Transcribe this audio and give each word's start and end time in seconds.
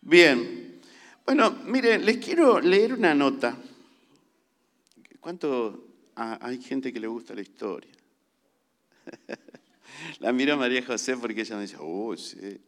Bien. 0.00 0.80
Bueno, 1.24 1.50
miren, 1.66 2.04
les 2.04 2.18
quiero 2.18 2.60
leer 2.60 2.94
una 2.94 3.14
nota. 3.14 3.56
¿Cuánto 5.20 5.86
hay 6.14 6.60
gente 6.62 6.92
que 6.92 7.00
le 7.00 7.06
gusta 7.06 7.34
la 7.34 7.42
historia? 7.42 7.92
La 10.20 10.32
miro 10.32 10.54
a 10.54 10.56
María 10.56 10.84
José 10.84 11.16
porque 11.16 11.42
ella 11.42 11.56
me 11.56 11.62
dice, 11.62 11.76
oh, 11.78 12.16
sí. 12.16 12.58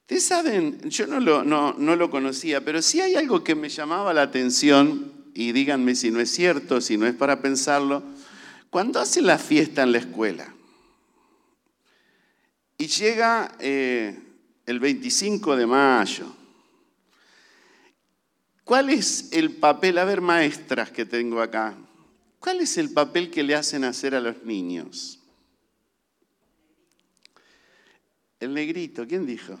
Ustedes 0.00 0.24
saben, 0.24 0.88
yo 0.88 1.06
no 1.06 1.20
lo, 1.20 1.44
no, 1.44 1.72
no 1.74 1.96
lo 1.96 2.10
conocía, 2.10 2.64
pero 2.64 2.82
sí 2.82 3.00
hay 3.00 3.14
algo 3.14 3.42
que 3.42 3.54
me 3.54 3.68
llamaba 3.68 4.12
la 4.14 4.22
atención, 4.22 5.12
y 5.34 5.52
díganme 5.52 5.94
si 5.94 6.10
no 6.10 6.20
es 6.20 6.30
cierto, 6.30 6.80
si 6.80 6.96
no 6.96 7.06
es 7.06 7.14
para 7.14 7.42
pensarlo, 7.42 8.02
cuando 8.70 9.00
hacen 9.00 9.26
la 9.26 9.38
fiesta 9.38 9.82
en 9.82 9.92
la 9.92 9.98
escuela 9.98 10.54
y 12.78 12.86
llega 12.86 13.54
eh, 13.58 14.18
el 14.66 14.80
25 14.80 15.56
de 15.56 15.66
mayo, 15.66 16.26
¿cuál 18.64 18.90
es 18.90 19.32
el 19.32 19.52
papel? 19.52 19.98
A 19.98 20.04
ver, 20.04 20.20
maestras 20.20 20.90
que 20.90 21.06
tengo 21.06 21.40
acá, 21.40 21.76
¿cuál 22.40 22.60
es 22.60 22.76
el 22.76 22.92
papel 22.92 23.30
que 23.30 23.44
le 23.44 23.54
hacen 23.54 23.84
hacer 23.84 24.14
a 24.14 24.20
los 24.20 24.42
niños? 24.42 25.20
El 28.40 28.52
negrito, 28.52 29.06
¿quién 29.06 29.24
dijo? 29.24 29.58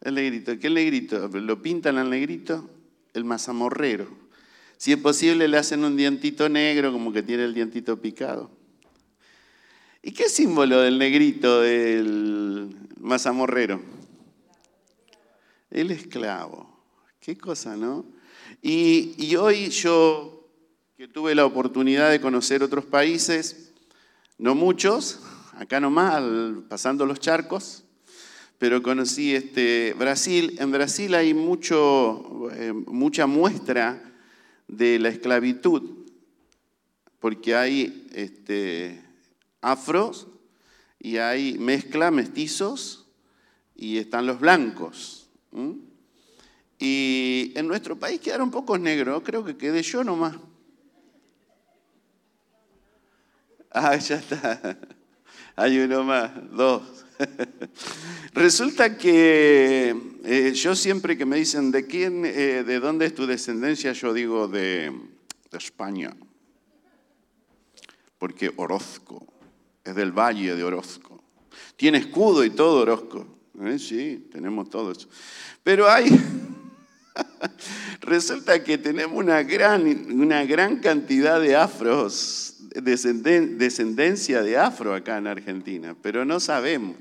El 0.00 0.14
negrito, 0.14 0.58
¿qué 0.58 0.70
negrito? 0.70 1.28
¿Lo 1.28 1.60
pintan 1.60 1.98
al 1.98 2.10
negrito? 2.10 2.70
El 3.12 3.24
mazamorrero. 3.24 4.06
Si 4.76 4.92
es 4.92 4.98
posible, 4.98 5.48
le 5.48 5.56
hacen 5.56 5.84
un 5.84 5.96
dientito 5.96 6.48
negro, 6.48 6.92
como 6.92 7.12
que 7.12 7.22
tiene 7.22 7.44
el 7.44 7.54
dientito 7.54 8.00
picado. 8.00 8.50
¿Y 10.02 10.12
qué 10.12 10.28
símbolo 10.28 10.80
del 10.80 10.98
negrito, 10.98 11.62
del 11.62 12.76
mazamorrero? 13.00 13.95
El 15.76 15.90
esclavo. 15.90 16.74
Qué 17.20 17.36
cosa, 17.36 17.76
¿no? 17.76 18.06
Y, 18.62 19.14
y 19.18 19.36
hoy 19.36 19.68
yo, 19.68 20.48
que 20.96 21.06
tuve 21.06 21.34
la 21.34 21.44
oportunidad 21.44 22.10
de 22.10 22.18
conocer 22.18 22.62
otros 22.62 22.86
países, 22.86 23.74
no 24.38 24.54
muchos, 24.54 25.20
acá 25.52 25.78
nomás, 25.78 26.22
pasando 26.70 27.04
los 27.04 27.20
charcos, 27.20 27.84
pero 28.56 28.82
conocí 28.82 29.34
este 29.34 29.94
Brasil. 29.98 30.56
En 30.60 30.72
Brasil 30.72 31.14
hay 31.14 31.34
mucho, 31.34 32.48
eh, 32.52 32.72
mucha 32.72 33.26
muestra 33.26 34.14
de 34.68 34.98
la 34.98 35.10
esclavitud, 35.10 36.06
porque 37.20 37.54
hay 37.54 38.08
este, 38.14 39.04
afros 39.60 40.26
y 40.98 41.18
hay 41.18 41.58
mezcla, 41.58 42.10
mestizos, 42.10 43.08
y 43.74 43.98
están 43.98 44.24
los 44.24 44.40
blancos. 44.40 45.25
Y 46.78 47.52
en 47.54 47.66
nuestro 47.66 47.98
país 47.98 48.20
quedaron 48.20 48.50
pocos 48.50 48.78
negros, 48.78 49.22
creo 49.24 49.44
que 49.44 49.56
quedé 49.56 49.82
yo 49.82 50.04
nomás. 50.04 50.36
Ah, 53.70 53.96
ya 53.96 54.16
está. 54.16 54.78
Hay 55.56 55.78
uno 55.78 56.04
más, 56.04 56.30
dos. 56.50 56.82
Resulta 58.32 58.96
que 58.98 59.94
eh, 60.24 60.52
yo 60.54 60.74
siempre 60.74 61.16
que 61.16 61.24
me 61.24 61.36
dicen 61.36 61.70
de 61.70 61.86
quién, 61.86 62.24
eh, 62.24 62.64
de 62.64 62.80
dónde 62.80 63.06
es 63.06 63.14
tu 63.14 63.26
descendencia, 63.26 63.92
yo 63.92 64.12
digo 64.12 64.48
de, 64.48 64.92
España. 65.52 66.14
Porque 68.18 68.52
Orozco 68.56 69.26
es 69.82 69.94
del 69.94 70.12
valle 70.12 70.54
de 70.54 70.62
Orozco. 70.62 71.22
Tiene 71.76 71.96
escudo 71.96 72.44
y 72.44 72.50
todo 72.50 72.82
Orozco. 72.82 73.35
¿Eh? 73.64 73.78
Sí, 73.78 74.28
tenemos 74.30 74.70
todo 74.70 74.92
eso. 74.92 75.08
Pero 75.62 75.88
hay, 75.90 76.08
resulta 78.00 78.62
que 78.62 78.78
tenemos 78.78 79.16
una 79.16 79.42
gran, 79.42 79.86
una 80.12 80.44
gran 80.44 80.78
cantidad 80.78 81.40
de 81.40 81.56
afros 81.56 82.56
descendencia 82.82 84.42
de 84.42 84.58
afro 84.58 84.94
acá 84.94 85.18
en 85.18 85.26
Argentina, 85.26 85.96
pero 86.02 86.24
no 86.24 86.40
sabemos. 86.40 86.96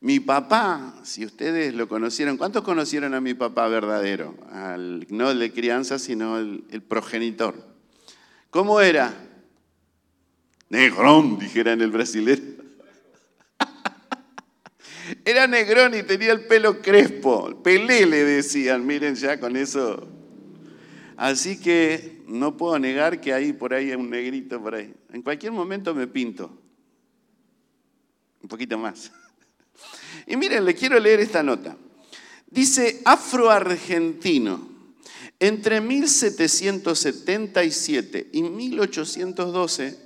Mi 0.00 0.18
papá, 0.18 0.94
si 1.04 1.24
ustedes 1.24 1.74
lo 1.74 1.88
conocieron, 1.88 2.36
¿cuántos 2.36 2.64
conocieron 2.64 3.14
a 3.14 3.20
mi 3.20 3.34
papá 3.34 3.68
verdadero? 3.68 4.34
no 5.08 5.30
el 5.30 5.38
de 5.38 5.52
crianza, 5.52 5.98
sino 5.98 6.38
el, 6.38 6.82
progenitor. 6.88 7.54
¿Cómo 8.50 8.80
era? 8.80 9.14
Negrón, 10.70 11.38
dijera 11.38 11.72
en 11.72 11.82
el 11.82 11.90
brasileño. 11.92 12.51
Era 15.24 15.46
negrón 15.46 15.94
y 15.94 16.02
tenía 16.02 16.32
el 16.32 16.46
pelo 16.46 16.80
crespo. 16.80 17.62
Pelé 17.62 18.06
le 18.06 18.24
decían, 18.24 18.86
miren 18.86 19.14
ya 19.14 19.40
con 19.40 19.56
eso. 19.56 20.08
Así 21.16 21.60
que 21.60 22.22
no 22.26 22.56
puedo 22.56 22.78
negar 22.78 23.20
que 23.20 23.32
hay 23.32 23.52
por 23.52 23.74
ahí 23.74 23.92
un 23.92 24.10
negrito 24.10 24.60
por 24.60 24.74
ahí. 24.74 24.92
En 25.12 25.22
cualquier 25.22 25.52
momento 25.52 25.94
me 25.94 26.06
pinto. 26.06 26.58
Un 28.42 28.48
poquito 28.48 28.78
más. 28.78 29.12
Y 30.26 30.36
miren, 30.36 30.64
le 30.64 30.74
quiero 30.74 30.98
leer 30.98 31.20
esta 31.20 31.42
nota. 31.42 31.76
Dice 32.46 33.02
afroargentino. 33.04 34.72
Entre 35.38 35.80
1777 35.80 38.28
y 38.32 38.42
1812 38.42 39.98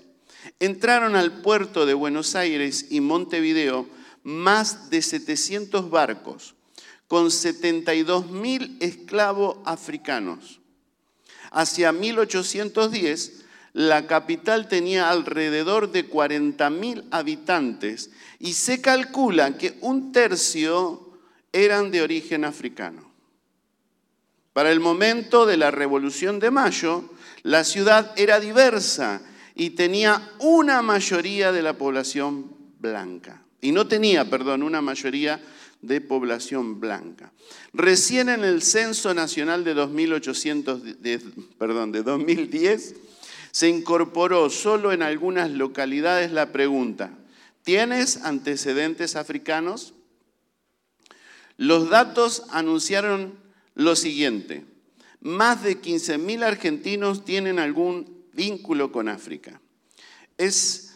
entraron 0.61 1.15
al 1.15 1.43
puerto 1.43 1.85
de 1.85 1.93
Buenos 1.93 2.35
Aires 2.35 2.87
y 2.89 3.01
Montevideo 3.01 3.87
más 4.27 4.91
de 4.91 5.03
700 5.03 5.89
barcos 5.89 6.57
con 7.07 7.31
72 7.31 8.29
mil 8.31 8.77
esclavos 8.81 9.59
africanos 9.65 10.59
Hacia 11.53 11.93
1810, 11.93 13.45
la 13.73 14.07
capital 14.07 14.69
tenía 14.69 15.11
alrededor 15.11 15.93
de 15.93 16.11
40.000 16.11 17.05
habitantes 17.11 18.11
y 18.39 18.55
se 18.55 18.81
calcula 18.81 19.57
que 19.57 19.79
un 19.81 20.13
tercio 20.13 21.19
eran 21.53 21.91
de 21.91 22.03
origen 22.03 22.45
africano. 22.45 23.11
Para 24.53 24.71
el 24.71 24.81
momento 24.81 25.47
de 25.47 25.57
la 25.57 25.71
Revolución 25.71 26.41
de 26.41 26.51
Mayo, 26.51 27.11
la 27.43 27.65
ciudad 27.65 28.13
era 28.17 28.41
diversa 28.41 29.23
y 29.55 29.71
tenía 29.71 30.31
una 30.41 30.83
mayoría 30.83 31.53
de 31.53 31.63
la 31.63 31.79
población 31.79 32.55
blanca. 32.81 33.46
Y 33.61 33.73
no 33.73 33.87
tenía, 33.87 34.29
perdón, 34.29 34.63
una 34.63 34.81
mayoría 34.81 35.41
de 35.83 36.01
población 36.01 36.81
blanca. 36.81 37.33
Recién 37.73 38.29
en 38.29 38.45
el 38.45 38.63
Censo 38.63 39.15
Nacional 39.15 39.65
de, 39.65 39.75
2800, 39.75 40.83
perdón, 41.59 41.93
de 41.93 42.03
2010 42.03 42.95
se 43.51 43.69
incorporó 43.69 44.51
solo 44.51 44.93
en 44.93 45.03
algunas 45.03 45.51
localidades 45.51 46.31
la 46.31 46.53
pregunta, 46.53 47.11
¿tienes 47.63 48.19
antecedentes 48.19 49.17
africanos? 49.17 49.95
Los 51.57 51.89
datos 51.89 52.43
anunciaron 52.51 53.39
lo 53.75 53.97
siguiente, 53.97 54.65
más 55.21 55.63
de 55.63 55.81
15.000 55.81 56.43
argentinos 56.45 57.25
tienen 57.25 57.59
algún 57.59 58.25
vínculo 58.35 58.93
con 58.93 59.09
África. 59.09 59.61
Es 60.37 60.95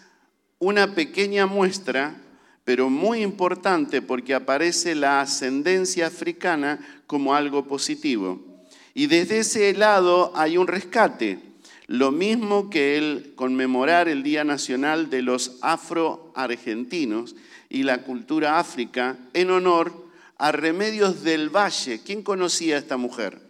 una 0.58 0.94
pequeña 0.94 1.46
muestra 1.46 2.20
pero 2.64 2.90
muy 2.90 3.22
importante 3.22 4.02
porque 4.02 4.34
aparece 4.34 4.94
la 4.94 5.20
ascendencia 5.20 6.06
africana 6.06 7.02
como 7.06 7.34
algo 7.34 7.66
positivo. 7.66 8.64
Y 8.94 9.06
desde 9.06 9.38
ese 9.38 9.72
lado 9.74 10.32
hay 10.34 10.56
un 10.56 10.66
rescate, 10.66 11.38
lo 11.86 12.12
mismo 12.12 12.70
que 12.70 12.98
el 12.98 13.32
conmemorar 13.34 14.08
el 14.08 14.22
Día 14.22 14.44
Nacional 14.44 15.10
de 15.10 15.22
los 15.22 15.58
Afro-Argentinos 15.60 17.34
y 17.68 17.82
la 17.82 18.02
cultura 18.02 18.58
áfrica 18.58 19.16
en 19.32 19.50
honor 19.50 19.92
a 20.38 20.52
Remedios 20.52 21.22
del 21.22 21.50
Valle. 21.50 22.00
¿Quién 22.04 22.22
conocía 22.22 22.76
a 22.76 22.78
esta 22.78 22.96
mujer? 22.96 23.40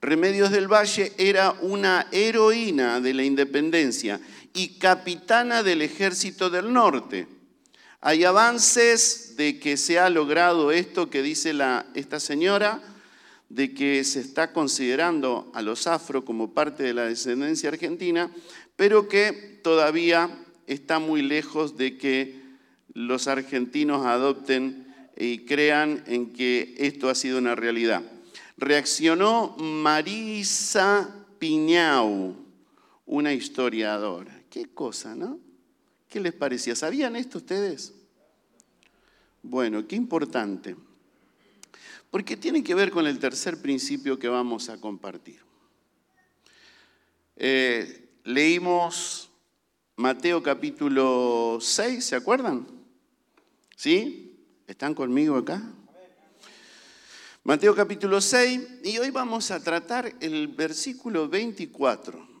Remedios 0.00 0.50
del 0.50 0.68
Valle 0.68 1.12
era 1.16 1.52
una 1.62 2.08
heroína 2.12 3.00
de 3.00 3.14
la 3.14 3.24
independencia 3.24 4.20
y 4.52 4.78
capitana 4.78 5.62
del 5.62 5.80
ejército 5.80 6.50
del 6.50 6.72
norte. 6.72 7.26
Hay 8.06 8.22
avances 8.24 9.32
de 9.38 9.58
que 9.58 9.78
se 9.78 9.98
ha 9.98 10.10
logrado 10.10 10.72
esto 10.72 11.08
que 11.08 11.22
dice 11.22 11.54
esta 11.94 12.20
señora, 12.20 12.82
de 13.48 13.72
que 13.72 14.04
se 14.04 14.20
está 14.20 14.52
considerando 14.52 15.50
a 15.54 15.62
los 15.62 15.86
afro 15.86 16.22
como 16.22 16.52
parte 16.52 16.82
de 16.82 16.92
la 16.92 17.06
descendencia 17.06 17.70
argentina, 17.70 18.30
pero 18.76 19.08
que 19.08 19.32
todavía 19.64 20.28
está 20.66 20.98
muy 20.98 21.22
lejos 21.22 21.78
de 21.78 21.96
que 21.96 22.42
los 22.92 23.26
argentinos 23.26 24.04
adopten 24.04 24.94
y 25.16 25.46
crean 25.46 26.04
en 26.06 26.34
que 26.34 26.74
esto 26.76 27.08
ha 27.08 27.14
sido 27.14 27.38
una 27.38 27.54
realidad. 27.54 28.02
Reaccionó 28.58 29.56
Marisa 29.56 31.24
Piñau, 31.38 32.36
una 33.06 33.32
historiadora. 33.32 34.42
Qué 34.50 34.66
cosa, 34.74 35.14
¿no? 35.14 35.43
¿Qué 36.14 36.20
les 36.20 36.32
parecía? 36.32 36.76
¿Sabían 36.76 37.16
esto 37.16 37.38
ustedes? 37.38 37.92
Bueno, 39.42 39.84
qué 39.88 39.96
importante. 39.96 40.76
porque 42.08 42.36
tiene 42.36 42.62
que 42.62 42.76
ver 42.76 42.92
con 42.92 43.08
el 43.08 43.18
tercer 43.18 43.60
principio 43.60 44.16
que 44.16 44.28
vamos 44.28 44.68
a 44.68 44.80
compartir. 44.80 45.40
Eh, 47.34 48.10
leímos 48.22 49.28
Mateo 49.96 50.40
capítulo 50.40 51.58
6, 51.60 52.04
¿se 52.04 52.14
acuerdan? 52.14 52.64
¿Sí? 53.74 54.38
¿Están 54.68 54.94
conmigo 54.94 55.36
acá? 55.36 55.68
Mateo 57.42 57.74
capítulo 57.74 58.20
6, 58.20 58.60
y 58.84 58.98
hoy 58.98 59.10
vamos 59.10 59.50
a 59.50 59.60
tratar 59.60 60.14
el 60.20 60.46
versículo 60.46 61.28
24. 61.28 62.33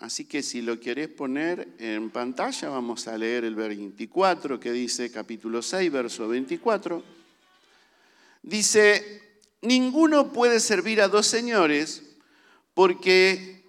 Así 0.00 0.24
que 0.24 0.42
si 0.42 0.62
lo 0.62 0.80
querés 0.80 1.08
poner 1.08 1.68
en 1.78 2.10
pantalla, 2.10 2.68
vamos 2.70 3.06
a 3.06 3.16
leer 3.16 3.44
el 3.44 3.54
24 3.54 4.58
que 4.58 4.72
dice 4.72 5.10
capítulo 5.10 5.62
6, 5.62 5.92
verso 5.92 6.26
24. 6.26 7.02
Dice, 8.42 9.40
ninguno 9.60 10.32
puede 10.32 10.58
servir 10.58 11.00
a 11.00 11.08
dos 11.08 11.26
señores 11.26 12.02
porque 12.74 13.62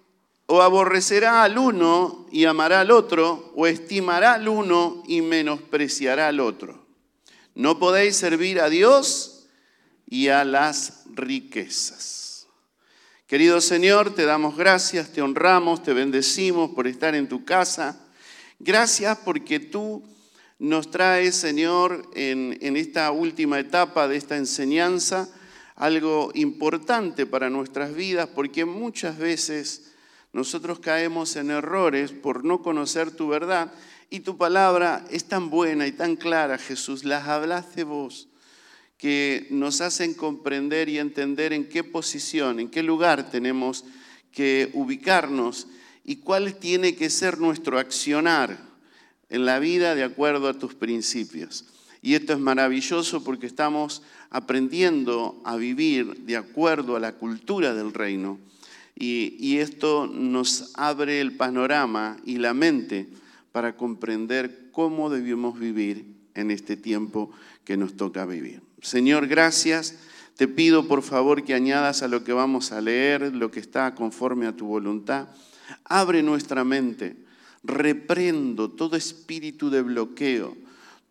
o 0.46 0.62
aborrecerá 0.62 1.42
al 1.42 1.56
uno 1.58 2.26
y 2.30 2.44
amará 2.44 2.80
al 2.80 2.90
otro, 2.90 3.52
o 3.56 3.66
estimará 3.66 4.34
al 4.34 4.48
uno 4.48 5.02
y 5.06 5.22
menospreciará 5.22 6.28
al 6.28 6.40
otro. 6.40 6.84
No 7.54 7.78
podéis 7.78 8.16
servir 8.16 8.60
a 8.60 8.68
Dios 8.68 9.46
y 10.06 10.28
a 10.28 10.44
las 10.44 11.04
riquezas. 11.14 12.23
Querido 13.26 13.62
Señor, 13.62 14.14
te 14.14 14.26
damos 14.26 14.54
gracias, 14.54 15.10
te 15.10 15.22
honramos, 15.22 15.82
te 15.82 15.94
bendecimos 15.94 16.72
por 16.72 16.86
estar 16.86 17.14
en 17.14 17.26
tu 17.26 17.42
casa. 17.42 17.98
Gracias 18.58 19.16
porque 19.24 19.60
tú 19.60 20.02
nos 20.58 20.90
trae, 20.90 21.32
Señor, 21.32 22.06
en, 22.14 22.76
esta 22.76 23.10
última 23.12 23.58
etapa 23.58 24.08
de 24.08 24.16
esta 24.18 24.36
enseñanza, 24.36 25.30
algo 25.74 26.32
importante 26.34 27.24
para 27.24 27.48
nuestras 27.48 27.94
vidas, 27.94 28.28
porque 28.28 28.66
muchas 28.66 29.16
veces 29.16 29.92
nosotros 30.34 30.78
caemos 30.80 31.34
en 31.36 31.50
errores 31.50 32.12
por 32.12 32.44
no 32.44 32.60
conocer 32.60 33.10
tu 33.10 33.28
verdad 33.28 33.72
y 34.10 34.20
tu 34.20 34.36
palabra 34.36 35.02
es 35.10 35.24
tan 35.24 35.48
buena 35.48 35.86
y 35.86 35.92
tan 35.92 36.16
clara, 36.16 36.58
Jesús, 36.58 37.04
las 37.04 37.26
hablas 37.26 37.74
de 37.74 37.84
vos, 37.84 38.28
que 39.04 39.46
nos 39.50 39.82
hacen 39.82 40.14
comprender 40.14 40.88
y 40.88 40.98
entender 40.98 41.52
en 41.52 41.68
qué 41.68 41.84
posición, 41.84 42.58
en 42.58 42.70
qué 42.70 42.82
lugar 42.82 43.30
tenemos 43.30 43.84
que 44.32 44.70
ubicarnos 44.72 45.66
y 46.06 46.16
cuál 46.16 46.54
tiene 46.54 46.96
que 46.96 47.10
ser 47.10 47.38
nuestro 47.38 47.78
accionar 47.78 48.58
en 49.28 49.44
la 49.44 49.58
vida 49.58 49.94
de 49.94 50.04
acuerdo 50.04 50.48
a 50.48 50.58
tus 50.58 50.74
principios. 50.74 51.66
Y 52.00 52.14
esto 52.14 52.32
es 52.32 52.38
maravilloso 52.38 53.22
porque 53.22 53.44
estamos 53.44 54.00
aprendiendo 54.30 55.38
a 55.44 55.56
vivir 55.56 56.20
de 56.20 56.38
acuerdo 56.38 56.96
a 56.96 57.00
la 57.00 57.12
cultura 57.12 57.74
del 57.74 57.92
reino. 57.92 58.38
Y, 58.96 59.58
esto 59.58 60.06
nos 60.06 60.70
abre 60.76 61.20
el 61.20 61.36
panorama 61.36 62.16
y 62.24 62.38
la 62.38 62.54
mente 62.54 63.08
para 63.52 63.76
comprender 63.76 64.70
cómo 64.72 65.10
debemos 65.10 65.60
vivir 65.60 66.23
en 66.34 66.50
este 66.50 66.76
tiempo 66.76 67.30
que 67.64 67.76
nos 67.76 67.96
toca 67.96 68.26
vivir. 68.26 68.62
Señor, 68.82 69.26
gracias. 69.26 69.96
Te 70.36 70.48
pido 70.48 70.88
por 70.88 71.02
favor 71.02 71.44
que 71.44 71.54
añadas 71.54 72.02
a 72.02 72.08
lo 72.08 72.24
que 72.24 72.32
vamos 72.32 72.72
a 72.72 72.80
leer, 72.80 73.34
lo 73.34 73.50
que 73.50 73.60
está 73.60 73.94
conforme 73.94 74.46
a 74.46 74.56
tu 74.56 74.66
voluntad. 74.66 75.28
Abre 75.84 76.22
nuestra 76.22 76.64
mente 76.64 77.16
reprendo 77.64 78.70
todo 78.70 78.96
espíritu 78.96 79.70
de 79.70 79.82
bloqueo, 79.82 80.56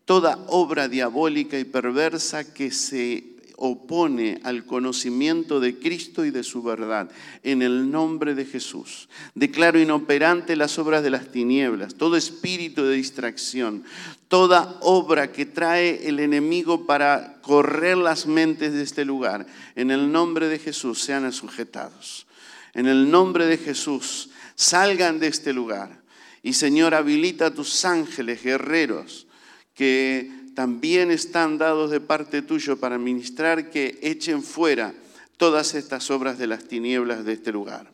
toda 0.04 0.38
obra 0.46 0.88
diabólica 0.88 1.58
y 1.58 1.64
perversa 1.64 2.54
que 2.54 2.70
se 2.70 3.33
opone 3.56 4.40
al 4.42 4.64
conocimiento 4.64 5.60
de 5.60 5.78
Cristo 5.78 6.24
y 6.24 6.30
de 6.30 6.42
su 6.42 6.62
verdad. 6.62 7.10
En 7.42 7.62
el 7.62 7.90
nombre 7.90 8.34
de 8.34 8.44
Jesús. 8.44 9.08
Declaro 9.34 9.80
inoperante 9.80 10.56
las 10.56 10.78
obras 10.78 11.02
de 11.02 11.10
las 11.10 11.30
tinieblas, 11.30 11.94
todo 11.94 12.16
espíritu 12.16 12.84
de 12.84 12.96
distracción, 12.96 13.84
toda 14.28 14.78
obra 14.80 15.32
que 15.32 15.46
trae 15.46 16.08
el 16.08 16.20
enemigo 16.20 16.86
para 16.86 17.40
correr 17.42 17.96
las 17.96 18.26
mentes 18.26 18.72
de 18.72 18.82
este 18.82 19.04
lugar. 19.04 19.46
En 19.76 19.90
el 19.90 20.10
nombre 20.10 20.48
de 20.48 20.58
Jesús 20.58 21.00
sean 21.00 21.30
sujetados. 21.32 22.26
En 22.74 22.86
el 22.86 23.10
nombre 23.10 23.46
de 23.46 23.58
Jesús 23.58 24.30
salgan 24.56 25.20
de 25.20 25.28
este 25.28 25.52
lugar 25.52 26.04
y 26.44 26.52
Señor, 26.52 26.94
habilita 26.94 27.46
a 27.46 27.54
tus 27.54 27.86
ángeles 27.86 28.42
guerreros 28.42 29.26
que 29.72 30.30
también 30.54 31.10
están 31.10 31.58
dados 31.58 31.90
de 31.90 32.00
parte 32.00 32.42
tuyo 32.42 32.78
para 32.78 32.98
ministrar 32.98 33.70
que 33.70 33.98
echen 34.02 34.42
fuera 34.42 34.94
todas 35.36 35.74
estas 35.74 36.10
obras 36.10 36.38
de 36.38 36.46
las 36.46 36.64
tinieblas 36.64 37.24
de 37.24 37.32
este 37.32 37.52
lugar. 37.52 37.90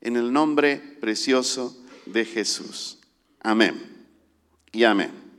En 0.00 0.16
el 0.16 0.32
nombre 0.32 0.76
precioso 1.00 1.76
de 2.06 2.24
Jesús. 2.24 2.98
Amén. 3.40 4.06
Y 4.72 4.84
amén. 4.84 5.30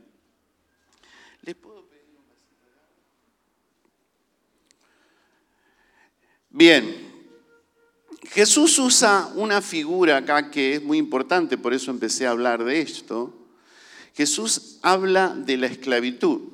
Bien, 6.54 6.84
Jesús 8.24 8.78
usa 8.78 9.32
una 9.36 9.62
figura 9.62 10.18
acá 10.18 10.50
que 10.50 10.74
es 10.74 10.82
muy 10.82 10.98
importante, 10.98 11.56
por 11.56 11.72
eso 11.72 11.90
empecé 11.90 12.26
a 12.26 12.30
hablar 12.30 12.62
de 12.62 12.82
esto. 12.82 13.34
Jesús 14.14 14.78
habla 14.82 15.30
de 15.30 15.56
la 15.56 15.66
esclavitud, 15.66 16.51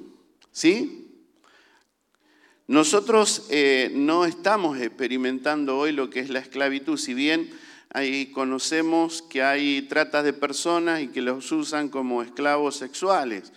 ¿sí? 0.59 1.07
Nosotros 2.67 3.47
eh, 3.49 3.93
no 3.95 4.25
estamos 4.25 4.81
experimentando 4.81 5.79
hoy 5.79 5.93
lo 5.93 6.11
que 6.11 6.19
es 6.19 6.31
la 6.31 6.41
esclavitud, 6.41 6.99
si 6.99 7.15
bien 7.15 7.49
ahí 7.91 8.27
conocemos 8.33 9.23
que 9.23 9.43
hay 9.45 9.83
tratas 9.83 10.25
de 10.25 10.33
personas 10.33 11.01
y 11.01 11.09
que 11.09 11.23
los 11.23 11.53
usan 11.53 11.89
como 11.89 12.23
esclavos 12.23 12.75
sexuales. 12.75 13.53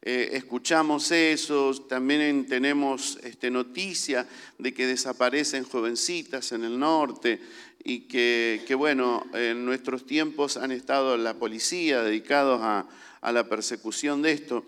Eh, 0.00 0.30
escuchamos 0.32 1.10
eso, 1.12 1.74
también 1.88 2.46
tenemos 2.46 3.18
este, 3.22 3.50
noticia 3.50 4.26
de 4.56 4.72
que 4.72 4.86
desaparecen 4.86 5.64
jovencitas 5.64 6.52
en 6.52 6.64
el 6.64 6.78
norte 6.78 7.38
y 7.84 8.00
que, 8.00 8.74
bueno, 8.78 9.26
en 9.34 9.66
nuestros 9.66 10.06
tiempos 10.06 10.56
han 10.56 10.72
estado 10.72 11.18
la 11.18 11.34
policía 11.34 12.02
dedicados 12.02 12.60
a, 12.62 12.86
la 13.30 13.48
persecución 13.48 14.22
de 14.22 14.32
esto. 14.32 14.64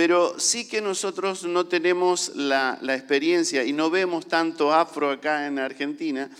Pero 0.00 0.40
sí 0.40 0.66
que 0.66 0.80
nosotros 0.80 1.44
no 1.44 1.66
tenemos 1.66 2.34
la, 2.34 2.78
experiencia 2.88 3.64
y 3.64 3.74
no 3.74 3.90
vemos 3.90 4.26
tanto 4.26 4.72
afro 4.72 5.10
acá 5.10 5.46
en 5.46 5.58
Argentina 5.58 6.30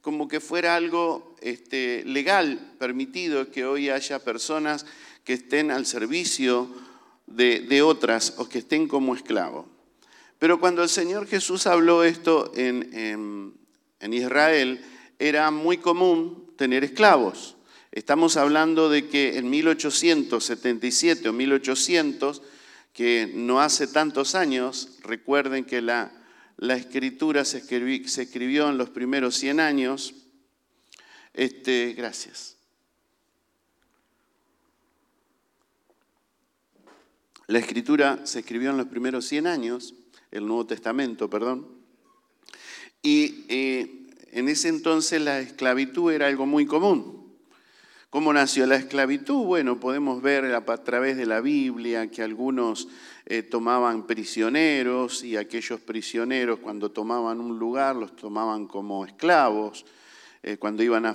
como 0.00 0.26
que 0.26 0.40
fuera 0.40 0.74
algo 0.74 1.36
este, 1.42 2.02
legal, 2.06 2.72
permitido 2.78 3.50
que 3.50 3.66
hoy 3.66 3.90
haya 3.90 4.20
personas 4.20 4.86
que 5.22 5.34
estén 5.34 5.70
al 5.70 5.84
servicio 5.84 6.74
de, 7.26 7.82
otras 7.82 8.32
o 8.38 8.48
que 8.48 8.60
estén 8.60 8.88
como 8.88 9.14
esclavos. 9.14 9.66
Pero 10.38 10.58
cuando 10.58 10.82
el 10.82 10.88
Señor 10.88 11.26
Jesús 11.26 11.66
habló 11.66 12.04
esto 12.04 12.50
en, 12.56 13.54
en 14.00 14.14
Israel, 14.14 14.82
era 15.18 15.50
muy 15.50 15.76
común 15.76 16.54
tener 16.56 16.84
esclavos. 16.84 17.54
Estamos 17.92 18.38
hablando 18.38 18.88
de 18.88 19.08
que 19.08 19.36
en 19.36 19.50
1877 19.50 21.28
o 21.28 21.34
1800, 21.34 22.40
que 22.92 23.30
no 23.34 23.60
hace 23.60 23.86
tantos 23.86 24.34
años, 24.34 24.98
recuerden 25.02 25.64
que 25.64 25.80
la, 25.80 26.12
la 26.56 26.76
escritura 26.76 27.44
se, 27.44 27.60
se, 27.60 28.22
escribió 28.22 28.68
en 28.68 28.78
los 28.78 28.90
primeros 28.90 29.36
100 29.36 29.60
años. 29.60 30.14
Este, 31.32 31.94
gracias. 31.96 32.56
La 37.46 37.58
escritura 37.58 38.20
se 38.24 38.40
escribió 38.40 38.70
en 38.70 38.76
los 38.76 38.86
primeros 38.86 39.26
100 39.26 39.46
años, 39.46 39.94
el 40.30 40.46
Nuevo 40.46 40.66
Testamento, 40.66 41.28
perdón, 41.28 41.66
y 43.02 43.44
eh, 43.48 44.06
en 44.32 44.48
ese 44.48 44.68
entonces 44.68 45.20
la 45.20 45.40
esclavitud 45.40 46.12
era 46.12 46.26
algo 46.26 46.46
muy 46.46 46.66
común. 46.66 47.19
¿Cómo 48.10 48.32
nació 48.32 48.66
la 48.66 48.74
esclavitud? 48.74 49.44
Bueno, 49.44 49.78
podemos 49.78 50.20
ver 50.20 50.44
a 50.52 50.64
través 50.82 51.16
de 51.16 51.26
la 51.26 51.40
Biblia 51.40 52.10
que 52.10 52.24
algunos 52.24 52.88
eh, 53.24 53.44
tomaban 53.44 54.04
prisioneros 54.04 55.22
y 55.22 55.36
aquellos 55.36 55.80
prisioneros 55.80 56.58
cuando 56.58 56.90
tomaban 56.90 57.38
un 57.38 57.56
lugar 57.60 57.94
los 57.94 58.16
tomaban 58.16 58.66
como 58.66 59.06
esclavos. 59.06 59.86
Eh, 60.42 60.56
cuando, 60.56 60.82
iban 60.82 61.06
a 61.06 61.14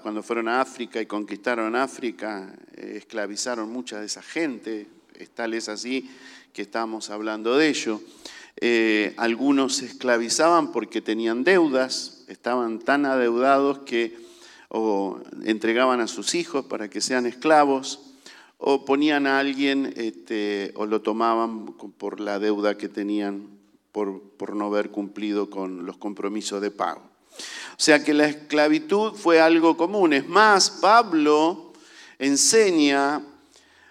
cuando 0.00 0.22
fueron 0.22 0.46
a 0.46 0.60
África 0.60 1.00
y 1.00 1.06
conquistaron 1.06 1.74
África, 1.74 2.54
esclavizaron 2.76 3.68
mucha 3.68 3.98
de 3.98 4.06
esa 4.06 4.22
gente, 4.22 4.86
tal 5.34 5.52
es 5.52 5.68
así 5.68 6.08
que 6.52 6.62
estamos 6.62 7.10
hablando 7.10 7.56
de 7.56 7.68
ello. 7.70 8.00
Eh, 8.58 9.14
algunos 9.16 9.76
se 9.76 9.86
esclavizaban 9.86 10.70
porque 10.70 11.00
tenían 11.00 11.42
deudas, 11.42 12.24
estaban 12.28 12.78
tan 12.78 13.04
adeudados 13.04 13.80
que 13.80 14.25
o 14.68 15.20
entregaban 15.44 16.00
a 16.00 16.06
sus 16.06 16.34
hijos 16.34 16.64
para 16.66 16.88
que 16.88 17.00
sean 17.00 17.26
esclavos, 17.26 18.00
o 18.58 18.84
ponían 18.84 19.26
a 19.26 19.38
alguien 19.38 19.92
este, 19.96 20.72
o 20.76 20.86
lo 20.86 21.02
tomaban 21.02 21.66
por 21.98 22.20
la 22.20 22.38
deuda 22.38 22.78
que 22.78 22.88
tenían 22.88 23.48
por, 23.92 24.20
por 24.20 24.56
no 24.56 24.66
haber 24.66 24.90
cumplido 24.90 25.50
con 25.50 25.84
los 25.84 25.96
compromisos 25.96 26.60
de 26.60 26.70
pago. 26.70 27.02
O 27.38 27.78
sea 27.78 28.02
que 28.02 28.14
la 28.14 28.26
esclavitud 28.26 29.12
fue 29.12 29.40
algo 29.40 29.76
común. 29.76 30.14
Es 30.14 30.26
más, 30.26 30.70
Pablo 30.70 31.72
enseña 32.18 33.22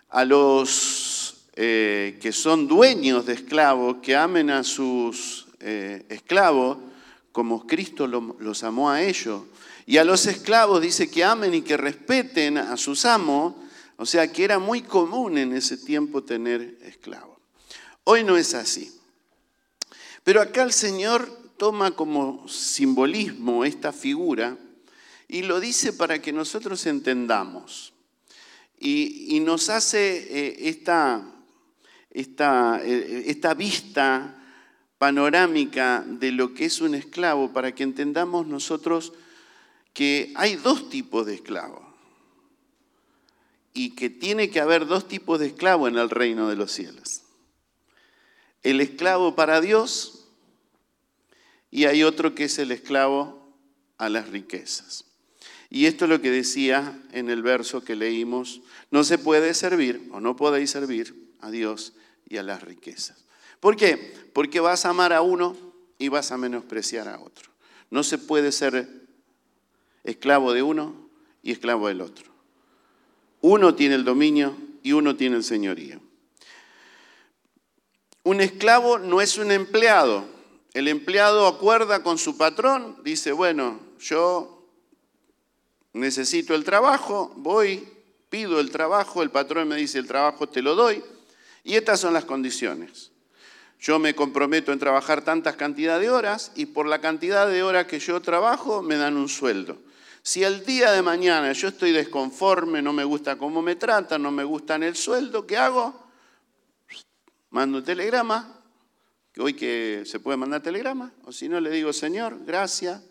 a 0.09 0.25
los 0.25 1.45
eh, 1.55 2.17
que 2.21 2.31
son 2.31 2.67
dueños 2.67 3.25
de 3.25 3.33
esclavos 3.33 3.97
que 4.01 4.15
amen 4.15 4.49
a 4.49 4.63
sus 4.63 5.47
eh, 5.59 6.05
esclavos 6.09 6.77
como 7.31 7.67
Cristo 7.67 8.07
los 8.07 8.63
amó 8.63 8.89
a 8.89 9.01
ellos. 9.01 9.41
Y 9.85 9.97
a 9.97 10.03
los 10.03 10.25
esclavos 10.25 10.81
dice 10.81 11.09
que 11.09 11.23
amen 11.23 11.53
y 11.53 11.61
que 11.61 11.77
respeten 11.77 12.57
a 12.57 12.75
sus 12.77 13.05
amos. 13.05 13.53
O 13.97 14.05
sea 14.05 14.31
que 14.31 14.43
era 14.43 14.59
muy 14.59 14.81
común 14.81 15.37
en 15.37 15.53
ese 15.53 15.77
tiempo 15.77 16.23
tener 16.23 16.77
esclavos. 16.81 17.37
Hoy 18.03 18.23
no 18.23 18.35
es 18.35 18.53
así. 18.53 18.91
Pero 20.23 20.41
acá 20.41 20.63
el 20.63 20.73
Señor 20.73 21.29
toma 21.57 21.91
como 21.91 22.47
simbolismo 22.47 23.63
esta 23.63 23.93
figura 23.93 24.57
y 25.27 25.43
lo 25.43 25.59
dice 25.59 25.93
para 25.93 26.21
que 26.21 26.33
nosotros 26.33 26.85
entendamos. 26.85 27.93
Y, 28.77 29.39
nos 29.39 29.69
hace 29.69 30.17
eh, 30.17 30.57
eh, 30.59 30.83
esta 33.27 33.53
vista 33.53 34.35
panorámica 34.97 36.03
de 36.05 36.31
lo 36.31 36.53
que 36.53 36.65
es 36.65 36.81
un 36.81 36.95
esclavo 36.95 37.53
para 37.53 37.73
que 37.73 37.83
entendamos 37.83 38.47
nosotros 38.47 39.13
que 39.95 40.33
hay 40.35 40.57
dos 40.57 40.89
tipos 40.89 41.25
de 41.25 41.35
esclavos 41.35 41.81
y 43.73 43.95
que 43.95 44.09
tiene 44.09 44.49
que 44.49 44.59
haber 44.59 44.85
dos 44.85 45.07
tipos 45.07 45.39
de 45.39 45.47
esclavos 45.47 45.89
en 45.89 45.97
el 45.97 46.09
reino 46.09 46.49
de 46.49 46.57
los 46.57 46.73
cielos. 46.73 47.23
El 48.61 48.81
esclavo 48.81 49.35
para 49.35 49.61
Dios 49.61 50.27
y 51.71 51.85
hay 51.85 52.03
otro 52.03 52.35
que 52.35 52.43
es 52.43 52.59
el 52.59 52.71
esclavo 52.71 53.55
a 53.97 54.09
las 54.09 54.29
riquezas. 54.29 55.05
Y 55.69 55.85
esto 55.85 56.05
es 56.05 56.09
lo 56.09 56.21
que 56.21 56.29
decía 56.29 57.01
en 57.13 57.29
el 57.29 57.41
verso 57.41 57.81
que 57.81 57.95
leímos, 57.95 58.61
no 58.91 59.05
se 59.05 59.17
puede 59.17 59.53
servir 59.53 60.09
o 60.11 60.19
no 60.19 60.35
podéis 60.35 60.71
servir 60.71 61.33
a 61.39 61.49
Dios 61.49 61.93
y 62.27 62.35
a 62.35 62.43
las 62.43 62.63
riquezas. 62.63 63.23
¿Por 63.61 63.77
qué? 63.77 64.13
Porque 64.33 64.59
vas 64.59 64.85
a 64.85 64.89
amar 64.89 65.13
a 65.13 65.21
uno 65.21 65.55
y 65.97 66.09
vas 66.09 66.33
a 66.33 66.37
menospreciar 66.37 67.07
a 67.07 67.21
otro. 67.21 67.49
No 67.89 68.03
se 68.03 68.17
puede 68.17 68.51
ser 68.51 69.04
esclavo 70.05 70.53
de 70.53 70.63
uno 70.63 71.09
y 71.43 71.51
esclavo 71.51 71.87
del 71.87 72.01
otro. 72.01 72.31
Uno 73.41 73.75
tiene 73.75 73.95
el 73.95 74.05
dominio 74.05 74.55
y 74.81 74.93
uno 74.93 75.15
tiene 75.15 75.35
el 75.35 75.43
señorío. 75.43 75.99
Un 78.23 78.41
esclavo 78.41 78.97
no 78.97 79.21
es 79.21 79.37
un 79.37 79.51
empleado. 79.51 80.25
El 80.73 80.87
empleado 80.87 81.47
acuerda 81.47 82.03
con 82.03 82.17
su 82.17 82.37
patrón, 82.37 82.97
dice, 83.03 83.31
bueno, 83.31 83.79
yo 83.99 84.67
necesito 85.93 86.55
el 86.55 86.63
trabajo, 86.63 87.31
voy, 87.37 87.87
pido 88.29 88.59
el 88.59 88.71
trabajo, 88.71 89.23
el 89.23 89.31
patrón 89.31 89.69
me 89.69 89.75
dice 89.75 89.99
el 89.99 90.07
trabajo 90.07 90.49
te 90.49 90.61
lo 90.61 90.75
doy, 90.75 91.03
y 91.63 91.75
estas 91.75 91.99
son 91.99 92.13
las 92.13 92.25
condiciones. 92.25 93.11
Yo 93.85 93.99
me 93.99 94.15
comprometo 94.15 94.71
en 94.71 94.79
trabajar 94.79 95.23
tantas 95.23 95.57
cantidades 95.57 96.01
de 96.01 96.09
horas 96.09 96.51
y 96.55 96.65
por 96.65 96.87
la 96.87 97.01
cantidad 97.01 97.47
de 97.47 97.61
horas 97.61 97.85
que 97.85 97.99
yo 97.99 98.19
trabajo 98.19 98.81
me 98.81 98.95
dan 98.95 99.15
un 99.15 99.29
sueldo. 99.29 99.77
Si 100.23 100.43
el 100.43 100.65
día 100.65 100.91
de 100.91 101.03
mañana 101.03 101.51
yo 101.51 101.67
estoy 101.67 101.91
desconforme, 101.91 102.81
no 102.81 102.93
me 102.93 103.03
gusta 103.03 103.37
cómo 103.37 103.61
me 103.61 103.75
tratan, 103.75 104.23
no 104.23 104.31
me 104.31 104.43
gusta 104.43 104.77
el 104.77 104.95
sueldo, 104.95 105.45
¿qué 105.45 105.57
hago? 105.57 106.03
Mando 107.51 107.77
un 107.77 107.83
telegrama, 107.83 108.59
que 109.31 109.41
hoy 109.41 109.53
que 109.53 110.01
se 110.07 110.19
puede 110.19 110.37
mandar 110.37 110.63
telegrama, 110.63 111.13
o 111.23 111.31
si 111.31 111.47
no 111.47 111.59
le 111.59 111.69
digo, 111.69 111.93
Señor, 111.93 112.43
gracias, 112.43 113.03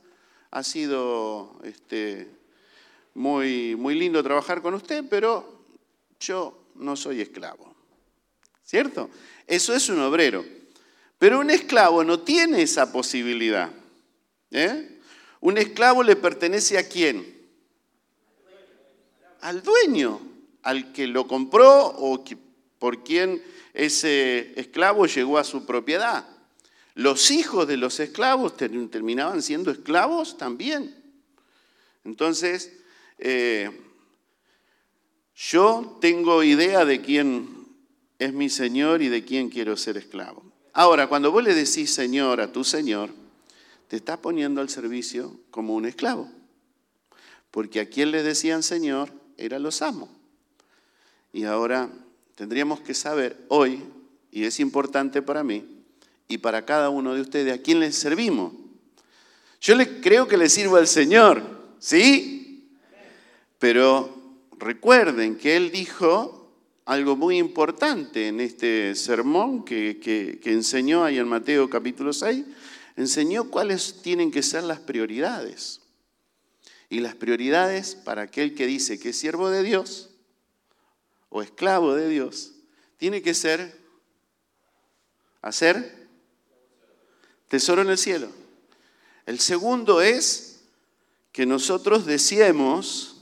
ha 0.51 0.65
sido 0.65 1.57
este, 1.63 2.29
muy, 3.15 3.77
muy 3.77 3.95
lindo 3.95 4.25
trabajar 4.25 4.61
con 4.61 4.75
usted, 4.75 5.05
pero 5.09 5.67
yo 6.19 6.67
no 6.75 6.97
soy 6.97 7.21
esclavo. 7.21 7.73
¿Cierto? 8.65 9.09
Eso 9.47 9.73
es 9.73 9.89
un 9.89 10.01
obrero. 10.01 10.64
Pero 11.25 11.41
un 11.41 11.49
esclavo 11.49 12.05
no 12.05 12.21
tiene 12.21 12.61
esa 12.61 12.93
posibilidad. 12.93 13.71
¿eh? 14.51 15.01
Un 15.41 15.57
esclavo 15.57 16.03
le 16.03 16.17
pertenece 16.17 16.77
a 16.77 16.87
quién? 16.87 17.25
Al 19.41 19.63
dueño, 19.63 20.21
al 20.63 20.93
que 20.93 21.07
lo 21.07 21.27
compró 21.27 21.87
o 21.87 22.23
por 22.79 23.05
quien 23.05 23.43
ese 23.73 24.53
esclavo 24.61 25.07
llegó 25.07 25.39
a 25.39 25.45
su 25.45 25.65
propiedad. 25.65 26.29
Los 26.93 27.31
hijos 27.31 27.67
de 27.67 27.79
los 27.79 28.01
esclavos 28.01 28.59
terminaban 28.59 29.41
siendo 29.41 29.71
esclavos 29.71 30.37
también. 30.37 30.95
Entonces, 32.05 32.71
eh, 33.17 33.71
yo 35.35 35.97
tengo 36.03 36.43
idea 36.43 36.85
de 36.85 37.01
quién 37.01 37.67
es 38.19 38.35
mi 38.35 38.51
Señor 38.51 39.01
y 39.01 39.09
de 39.09 39.25
quién 39.25 39.49
quiero 39.49 39.79
ser 39.79 39.97
esclavo. 39.97 40.53
Ahora, 40.77 41.07
cuando 41.07 41.31
vos 41.31 41.45
le 41.45 41.55
decís 41.55 41.95
Señor 41.95 42.41
a 42.41 42.51
tu 42.51 42.65
Señor, 42.65 43.11
te 43.87 43.95
estás 43.95 44.19
poniendo 44.19 44.61
al 44.61 44.69
servicio 44.69 45.39
como 45.53 45.77
un 45.77 45.87
esclavo. 45.87 46.29
Porque 47.53 47.79
a 47.79 47.89
quien 47.89 48.11
le 48.11 48.25
decían 48.25 48.65
Señor 48.65 49.09
era 49.37 49.61
los 49.61 49.83
amos. 49.83 50.11
Y 51.33 51.45
ahora 51.45 51.89
tendríamos 52.35 52.81
que 52.81 52.93
saber 52.93 53.37
hoy, 53.49 53.85
y 54.33 54.45
es 54.45 54.59
importante 54.59 55.23
para 55.23 55.45
mí 55.45 55.65
y 56.27 56.39
para 56.39 56.65
cada 56.65 56.91
uno 56.91 57.15
de 57.15 57.21
ustedes, 57.21 57.55
a 57.55 57.63
quién 57.63 57.79
le 57.79 57.93
servimos. 57.93 58.53
Yo 59.61 59.77
le, 59.77 60.01
creo 60.01 60.27
que 60.27 60.37
le 60.37 60.49
sirvo 60.49 60.77
al 60.77 60.89
Señor, 60.89 61.43
¿sí? 61.79 62.69
Pero 63.61 64.13
recuerden 64.59 65.37
que 65.37 65.57
él 65.57 65.71
dijo 65.71 66.44
algo 66.85 67.17
muy 67.17 67.39
importante 67.39 68.29
en 68.29 68.41
este 68.41 68.95
sermón 68.95 69.65
que, 69.65 70.41
enseñó 70.45 71.05
ahí 71.05 71.19
en 71.19 71.29
Mateo 71.29 71.71
capítulo 71.71 72.13
6. 72.13 72.45
Enseñó 72.97 73.51
cuáles 73.51 74.03
tienen 74.03 74.31
que 74.31 74.43
ser 74.43 74.65
las 74.65 74.81
prioridades. 74.81 75.81
Y 76.91 77.01
las 77.01 77.15
prioridades 77.15 77.95
para 77.95 78.23
aquel 78.23 78.55
que 78.55 78.67
dice 78.67 79.01
que 79.01 79.11
es 79.11 79.19
siervo 79.19 79.51
de 79.51 79.63
Dios 79.63 80.11
o 81.31 81.43
esclavo 81.43 81.95
de 81.95 82.09
Dios, 82.09 82.53
tiene 82.99 83.21
que 83.21 83.35
ser 83.35 83.77
hacer 85.43 86.07
tesoro 87.49 87.83
en 87.83 87.91
el 87.91 87.99
cielo. 87.99 88.29
El 89.27 89.41
segundo 89.41 90.01
es 90.01 90.61
que 91.33 91.47
nosotros 91.47 92.07
deseemos 92.07 93.17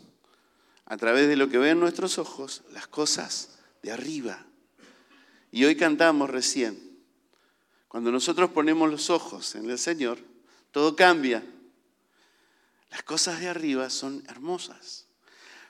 a 0.85 0.99
través 0.99 1.29
de 1.29 1.37
lo 1.37 1.49
que 1.49 1.57
ven 1.57 1.81
nuestros 1.81 2.19
ojos, 2.19 2.63
las 2.73 2.87
cosas 2.87 3.52
de 3.83 3.93
arriba. 3.93 4.45
Y 5.51 5.65
hoy 5.65 5.77
cantamos 5.77 6.31
recién. 6.31 6.93
Cuando 7.89 8.11
nosotros 8.11 8.51
ponemos 8.51 8.91
los 8.91 9.11
ojos 9.11 9.55
en 9.55 9.69
el 9.69 9.79
Señor, 9.79 10.19
todo 10.71 10.97
cambia. 10.97 11.45
Las 12.91 13.03
cosas 13.03 13.41
de 13.41 13.49
arriba 13.49 13.91
son 13.91 14.25
hermosas, 14.29 15.07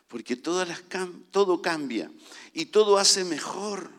porque 0.09 0.37
todas 0.37 0.69
las, 0.69 0.83
todo 1.31 1.62
cambia 1.62 2.11
y 2.52 2.66
todo 2.66 2.99
hace 2.99 3.25
mejor. 3.25 3.90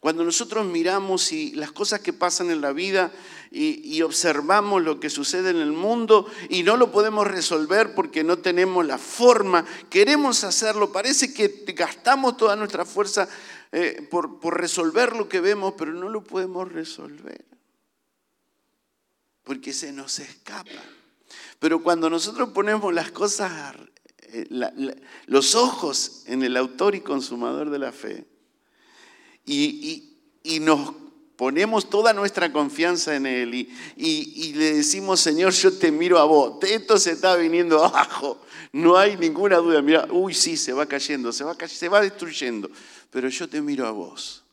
Cuando 0.00 0.24
nosotros 0.24 0.66
miramos 0.66 1.32
y 1.32 1.52
las 1.52 1.72
cosas 1.72 2.00
que 2.00 2.12
pasan 2.12 2.50
en 2.50 2.60
la 2.60 2.72
vida 2.72 3.12
y, 3.50 4.02
observamos 4.02 4.82
lo 4.82 5.00
que 5.00 5.08
sucede 5.08 5.50
en 5.50 5.56
el 5.56 5.72
mundo 5.72 6.26
y 6.48 6.62
no 6.62 6.76
lo 6.76 6.92
podemos 6.92 7.26
resolver 7.26 7.94
porque 7.94 8.22
no 8.22 8.38
tenemos 8.38 8.86
la 8.86 8.98
forma, 8.98 9.64
queremos 9.88 10.44
hacerlo, 10.44 10.92
parece 10.92 11.32
que 11.32 11.64
gastamos 11.74 12.36
toda 12.36 12.54
nuestra 12.56 12.84
fuerza 12.84 13.28
eh, 13.72 14.06
por, 14.10 14.56
resolver 14.56 15.16
lo 15.16 15.28
que 15.28 15.40
vemos, 15.40 15.74
pero 15.76 15.92
no 15.92 16.08
lo 16.08 16.22
podemos 16.22 16.70
resolver 16.70 17.44
porque 19.42 19.72
se 19.72 19.92
nos 19.92 20.18
escapa. 20.18 20.82
Pero 21.58 21.82
cuando 21.82 22.10
nosotros 22.10 22.50
ponemos 22.50 22.92
las 22.92 23.12
cosas, 23.12 23.74
eh, 24.18 24.46
los 25.26 25.54
ojos 25.54 26.24
en 26.26 26.42
el 26.42 26.56
autor 26.56 26.94
y 26.94 27.00
consumador 27.00 27.70
de 27.70 27.78
la 27.78 27.92
fe, 27.92 28.26
y, 29.46 30.02
nos 30.60 30.94
ponemos 31.36 31.90
toda 31.90 32.12
nuestra 32.12 32.52
confianza 32.52 33.14
en 33.14 33.26
Él 33.26 33.54
y, 33.96 34.52
le 34.54 34.74
decimos, 34.74 35.20
Señor, 35.20 35.52
yo 35.52 35.72
te 35.72 35.90
miro 35.90 36.18
a 36.18 36.24
vos, 36.24 36.62
esto 36.64 36.98
se 36.98 37.12
está 37.12 37.36
viniendo 37.36 37.84
abajo, 37.84 38.40
no 38.72 38.96
hay 38.96 39.16
ninguna 39.16 39.56
duda, 39.56 39.80
mira, 39.82 40.08
uy, 40.10 40.34
sí, 40.34 40.56
se 40.56 40.72
va 40.72 40.86
cayendo, 40.86 41.32
se 41.32 41.44
va, 41.44 41.56
se 41.66 41.88
va 41.88 42.00
destruyendo, 42.00 42.70
pero 43.10 43.28
yo 43.28 43.48
te 43.48 43.60
miro 43.60 43.86
a 43.86 43.90
vos, 43.90 44.44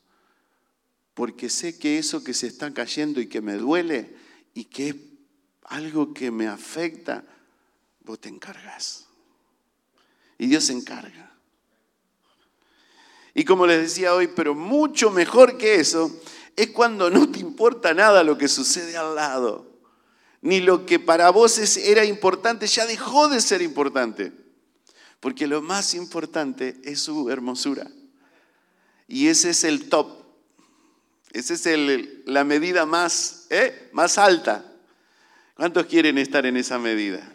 porque 1.14 1.50
sé 1.50 1.78
que 1.78 1.98
eso 1.98 2.24
que 2.24 2.34
se 2.34 2.48
está 2.48 2.74
cayendo 2.74 3.20
y 3.20 3.28
que 3.28 3.42
me 3.42 3.56
duele 3.56 4.16
y 4.54 4.66
que 4.66 4.90
es 4.90 4.96
algo 5.64 6.14
que 6.14 6.32
me 6.32 6.48
afecta, 6.48 7.24
vos 8.02 8.20
te 8.20 8.30
encargas. 8.30 9.08
Y 10.38 10.48
Dios 10.48 10.66
se 10.66 10.74
encarga. 10.74 11.33
Y 13.34 13.46
como 13.46 13.66
les 13.66 13.82
decía 13.82 14.14
hoy, 14.14 14.28
pero 14.28 14.54
mucho 14.54 15.10
mejor 15.10 15.58
que 15.58 15.76
eso, 15.76 16.12
es 16.56 16.70
cuando 16.70 17.10
no 17.10 17.30
te 17.32 17.40
importa 17.40 17.94
nada 17.94 18.24
lo 18.24 18.38
que 18.38 18.48
sucede 18.48 18.96
al 18.96 19.16
lado. 19.16 19.66
Ni 20.42 20.60
lo 20.60 20.86
que 20.86 21.00
para 21.00 21.30
vos 21.30 21.58
era 21.78 22.06
importante 22.06 22.68
ya 22.68 22.86
dejó 22.86 23.30
de 23.30 23.42
ser 23.42 23.62
importante. 23.62 24.32
Porque 25.20 25.48
lo 25.48 25.62
más 25.62 25.94
importante 25.94 26.80
es 26.84 27.00
su 27.00 27.30
hermosura. 27.30 27.90
Y 29.08 29.28
ese 29.28 29.52
es 29.52 29.64
el 29.64 29.90
top. 29.90 30.24
Esa 31.32 31.54
es 31.54 31.68
la 32.26 32.44
medida 32.44 32.86
más, 32.86 33.48
¿eh? 33.50 33.90
más 33.94 34.18
alta. 34.18 34.66
¿Cuántos 35.56 35.86
quieren 35.86 36.18
estar 36.18 36.46
en 36.46 36.58
esa 36.58 36.78
medida? 36.78 37.28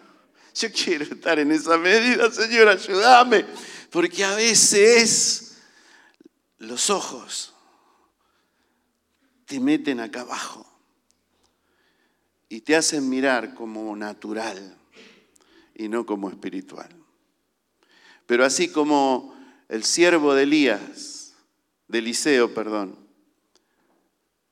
Yo 0.54 0.68
quiero 0.70 1.04
estar 1.04 1.38
en 1.38 1.50
esa 1.50 1.78
medida, 1.78 2.30
Señor, 2.30 2.68
ayúdame. 2.68 3.46
Porque 3.90 4.24
a 4.24 4.34
veces 4.34 5.47
los 6.58 6.90
ojos 6.90 7.54
te 9.46 9.60
meten 9.60 10.00
acá 10.00 10.22
abajo 10.22 10.66
y 12.48 12.60
te 12.60 12.76
hacen 12.76 13.08
mirar 13.08 13.54
como 13.54 13.94
natural 13.96 14.76
y 15.74 15.88
no 15.88 16.04
como 16.04 16.28
espiritual. 16.28 16.88
Pero 18.26 18.44
así 18.44 18.68
como 18.68 19.34
el 19.68 19.84
siervo 19.84 20.34
de 20.34 20.42
Elías, 20.42 21.34
de 21.88 21.98
Eliseo, 21.98 22.52
perdón, 22.52 22.98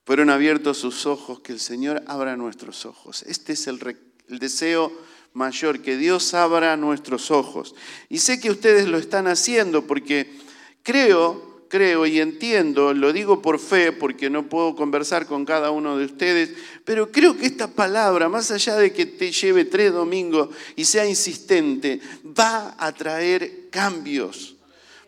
fueron 0.04 0.30
abiertos 0.30 0.78
sus 0.78 1.04
ojos, 1.04 1.40
que 1.40 1.52
el 1.52 1.60
Señor 1.60 2.02
abra 2.06 2.36
nuestros 2.36 2.86
ojos. 2.86 3.22
Este 3.24 3.54
es 3.54 3.66
el, 3.66 3.98
el 4.28 4.38
deseo 4.38 4.92
mayor, 5.32 5.82
que 5.82 5.96
Dios 5.96 6.32
abra 6.32 6.76
nuestros 6.76 7.30
ojos. 7.30 7.74
Y 8.08 8.18
sé 8.18 8.40
que 8.40 8.50
ustedes 8.50 8.88
lo 8.88 8.98
están 8.98 9.26
haciendo 9.26 9.86
porque 9.86 10.38
creo, 10.82 11.55
creo 11.68 12.06
y 12.06 12.20
entiendo, 12.20 12.94
lo 12.94 13.12
digo 13.12 13.42
por 13.42 13.58
fe 13.58 13.92
porque 13.92 14.30
no 14.30 14.48
puedo 14.48 14.74
conversar 14.76 15.26
con 15.26 15.44
cada 15.44 15.70
uno 15.70 15.98
de 15.98 16.04
ustedes, 16.04 16.50
pero 16.84 17.10
creo 17.10 17.36
que 17.36 17.46
esta 17.46 17.68
palabra, 17.68 18.28
más 18.28 18.50
allá 18.50 18.76
de 18.76 18.92
que 18.92 19.06
te 19.06 19.32
lleve 19.32 19.64
tres 19.64 19.92
domingos 19.92 20.50
y 20.76 20.84
sea 20.84 21.06
insistente, 21.06 22.00
va 22.38 22.74
a 22.78 22.92
traer 22.92 23.68
cambios 23.70 24.56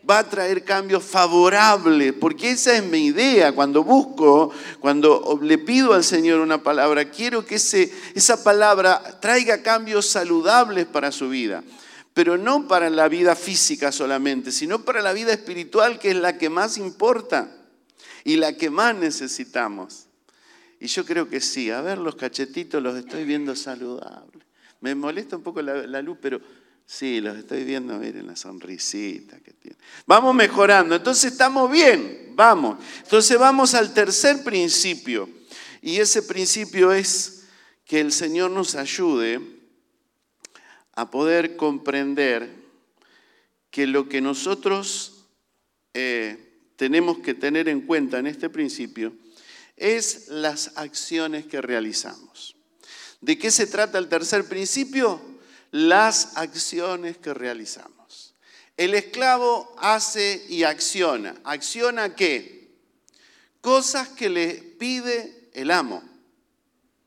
va 0.09 0.19
a 0.19 0.29
traer 0.29 0.63
cambios 0.63 1.03
favorables, 1.03 2.13
porque 2.13 2.51
esa 2.51 2.75
es 2.75 2.83
mi 2.83 3.05
idea. 3.05 3.51
Cuando 3.51 3.83
busco, 3.83 4.51
cuando 4.79 5.39
le 5.41 5.57
pido 5.57 5.93
al 5.93 6.03
Señor 6.03 6.39
una 6.39 6.63
palabra, 6.63 7.09
quiero 7.11 7.45
que 7.45 7.55
ese, 7.55 7.91
esa 8.15 8.43
palabra 8.43 9.19
traiga 9.19 9.61
cambios 9.61 10.07
saludables 10.07 10.85
para 10.87 11.11
su 11.11 11.29
vida, 11.29 11.63
pero 12.19 12.37
no 12.37 12.67
para 12.67 12.89
la 12.89 13.07
vida 13.07 13.33
física 13.33 13.93
solamente, 13.93 14.51
sino 14.51 14.83
para 14.83 15.01
la 15.01 15.13
vida 15.13 15.31
espiritual, 15.31 15.99
que 15.99 16.09
es 16.09 16.17
la 16.17 16.37
que 16.37 16.49
más 16.49 16.77
importa 16.77 17.49
y 18.25 18.35
la 18.35 18.57
que 18.57 18.69
más 18.69 18.93
necesitamos. 18.93 20.07
Y 20.81 20.87
yo 20.87 21.05
creo 21.05 21.29
que 21.29 21.39
sí, 21.39 21.71
a 21.71 21.79
ver 21.79 21.97
los 21.97 22.17
cachetitos 22.17 22.83
los 22.83 22.97
estoy 22.97 23.23
viendo 23.23 23.55
saludables. 23.55 24.45
Me 24.81 24.95
molesta 24.95 25.37
un 25.37 25.43
poco 25.43 25.61
la, 25.61 26.01
luz, 26.01 26.17
pero 26.21 26.41
Sí, 26.85 27.21
los 27.21 27.37
estoy 27.37 27.63
viendo, 27.63 27.97
miren 27.97 28.27
la 28.27 28.35
sonrisita 28.35 29.39
que 29.39 29.53
tiene. 29.53 29.77
Vamos 30.05 30.35
mejorando, 30.35 30.95
entonces 30.97 31.31
estamos 31.31 31.71
bien, 31.71 32.33
vamos. 32.35 32.83
Entonces 33.01 33.39
vamos 33.39 33.75
al 33.75 33.93
tercer 33.93 34.43
principio. 34.43 35.29
Y 35.81 35.99
ese 36.01 36.21
principio 36.21 36.91
es 36.91 37.45
que 37.85 38.01
el 38.01 38.11
Señor 38.11 38.51
nos 38.51 38.75
ayude 38.75 39.58
a 40.99 41.11
poder 41.11 41.55
comprender 41.55 42.49
que 43.71 43.87
lo 43.87 44.09
que 44.09 44.21
nosotros 44.21 45.25
eh, 45.93 46.37
tenemos 46.75 47.19
que 47.19 47.33
tener 47.33 47.69
en 47.69 47.81
cuenta 47.81 48.19
en 48.19 48.27
este 48.27 48.49
principio 48.49 49.13
es 49.77 50.27
las 50.29 50.77
acciones 50.77 51.45
que 51.45 51.61
realizamos. 51.61 52.55
¿De 53.21 53.37
qué 53.37 53.51
se 53.51 53.67
trata 53.67 53.97
el 53.97 54.07
tercer 54.09 54.45
principio? 54.45 55.21
las 55.71 56.37
acciones 56.37 57.17
que 57.17 57.33
realizamos. 57.33 58.35
El 58.77 58.95
esclavo 58.95 59.75
hace 59.77 60.45
y 60.49 60.63
acciona. 60.63 61.35
¿Acciona 61.43 62.15
qué? 62.15 62.69
Cosas 63.61 64.07
que 64.09 64.29
le 64.29 64.53
pide 64.55 65.49
el 65.53 65.71
amo. 65.71 66.01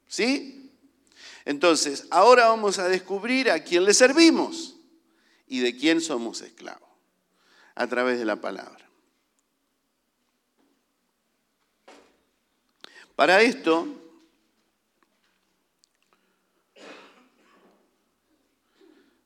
¿Sí? 0.06 0.61
Entonces, 1.44 2.06
ahora 2.10 2.48
vamos 2.48 2.78
a 2.78 2.88
descubrir 2.88 3.50
a 3.50 3.64
quién 3.64 3.84
le 3.84 3.94
servimos 3.94 4.76
y 5.46 5.60
de 5.60 5.76
quién 5.76 6.00
somos 6.00 6.40
esclavos 6.40 6.88
a 7.74 7.86
través 7.86 8.18
de 8.18 8.24
la 8.24 8.36
palabra. 8.36 8.88
Para 13.16 13.42
esto, 13.42 13.86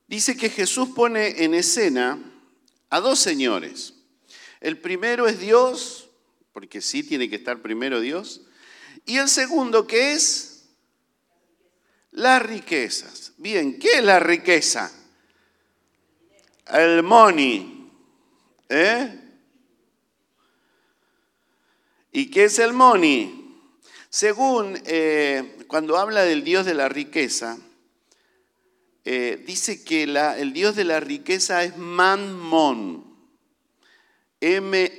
dice 0.07 0.37
que 0.37 0.51
Jesús 0.51 0.91
pone 0.91 1.45
en 1.45 1.55
escena 1.55 2.19
a 2.91 3.01
dos 3.01 3.19
señores. 3.19 3.95
El 4.61 4.79
primero 4.79 5.27
es 5.27 5.39
Dios, 5.39 6.09
porque 6.53 6.81
sí 6.81 7.03
tiene 7.03 7.29
que 7.29 7.37
estar 7.37 7.63
primero 7.63 8.01
Dios, 8.01 8.43
y 9.05 9.19
el 9.19 9.29
segundo 9.29 9.87
que 9.87 10.13
es 10.13 10.56
las 12.17 12.43
riquezas. 12.43 13.33
Bien, 13.37 13.79
¿qué 13.79 13.99
es 13.99 14.03
la 14.03 14.19
riqueza? 14.19 14.91
El 16.73 17.03
money. 17.03 17.91
¿eh? 18.71 19.21
¿Y 22.13 22.31
qué 22.31 22.45
es 22.45 22.59
el 22.59 22.73
money? 22.73 23.61
Según 24.09 24.81
eh, 24.87 25.59
cuando 25.69 25.99
habla 25.99 26.23
del 26.23 26.43
Dios 26.43 26.65
de 26.65 26.73
la 26.73 26.89
riqueza, 26.89 27.59
eh, 29.05 29.45
dice 29.47 29.85
que 29.85 30.05
el 30.05 30.55
Dios 30.55 30.75
de 30.75 30.85
la 30.85 31.01
riqueza 31.01 31.65
es 31.65 31.77
Manmon. 31.77 33.05
M-A-M-M-O-N. 34.41 34.93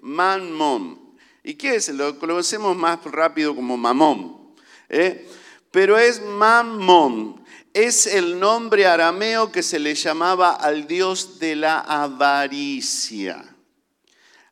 Manmon. 0.00 1.01
¿Y 1.44 1.54
qué 1.54 1.76
es? 1.76 1.88
Lo 1.88 2.18
conocemos 2.18 2.76
más 2.76 3.02
rápido 3.04 3.54
como 3.54 3.76
Mamón. 3.76 4.54
¿eh? 4.88 5.28
Pero 5.70 5.98
es 5.98 6.22
Manmon. 6.22 7.42
Es 7.74 8.06
el 8.06 8.38
nombre 8.38 8.86
arameo 8.86 9.50
que 9.50 9.62
se 9.62 9.78
le 9.78 9.94
llamaba 9.94 10.52
al 10.52 10.86
Dios 10.86 11.38
de 11.38 11.56
la 11.56 11.80
avaricia. 11.80 13.44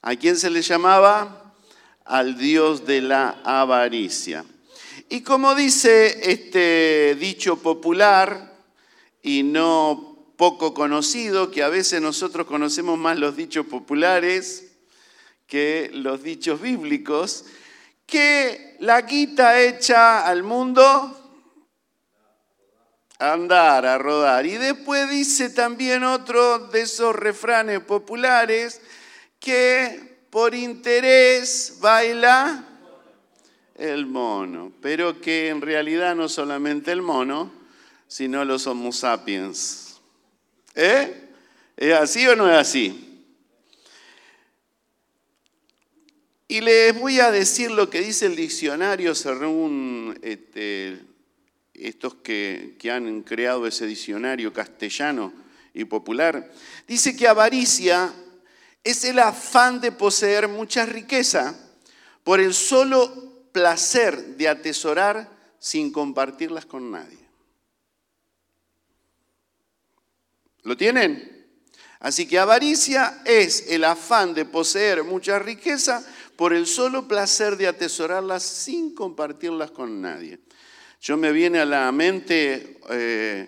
¿A 0.02 0.16
quién 0.16 0.36
se 0.36 0.50
le 0.50 0.62
llamaba? 0.62 1.54
Al 2.04 2.38
Dios 2.38 2.86
de 2.86 3.02
la 3.02 3.40
avaricia. 3.44 4.44
Y 5.10 5.20
como 5.20 5.54
dice 5.54 6.30
este 6.30 7.14
dicho 7.20 7.56
popular 7.56 8.58
y 9.22 9.42
no 9.42 10.32
poco 10.36 10.72
conocido, 10.72 11.50
que 11.50 11.62
a 11.62 11.68
veces 11.68 12.00
nosotros 12.00 12.46
conocemos 12.46 12.98
más 12.98 13.18
los 13.18 13.36
dichos 13.36 13.66
populares 13.66 14.69
que 15.50 15.90
los 15.92 16.22
dichos 16.22 16.60
bíblicos, 16.60 17.44
que 18.06 18.76
la 18.78 19.02
guita 19.02 19.60
hecha 19.60 20.24
al 20.24 20.44
mundo 20.44 21.16
a 23.18 23.32
andar, 23.32 23.84
a 23.84 23.98
rodar. 23.98 24.46
Y 24.46 24.52
después 24.52 25.10
dice 25.10 25.50
también 25.50 26.04
otro 26.04 26.68
de 26.68 26.82
esos 26.82 27.16
refranes 27.16 27.80
populares 27.80 28.80
que 29.40 30.20
por 30.30 30.54
interés 30.54 31.78
baila 31.80 32.64
el 33.74 34.06
mono, 34.06 34.72
pero 34.80 35.20
que 35.20 35.48
en 35.48 35.62
realidad 35.62 36.14
no 36.14 36.28
solamente 36.28 36.92
el 36.92 37.02
mono, 37.02 37.50
sino 38.06 38.44
los 38.44 38.68
homo 38.68 38.92
sapiens. 38.92 40.00
¿Eh? 40.76 41.28
¿Es 41.76 41.94
así 41.94 42.24
o 42.28 42.36
no 42.36 42.48
es 42.48 42.56
así? 42.56 43.09
Y 46.50 46.62
les 46.62 46.98
voy 46.98 47.20
a 47.20 47.30
decir 47.30 47.70
lo 47.70 47.88
que 47.88 48.00
dice 48.00 48.26
el 48.26 48.34
diccionario 48.34 49.14
según 49.14 50.18
este, 50.20 51.00
estos 51.74 52.16
que, 52.16 52.74
que 52.76 52.90
han 52.90 53.22
creado 53.22 53.68
ese 53.68 53.86
diccionario 53.86 54.52
castellano 54.52 55.32
y 55.72 55.84
popular. 55.84 56.50
Dice 56.88 57.14
que 57.14 57.28
avaricia 57.28 58.12
es 58.82 59.04
el 59.04 59.20
afán 59.20 59.80
de 59.80 59.92
poseer 59.92 60.48
mucha 60.48 60.84
riqueza 60.86 61.54
por 62.24 62.40
el 62.40 62.52
solo 62.52 63.46
placer 63.52 64.36
de 64.36 64.48
atesorar 64.48 65.30
sin 65.60 65.92
compartirlas 65.92 66.66
con 66.66 66.90
nadie. 66.90 67.20
¿Lo 70.64 70.76
tienen? 70.76 71.30
Así 72.00 72.26
que 72.26 72.38
avaricia 72.38 73.20
es 73.26 73.66
el 73.68 73.84
afán 73.84 74.32
de 74.32 74.46
poseer 74.46 75.04
mucha 75.04 75.38
riqueza 75.38 76.02
por 76.40 76.54
el 76.54 76.66
solo 76.66 77.06
placer 77.06 77.58
de 77.58 77.66
atesorarlas 77.66 78.42
sin 78.42 78.94
compartirlas 78.94 79.72
con 79.72 80.00
nadie. 80.00 80.38
Yo 81.02 81.18
me 81.18 81.32
viene 81.32 81.58
a 81.58 81.66
la 81.66 81.92
mente 81.92 82.78
eh, 82.88 83.46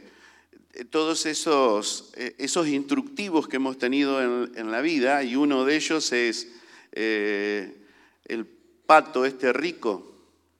eh, 0.75 0.85
todos 0.91 1.25
esos, 1.25 2.13
eh, 2.17 2.35
esos 2.37 2.69
instructivos 2.69 3.49
que 3.49 3.57
hemos 3.57 3.79
tenido 3.79 4.21
en, 4.21 4.71
la 4.71 4.83
vida 4.83 5.23
y 5.23 5.37
uno 5.37 5.65
de 5.65 5.75
ellos 5.75 6.13
es 6.13 6.49
el 6.93 8.47
pato 8.85 9.25
este 9.25 9.55
rico, 9.55 10.15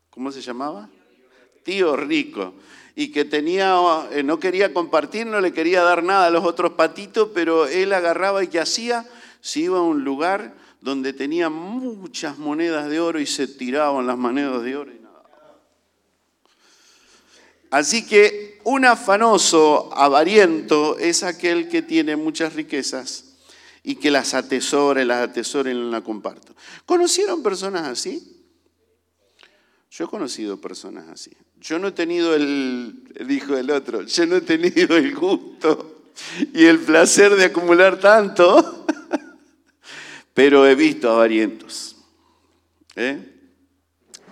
¿cómo 0.09 0.33
se 0.33 0.41
llamaba? 0.41 0.89
Tío 1.65 1.97
rico. 1.97 2.55
Y 2.97 3.13
que 3.13 3.27
tenía, 3.27 3.77
no 4.25 4.41
quería 4.41 4.73
compartir, 4.73 5.27
no 5.27 5.43
le 5.43 5.53
quería 5.53 5.83
dar 5.83 6.03
nada 6.03 6.29
a 6.29 6.31
los 6.31 6.47
otros 6.47 6.73
patitos, 6.73 7.29
pero 7.35 7.67
él 7.67 7.93
agarraba 7.93 8.43
y 8.43 8.47
¿qué 8.47 8.59
hacía? 8.59 9.07
Se 9.43 9.61
iba 9.61 9.79
a 9.79 9.83
un 9.83 10.05
lugar 10.05 10.55
donde 10.81 11.13
tenía 11.13 11.51
muchas 11.51 12.39
monedas 12.39 12.89
de 12.89 12.99
oro 12.99 13.21
y 13.21 13.27
se 13.27 13.47
tiraban 13.47 14.07
las 14.07 14.17
monedas 14.17 14.63
de 14.63 14.77
oro. 14.77 14.93
Así 17.71 18.07
que 18.07 18.61
un 18.65 18.85
afanoso, 18.85 19.91
avariento, 19.95 20.99
es 20.99 21.23
aquel 21.23 21.69
que 21.69 21.81
tiene 21.81 22.17
muchas 22.17 22.55
riquezas 22.55 23.39
y 23.83 23.97
que 23.97 24.11
las 24.11 24.35
atesora 24.35 25.03
y 25.03 25.07
las 25.07 25.29
atesora 25.29 25.71
y 25.71 25.75
no 25.75 25.91
las 25.91 26.03
comparto. 26.03 26.55
¿Conocieron 26.85 27.43
personas 27.43 27.89
así? 27.89 28.45
Yo 29.91 30.05
he 30.05 30.09
conocido 30.09 30.61
personas 30.61 31.09
así. 31.09 31.31
Yo 31.61 31.79
no 31.79 31.89
he 31.89 31.93
tenido 31.93 32.35
el, 32.35 33.05
dijo 33.27 33.57
el 33.57 33.71
otro, 33.71 34.03
yo 34.03 34.27
no 34.27 34.37
he 34.37 34.41
tenido 34.41 34.97
el 34.97 35.15
gusto 35.15 36.11
y 36.53 36.65
el 36.65 36.79
placer 36.79 37.35
de 37.37 37.47
acumular 37.47 37.99
tanto, 37.99 38.87
pero 40.35 40.67
he 40.67 40.75
visto 40.75 41.11
avarientos. 41.11 41.97
¿eh? 42.97 43.33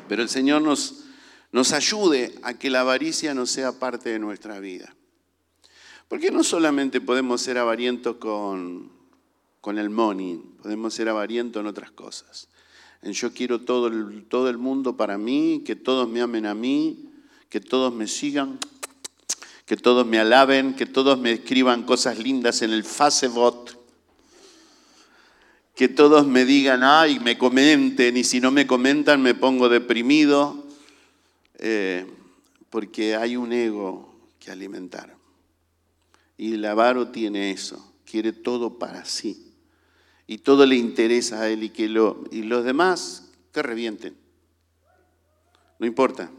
Pero 0.09 0.23
el 0.23 0.29
Señor 0.29 0.63
nos, 0.63 1.05
nos 1.53 1.73
ayude 1.73 2.35
a 2.43 2.55
que 2.55 2.71
la 2.71 2.81
avaricia 2.81 3.35
no 3.35 3.47
sea 3.47 3.79
parte 3.79 4.11
de 4.11 4.19
nuestra 4.19 4.61
vida. 4.61 4.95
Porque 6.09 6.31
no 6.31 6.43
solamente 6.43 7.01
podemos 7.01 7.41
ser 7.41 7.59
avarientos 7.59 8.17
con, 8.17 8.91
con 9.61 9.79
el 9.79 9.91
money, 9.91 10.43
podemos 10.63 10.95
ser 10.95 11.09
avarientos 11.09 11.61
en 11.61 11.67
otras 11.67 11.93
cosas. 11.93 12.49
Yo 13.03 13.33
quiero 13.33 13.61
todo 13.61 13.87
el, 13.87 14.27
todo 14.29 14.51
el 14.51 14.59
mundo 14.59 14.97
para 14.97 15.17
mí, 15.17 15.63
que 15.65 15.77
todos 15.77 16.09
me 16.09 16.21
amen 16.21 16.47
a 16.47 16.55
mí, 16.55 17.11
que 17.49 17.61
todos 17.61 17.95
me 17.95 18.07
sigan, 18.07 18.59
que 19.65 19.77
todos 19.77 20.07
me 20.07 20.19
alaben, 20.19 20.75
que 20.75 20.85
todos 20.85 21.19
me 21.19 21.33
escriban 21.33 21.85
cosas 21.85 22.19
lindas 22.19 22.61
en 22.63 22.73
el 22.73 22.85
Facebook, 22.85 23.71
que 25.81 25.89
todos 25.89 26.27
me 26.27 26.45
digan, 26.45 26.85
ay, 26.85 27.21
me 27.21 27.39
comenten, 27.39 28.15
y 28.15 28.23
si 28.23 28.39
no 28.39 28.51
me 28.51 28.67
comentan 28.67 29.23
me 29.23 29.35
pongo 29.35 29.71
deprimido. 29.71 30.67
Eh, 31.59 32.05
porque 32.69 33.17
hay 33.17 33.35
un 33.35 33.51
ego 33.51 34.15
que 34.39 34.51
alimentar. 34.51 35.17
Y 36.37 36.53
el 36.53 36.67
avaro 36.67 37.09
tiene 37.09 37.51
eso, 37.51 37.95
quiere 38.05 38.35
todo 38.35 38.79
para 38.79 39.07
sí. 39.07 39.55
Y 40.27 40.37
todo 40.37 40.67
le 40.67 40.77
interesa 40.77 41.41
a 41.41 41.49
él 41.49 41.63
y, 41.63 41.71
que 41.71 41.89
lo, 41.89 42.25
y 42.31 42.43
los 42.43 42.63
demás 42.63 43.31
que 43.51 43.63
revienten. 43.63 44.15
No 45.79 45.87
importa. 45.87 46.31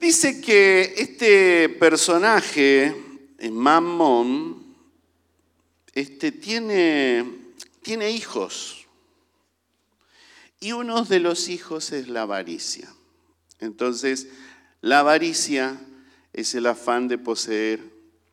Dice 0.00 0.40
que 0.40 0.92
este 0.96 1.68
personaje, 1.68 2.96
Mammon, 3.48 4.59
este, 5.94 6.32
tiene, 6.32 7.24
hijos. 8.10 8.86
Y 10.60 10.72
uno 10.72 11.04
de 11.04 11.20
los 11.20 11.48
hijos 11.48 11.92
es 11.92 12.08
la 12.08 12.22
avaricia. 12.22 12.92
Entonces, 13.60 14.28
la 14.80 15.00
avaricia 15.00 15.80
es 16.32 16.54
el 16.54 16.66
afán 16.66 17.08
de 17.08 17.18
poseer 17.18 17.80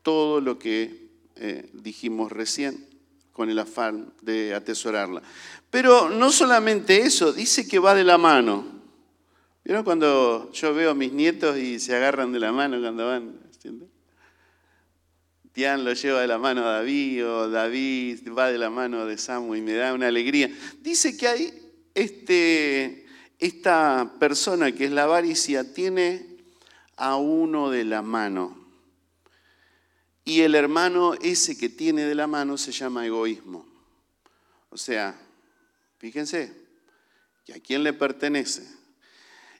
todo 0.02 0.40
lo 0.40 0.58
que 0.58 1.08
eh, 1.36 1.68
dijimos 1.72 2.32
recién, 2.32 2.86
con 3.32 3.50
el 3.50 3.58
afán 3.58 4.12
de 4.22 4.54
atesorarla. 4.54 5.22
Pero 5.70 6.08
no 6.10 6.32
solamente 6.32 7.00
eso, 7.00 7.32
dice 7.32 7.68
que 7.68 7.78
va 7.78 7.94
de 7.94 8.04
la 8.04 8.18
mano. 8.18 8.64
¿Vieron 9.64 9.84
cuando 9.84 10.50
yo 10.52 10.74
veo 10.74 10.90
a 10.90 10.94
mis 10.94 11.12
nietos 11.12 11.58
y 11.58 11.78
se 11.78 11.94
agarran 11.94 12.32
de 12.32 12.40
la 12.40 12.52
mano 12.52 12.80
cuando 12.80 13.06
van? 13.06 13.38
Tian 15.58 15.84
lo 15.84 15.92
lleva 15.92 16.20
de 16.20 16.28
la 16.28 16.38
mano 16.38 16.64
a 16.64 16.74
David 16.74 17.26
o 17.26 17.50
David 17.50 18.20
va 18.30 18.46
de 18.52 18.58
la 18.58 18.70
mano 18.70 19.06
de 19.06 19.18
Samu 19.18 19.56
y 19.56 19.60
me 19.60 19.72
da 19.72 19.92
una 19.92 20.06
alegría. 20.06 20.48
Dice 20.82 21.16
que 21.16 21.26
hay 21.26 21.72
este, 21.96 23.04
esta 23.40 24.08
persona 24.20 24.70
que 24.70 24.84
es 24.84 24.92
la 24.92 25.02
avaricia 25.02 25.74
tiene 25.74 26.24
a 26.96 27.16
uno 27.16 27.70
de 27.70 27.82
la 27.82 28.02
mano. 28.02 28.56
Y 30.24 30.42
el 30.42 30.54
hermano 30.54 31.14
ese 31.14 31.58
que 31.58 31.68
tiene 31.68 32.04
de 32.04 32.14
la 32.14 32.28
mano 32.28 32.56
se 32.56 32.70
llama 32.70 33.04
egoísmo. 33.04 33.66
O 34.70 34.76
sea, 34.76 35.20
fíjense, 35.98 36.52
¿y 37.48 37.50
a 37.50 37.58
quién 37.58 37.82
le 37.82 37.92
pertenece? 37.94 38.62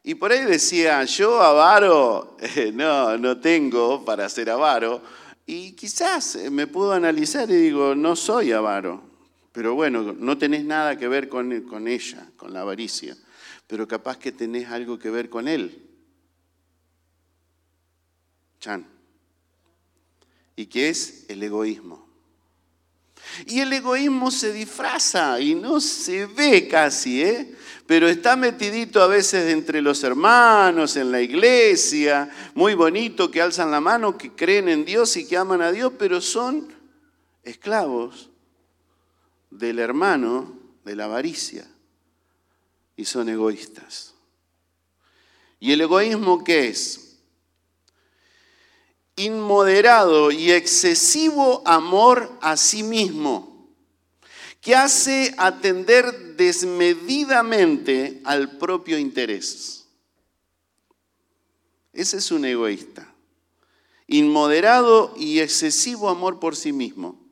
Y 0.04 0.14
por 0.14 0.30
ahí 0.30 0.44
decía, 0.44 1.02
yo 1.06 1.42
avaro, 1.42 2.36
no, 2.74 3.18
no 3.18 3.40
tengo 3.40 4.04
para 4.04 4.28
ser 4.28 4.48
avaro. 4.48 5.02
Y 5.50 5.72
quizás 5.72 6.36
me 6.50 6.66
puedo 6.66 6.92
analizar 6.92 7.50
y 7.50 7.54
digo, 7.54 7.94
no 7.94 8.16
soy 8.16 8.52
avaro. 8.52 9.02
Pero 9.50 9.74
bueno, 9.74 10.12
no 10.12 10.36
tenés 10.36 10.62
nada 10.62 10.98
que 10.98 11.08
ver 11.08 11.30
con, 11.30 11.50
ella, 11.88 12.30
con 12.36 12.52
la 12.52 12.60
avaricia, 12.60 13.16
pero 13.66 13.88
capaz 13.88 14.18
que 14.18 14.30
tenés 14.30 14.68
algo 14.68 14.98
que 14.98 15.08
ver 15.08 15.30
con 15.30 15.48
él. 15.48 15.88
Chan. 18.60 18.86
¿Y 20.54 20.66
qué 20.66 20.90
es? 20.90 21.24
El 21.28 21.42
egoísmo. 21.42 22.07
Y 23.46 23.60
el 23.60 23.72
egoísmo 23.72 24.30
se 24.30 24.52
disfraza 24.52 25.40
y 25.40 25.54
no 25.54 25.80
se 25.80 26.26
ve 26.26 26.68
casi, 26.68 27.22
¿eh? 27.22 27.54
pero 27.86 28.06
está 28.06 28.36
metidito 28.36 29.00
a 29.00 29.06
veces 29.06 29.50
entre 29.50 29.80
los 29.80 30.04
hermanos, 30.04 30.96
en 30.96 31.10
la 31.10 31.22
iglesia, 31.22 32.30
muy 32.54 32.74
bonito 32.74 33.30
que 33.30 33.40
alzan 33.40 33.70
la 33.70 33.80
mano, 33.80 34.18
que 34.18 34.32
creen 34.32 34.68
en 34.68 34.84
Dios 34.84 35.16
y 35.16 35.26
que 35.26 35.38
aman 35.38 35.62
a 35.62 35.72
Dios, 35.72 35.92
pero 35.98 36.20
son 36.20 36.70
esclavos 37.42 38.28
del 39.50 39.78
hermano 39.78 40.54
de 40.84 40.96
la 40.96 41.04
avaricia 41.04 41.66
y 42.94 43.06
son 43.06 43.30
egoístas. 43.30 44.14
¿Y 45.58 45.72
el 45.72 45.80
egoísmo 45.80 46.44
qué 46.44 46.68
es? 46.68 47.07
Inmoderado 49.18 50.30
y 50.30 50.52
excesivo 50.52 51.62
amor 51.66 52.38
a 52.40 52.56
sí 52.56 52.82
mismo, 52.82 53.68
que 54.60 54.74
hace 54.74 55.34
atender 55.38 56.36
desmedidamente 56.36 58.20
al 58.24 58.58
propio 58.58 58.98
interés. 58.98 59.86
Ese 61.92 62.18
es 62.18 62.30
un 62.30 62.44
egoísta. 62.44 63.12
Inmoderado 64.06 65.14
y 65.16 65.40
excesivo 65.40 66.08
amor 66.08 66.40
por 66.40 66.56
sí 66.56 66.72
mismo 66.72 67.28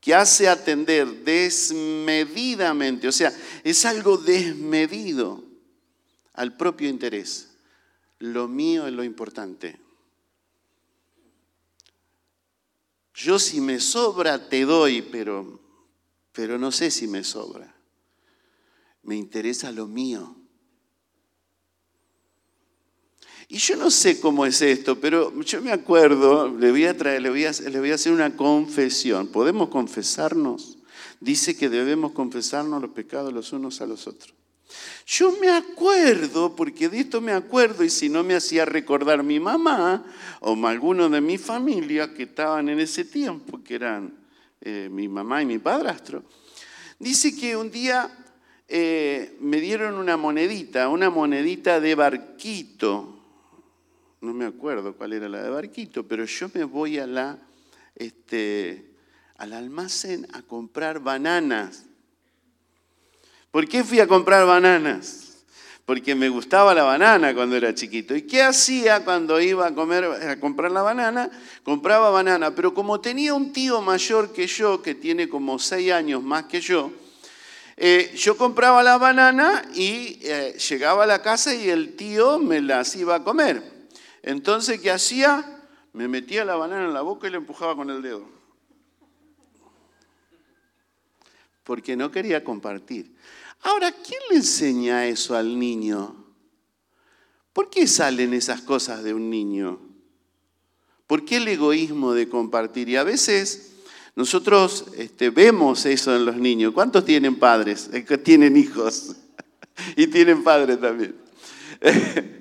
que 0.00 0.14
hace 0.14 0.48
atender 0.48 1.06
desmedidamente, 1.24 3.06
o 3.06 3.12
sea, 3.12 3.32
es 3.62 3.84
algo 3.84 4.16
desmedido 4.16 5.44
al 6.32 6.56
propio 6.56 6.88
interés. 6.88 7.49
Lo 8.20 8.48
mío 8.48 8.86
es 8.86 8.92
lo 8.92 9.02
importante. 9.02 9.78
Yo 13.14 13.38
si 13.38 13.60
me 13.60 13.80
sobra 13.80 14.48
te 14.48 14.64
doy, 14.64 15.02
pero, 15.02 15.60
pero 16.32 16.58
no 16.58 16.70
sé 16.70 16.90
si 16.90 17.06
me 17.06 17.24
sobra. 17.24 17.74
Me 19.02 19.16
interesa 19.16 19.72
lo 19.72 19.86
mío. 19.86 20.36
Y 23.48 23.56
yo 23.58 23.76
no 23.76 23.90
sé 23.90 24.20
cómo 24.20 24.46
es 24.46 24.62
esto, 24.62 25.00
pero 25.00 25.38
yo 25.40 25.60
me 25.60 25.72
acuerdo, 25.72 26.48
le 26.56 26.70
voy 26.70 26.84
a, 26.84 26.96
traer, 26.96 27.20
le 27.20 27.30
voy 27.30 27.46
a, 27.46 27.52
le 27.52 27.80
voy 27.80 27.90
a 27.90 27.96
hacer 27.96 28.12
una 28.12 28.36
confesión. 28.36 29.28
¿Podemos 29.28 29.70
confesarnos? 29.70 30.78
Dice 31.20 31.56
que 31.56 31.68
debemos 31.68 32.12
confesarnos 32.12 32.80
los 32.80 32.92
pecados 32.92 33.32
los 33.32 33.52
unos 33.52 33.80
a 33.80 33.86
los 33.86 34.06
otros. 34.06 34.39
Yo 35.06 35.32
me 35.40 35.50
acuerdo, 35.50 36.54
porque 36.54 36.88
de 36.88 37.00
esto 37.00 37.20
me 37.20 37.32
acuerdo, 37.32 37.84
y 37.84 37.90
si 37.90 38.08
no 38.08 38.22
me 38.22 38.34
hacía 38.34 38.64
recordar 38.64 39.22
mi 39.22 39.40
mamá 39.40 40.04
o 40.40 40.54
alguno 40.66 41.08
de 41.08 41.20
mi 41.20 41.38
familia 41.38 42.14
que 42.14 42.24
estaban 42.24 42.68
en 42.68 42.80
ese 42.80 43.04
tiempo, 43.04 43.62
que 43.62 43.74
eran 43.74 44.14
eh, 44.60 44.88
mi 44.90 45.08
mamá 45.08 45.42
y 45.42 45.46
mi 45.46 45.58
padrastro, 45.58 46.22
dice 46.98 47.34
que 47.36 47.56
un 47.56 47.70
día 47.70 48.10
eh, 48.68 49.36
me 49.40 49.60
dieron 49.60 49.94
una 49.94 50.16
monedita, 50.16 50.88
una 50.88 51.10
monedita 51.10 51.80
de 51.80 51.94
barquito, 51.94 53.20
no 54.20 54.34
me 54.34 54.44
acuerdo 54.44 54.94
cuál 54.96 55.14
era 55.14 55.28
la 55.28 55.42
de 55.42 55.48
Barquito, 55.48 56.06
pero 56.06 56.24
yo 56.26 56.50
me 56.52 56.64
voy 56.64 56.98
a 56.98 57.06
la, 57.06 57.38
este, 57.96 58.92
al 59.38 59.54
almacén 59.54 60.26
a 60.34 60.42
comprar 60.42 61.00
bananas. 61.00 61.86
¿Por 63.50 63.68
qué 63.68 63.84
fui 63.84 64.00
a 64.00 64.06
comprar 64.06 64.46
bananas? 64.46 65.30
porque 65.90 66.14
me 66.14 66.28
gustaba 66.28 66.72
la 66.72 66.84
banana 66.84 67.34
cuando 67.34 67.56
era 67.56 67.74
chiquito. 67.74 68.14
¿Y 68.14 68.22
qué 68.22 68.44
hacía 68.44 69.04
cuando 69.04 69.40
iba 69.40 69.66
a, 69.66 69.74
comer, 69.74 70.04
a 70.04 70.38
comprar 70.38 70.70
la 70.70 70.82
banana? 70.82 71.28
Compraba 71.64 72.10
banana, 72.10 72.54
pero 72.54 72.72
como 72.72 73.00
tenía 73.00 73.34
un 73.34 73.52
tío 73.52 73.80
mayor 73.80 74.32
que 74.32 74.46
yo, 74.46 74.82
que 74.82 74.94
tiene 74.94 75.28
como 75.28 75.58
seis 75.58 75.90
años 75.90 76.22
más 76.22 76.44
que 76.44 76.60
yo, 76.60 76.92
eh, 77.76 78.12
yo 78.14 78.36
compraba 78.36 78.84
la 78.84 78.98
banana 78.98 79.64
y 79.74 80.20
eh, 80.22 80.56
llegaba 80.68 81.02
a 81.02 81.06
la 81.08 81.22
casa 81.22 81.56
y 81.56 81.68
el 81.68 81.96
tío 81.96 82.38
me 82.38 82.60
las 82.60 82.94
iba 82.94 83.16
a 83.16 83.24
comer. 83.24 83.60
Entonces, 84.22 84.80
¿qué 84.80 84.92
hacía? 84.92 85.60
Me 85.92 86.06
metía 86.06 86.44
la 86.44 86.54
banana 86.54 86.84
en 86.84 86.94
la 86.94 87.00
boca 87.00 87.26
y 87.26 87.32
le 87.32 87.38
empujaba 87.38 87.74
con 87.74 87.90
el 87.90 88.00
dedo. 88.00 88.39
Porque 91.64 91.96
no 91.96 92.10
quería 92.10 92.42
compartir. 92.42 93.14
Ahora, 93.62 93.92
¿quién 93.92 94.20
le 94.30 94.36
enseña 94.36 95.06
eso 95.06 95.36
al 95.36 95.58
niño? 95.58 96.20
¿Por 97.52 97.68
qué 97.68 97.86
salen 97.86 98.32
esas 98.32 98.62
cosas 98.62 99.02
de 99.02 99.12
un 99.12 99.28
niño? 99.28 99.80
¿Por 101.06 101.24
qué 101.24 101.38
el 101.38 101.48
egoísmo 101.48 102.14
de 102.14 102.28
compartir? 102.28 102.88
Y 102.88 102.96
a 102.96 103.04
veces 103.04 103.72
nosotros 104.14 104.86
este, 104.96 105.30
vemos 105.30 105.84
eso 105.86 106.14
en 106.14 106.24
los 106.24 106.36
niños. 106.36 106.72
¿Cuántos 106.72 107.04
tienen 107.04 107.36
padres? 107.36 107.90
Tienen 108.24 108.56
hijos 108.56 109.16
y 109.96 110.06
tienen 110.06 110.44
padres 110.44 110.80
también. 110.80 111.16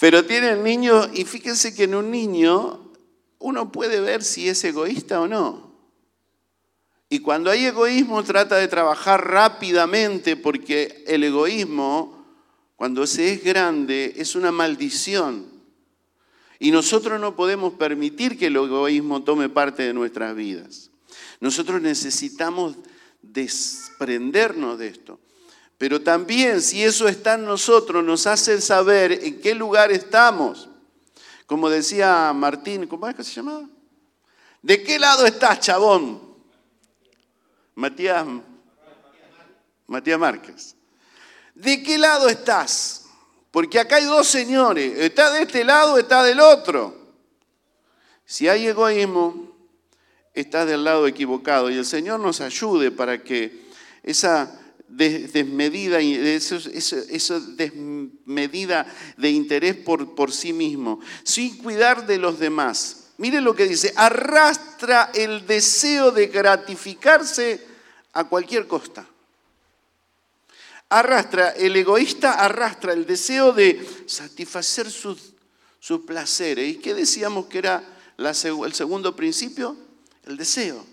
Pero 0.00 0.24
tienen 0.24 0.62
niños 0.62 1.08
y 1.14 1.24
fíjense 1.24 1.74
que 1.74 1.84
en 1.84 1.94
un 1.94 2.10
niño 2.10 2.92
uno 3.38 3.72
puede 3.72 4.00
ver 4.00 4.22
si 4.22 4.48
es 4.48 4.62
egoísta 4.64 5.20
o 5.20 5.28
no. 5.28 5.73
Y 7.14 7.20
cuando 7.20 7.48
hay 7.48 7.66
egoísmo 7.66 8.24
trata 8.24 8.56
de 8.56 8.66
trabajar 8.66 9.24
rápidamente 9.24 10.36
porque 10.36 11.04
el 11.06 11.22
egoísmo, 11.22 12.26
cuando 12.74 13.06
se 13.06 13.32
es 13.32 13.44
grande, 13.44 14.14
es 14.16 14.34
una 14.34 14.50
maldición. 14.50 15.46
Y 16.58 16.72
nosotros 16.72 17.20
no 17.20 17.36
podemos 17.36 17.74
permitir 17.74 18.36
que 18.36 18.48
el 18.48 18.56
egoísmo 18.56 19.22
tome 19.22 19.48
parte 19.48 19.84
de 19.84 19.94
nuestras 19.94 20.34
vidas. 20.34 20.90
Nosotros 21.38 21.80
necesitamos 21.80 22.74
desprendernos 23.22 24.80
de 24.80 24.88
esto. 24.88 25.20
Pero 25.78 26.00
también 26.00 26.60
si 26.60 26.82
eso 26.82 27.06
está 27.06 27.34
en 27.34 27.44
nosotros, 27.44 28.02
nos 28.02 28.26
hace 28.26 28.60
saber 28.60 29.12
en 29.12 29.40
qué 29.40 29.54
lugar 29.54 29.92
estamos. 29.92 30.68
Como 31.46 31.70
decía 31.70 32.32
Martín, 32.34 32.88
¿cómo 32.88 33.06
es 33.06 33.14
que 33.14 33.22
se 33.22 33.34
llamaba? 33.34 33.68
¿De 34.62 34.82
qué 34.82 34.98
lado 34.98 35.24
estás, 35.26 35.60
chabón? 35.60 36.23
Matías, 37.74 38.26
Matías 39.86 40.18
Márquez. 40.18 40.76
¿De 41.54 41.82
qué 41.82 41.98
lado 41.98 42.28
estás? 42.28 43.06
Porque 43.50 43.78
acá 43.78 43.96
hay 43.96 44.04
dos 44.04 44.26
señores, 44.26 44.98
está 44.98 45.32
de 45.32 45.42
este 45.42 45.64
lado, 45.64 45.98
está 45.98 46.22
del 46.24 46.40
otro. 46.40 47.04
Si 48.24 48.48
hay 48.48 48.66
egoísmo, 48.66 49.54
está 50.32 50.66
del 50.66 50.82
lado 50.82 51.06
equivocado 51.06 51.70
y 51.70 51.76
el 51.76 51.84
Señor 51.84 52.18
nos 52.18 52.40
ayude 52.40 52.90
para 52.90 53.22
que 53.22 53.64
esa 54.02 54.60
desmedida, 54.88 56.00
esa 56.00 57.40
desmedida 57.40 58.86
de 59.16 59.30
interés 59.30 59.76
por, 59.76 60.14
por 60.14 60.32
sí 60.32 60.52
mismo, 60.52 61.00
sin 61.22 61.56
cuidar 61.58 62.06
de 62.06 62.18
los 62.18 62.38
demás, 62.38 63.03
Mire 63.18 63.40
lo 63.40 63.54
que 63.54 63.66
dice, 63.66 63.92
arrastra 63.96 65.10
el 65.14 65.46
deseo 65.46 66.10
de 66.10 66.26
gratificarse 66.26 67.64
a 68.12 68.24
cualquier 68.24 68.66
costa. 68.66 69.06
Arrastra, 70.88 71.50
el 71.50 71.76
egoísta 71.76 72.32
arrastra 72.32 72.92
el 72.92 73.06
deseo 73.06 73.52
de 73.52 74.04
satisfacer 74.06 74.90
sus, 74.90 75.34
sus 75.78 76.00
placeres. 76.00 76.68
¿Y 76.68 76.76
qué 76.76 76.94
decíamos 76.94 77.46
que 77.46 77.58
era 77.58 77.84
el 78.18 78.74
segundo 78.74 79.14
principio? 79.14 79.76
El 80.24 80.36
deseo. 80.36 80.84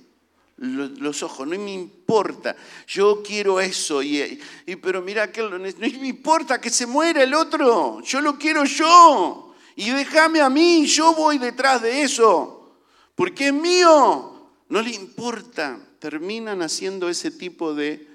Los, 0.57 1.23
ojos, 1.23 1.47
no 1.47 1.57
me 1.57 1.73
importa, 1.73 2.55
yo 2.87 3.23
quiero 3.23 3.59
eso, 3.59 4.03
y, 4.03 4.39
pero 4.79 5.01
mira, 5.01 5.31
que 5.31 5.41
no 5.41 5.57
me 5.57 6.07
importa 6.07 6.61
que 6.61 6.69
se 6.69 6.85
muera 6.85 7.23
el 7.23 7.33
otro, 7.33 7.99
yo 8.01 8.21
lo 8.21 8.37
quiero 8.37 8.63
yo 8.65 9.50
y 9.75 9.91
déjame 9.91 10.41
a 10.41 10.49
mí, 10.49 10.85
yo 10.85 11.13
voy 11.13 11.37
detrás 11.37 11.81
de 11.81 12.01
eso, 12.01 12.75
porque 13.15 13.47
es 13.47 13.53
mío. 13.53 14.27
No 14.69 14.81
le 14.81 14.91
importa, 14.91 15.79
terminan 15.99 16.61
haciendo 16.61 17.09
ese 17.09 17.29
tipo 17.31 17.73
de 17.73 18.07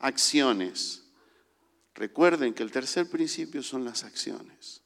acciones. 0.00 1.02
Recuerden 1.94 2.54
que 2.54 2.62
el 2.62 2.72
tercer 2.72 3.08
principio 3.08 3.62
son 3.62 3.84
las 3.84 4.04
acciones. 4.04 4.82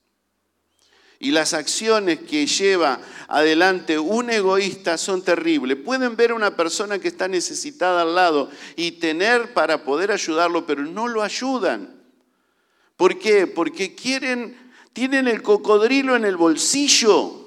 Y 1.21 1.31
las 1.31 1.55
acciones 1.55 2.21
que 2.21 2.47
lleva 2.47 3.01
adelante 3.29 3.99
un 3.99 4.31
egoísta 4.31 4.99
son 4.99 5.23
terribles. 5.23 5.79
Pueden 5.79 6.17
ver 6.17 6.33
a 6.33 6.35
una 6.35 6.57
persona 6.57 6.99
que 6.99 7.09
está 7.09 7.29
necesitada 7.29 8.03
al 8.03 8.15
lado 8.15 8.51
y 8.77 8.93
tener 8.93 9.55
para 9.55 9.85
poder 9.85 10.11
ayudarlo, 10.11 10.67
pero 10.67 10.83
no 10.83 11.09
lo 11.09 11.23
ayudan. 11.23 12.03
¿Por 12.97 13.19
qué? 13.19 13.47
Porque 13.47 13.95
quieren 13.95 14.64
tienen 14.95 15.29
el 15.29 15.43
cocodrilo 15.43 16.17
en 16.17 16.25
el 16.25 16.37
bolsillo. 16.37 17.43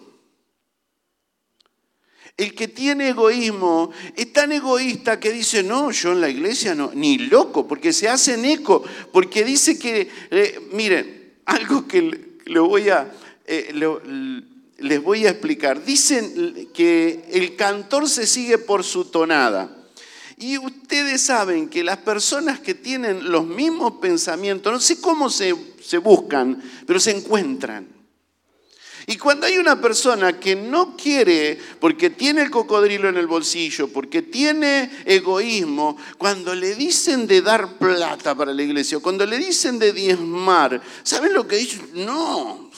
El 2.36 2.53
que 2.53 2.67
tiene 2.67 3.10
egoísmo 3.10 3.89
es 4.15 4.31
tan 4.31 4.51
egoísta 4.51 5.19
que 5.19 5.31
dice, 5.31 5.63
no, 5.63 5.89
yo 5.89 6.12
en 6.12 6.21
la 6.21 6.29
iglesia 6.29 6.75
no, 6.75 6.91
ni 6.93 7.17
loco, 7.17 7.67
porque 7.67 7.91
se 7.91 8.07
hacen 8.07 8.45
eco, 8.45 8.83
porque 9.12 9.43
dice 9.43 9.79
que, 9.79 10.07
eh, 10.29 10.69
miren, 10.71 11.39
algo 11.45 11.88
que 11.88 12.38
voy 12.60 12.89
a, 12.89 13.12
eh, 13.47 13.73
les 14.77 15.01
voy 15.01 15.25
a 15.25 15.31
explicar. 15.31 15.83
Dicen 15.83 16.69
que 16.73 17.25
el 17.31 17.55
cantor 17.55 18.07
se 18.07 18.27
sigue 18.27 18.60
por 18.60 18.83
su 18.83 19.05
tonada. 19.05 19.73
Y 20.38 20.60
ustedes 20.60 21.21
saben 21.21 21.67
que 21.67 21.83
las 21.83 21.97
personas 21.97 22.60
que 22.60 22.75
tienen 22.75 23.31
los 23.31 23.47
mismos 23.47 23.93
pensamientos, 23.93 24.71
no 24.71 24.79
sé 24.79 25.01
cómo 25.01 25.31
se, 25.31 25.55
se 25.88 26.00
buscan, 26.00 26.62
pero 26.86 27.00
se 27.00 27.12
encuentran. 27.12 27.88
Y 29.10 29.15
cuando 29.15 29.45
hay 29.45 29.58
una 29.58 29.80
persona 29.80 30.38
que 30.38 30.54
no 30.54 30.97
quiere, 30.97 31.58
porque 31.80 32.10
tiene 32.10 32.41
el 32.41 32.52
cocodrilo 32.52 33.08
en 33.08 33.15
el 33.15 33.26
bolsillo, 33.26 33.88
porque 33.88 34.21
tiene 34.21 34.91
egoísmo, 35.06 35.95
cuando 36.17 36.54
le 36.54 36.76
dicen 36.76 37.26
de 37.26 37.41
dar 37.41 37.78
plata 37.78 38.36
para 38.36 38.54
la 38.54 38.63
iglesia, 38.63 39.00
cuando 39.00 39.26
le 39.26 39.38
dicen 39.38 39.80
de 39.80 39.93
diezmar, 39.93 40.82
¿saben 41.04 41.34
lo 41.34 41.47
que 41.47 41.56
dicen? 41.56 41.89
No, 41.93 42.69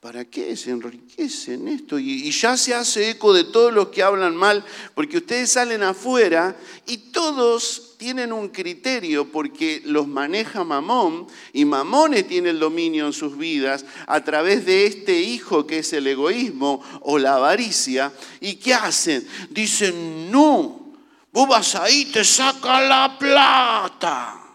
¿Para 0.00 0.24
qué 0.24 0.56
se 0.56 0.70
enriquecen 0.70 1.66
esto? 1.66 1.98
Y, 1.98 2.30
ya 2.30 2.56
se 2.56 2.74
hace 2.74 3.10
eco 3.10 3.32
de 3.32 3.42
todos 3.42 3.72
los 3.72 3.88
que 3.88 4.04
hablan 4.04 4.36
mal, 4.36 4.64
porque 4.94 5.16
ustedes 5.16 5.50
salen 5.50 5.82
afuera 5.82 6.56
y 6.86 6.98
todos 7.10 7.85
tienen 7.96 8.32
un 8.32 8.48
criterio 8.48 9.30
porque 9.30 9.82
los 9.84 10.06
maneja 10.06 10.64
Mamón 10.64 11.26
y 11.52 11.64
Mamones 11.64 12.28
tiene 12.28 12.50
el 12.50 12.58
dominio 12.58 13.06
en 13.06 13.12
sus 13.12 13.36
vidas 13.38 13.84
a 14.06 14.22
través 14.22 14.66
de 14.66 14.86
este 14.86 15.20
hijo 15.20 15.66
que 15.66 15.78
es 15.78 15.92
el 15.92 16.06
egoísmo 16.06 16.82
o 17.02 17.18
la 17.18 17.36
avaricia. 17.36 18.12
¿Y 18.40 18.56
qué 18.56 18.74
hacen? 18.74 19.26
Dicen, 19.50 20.30
no, 20.30 20.92
vos 21.32 21.48
vas 21.48 21.74
ahí, 21.74 22.06
te 22.06 22.24
saca 22.24 22.80
la 22.82 23.16
plata. 23.18 24.45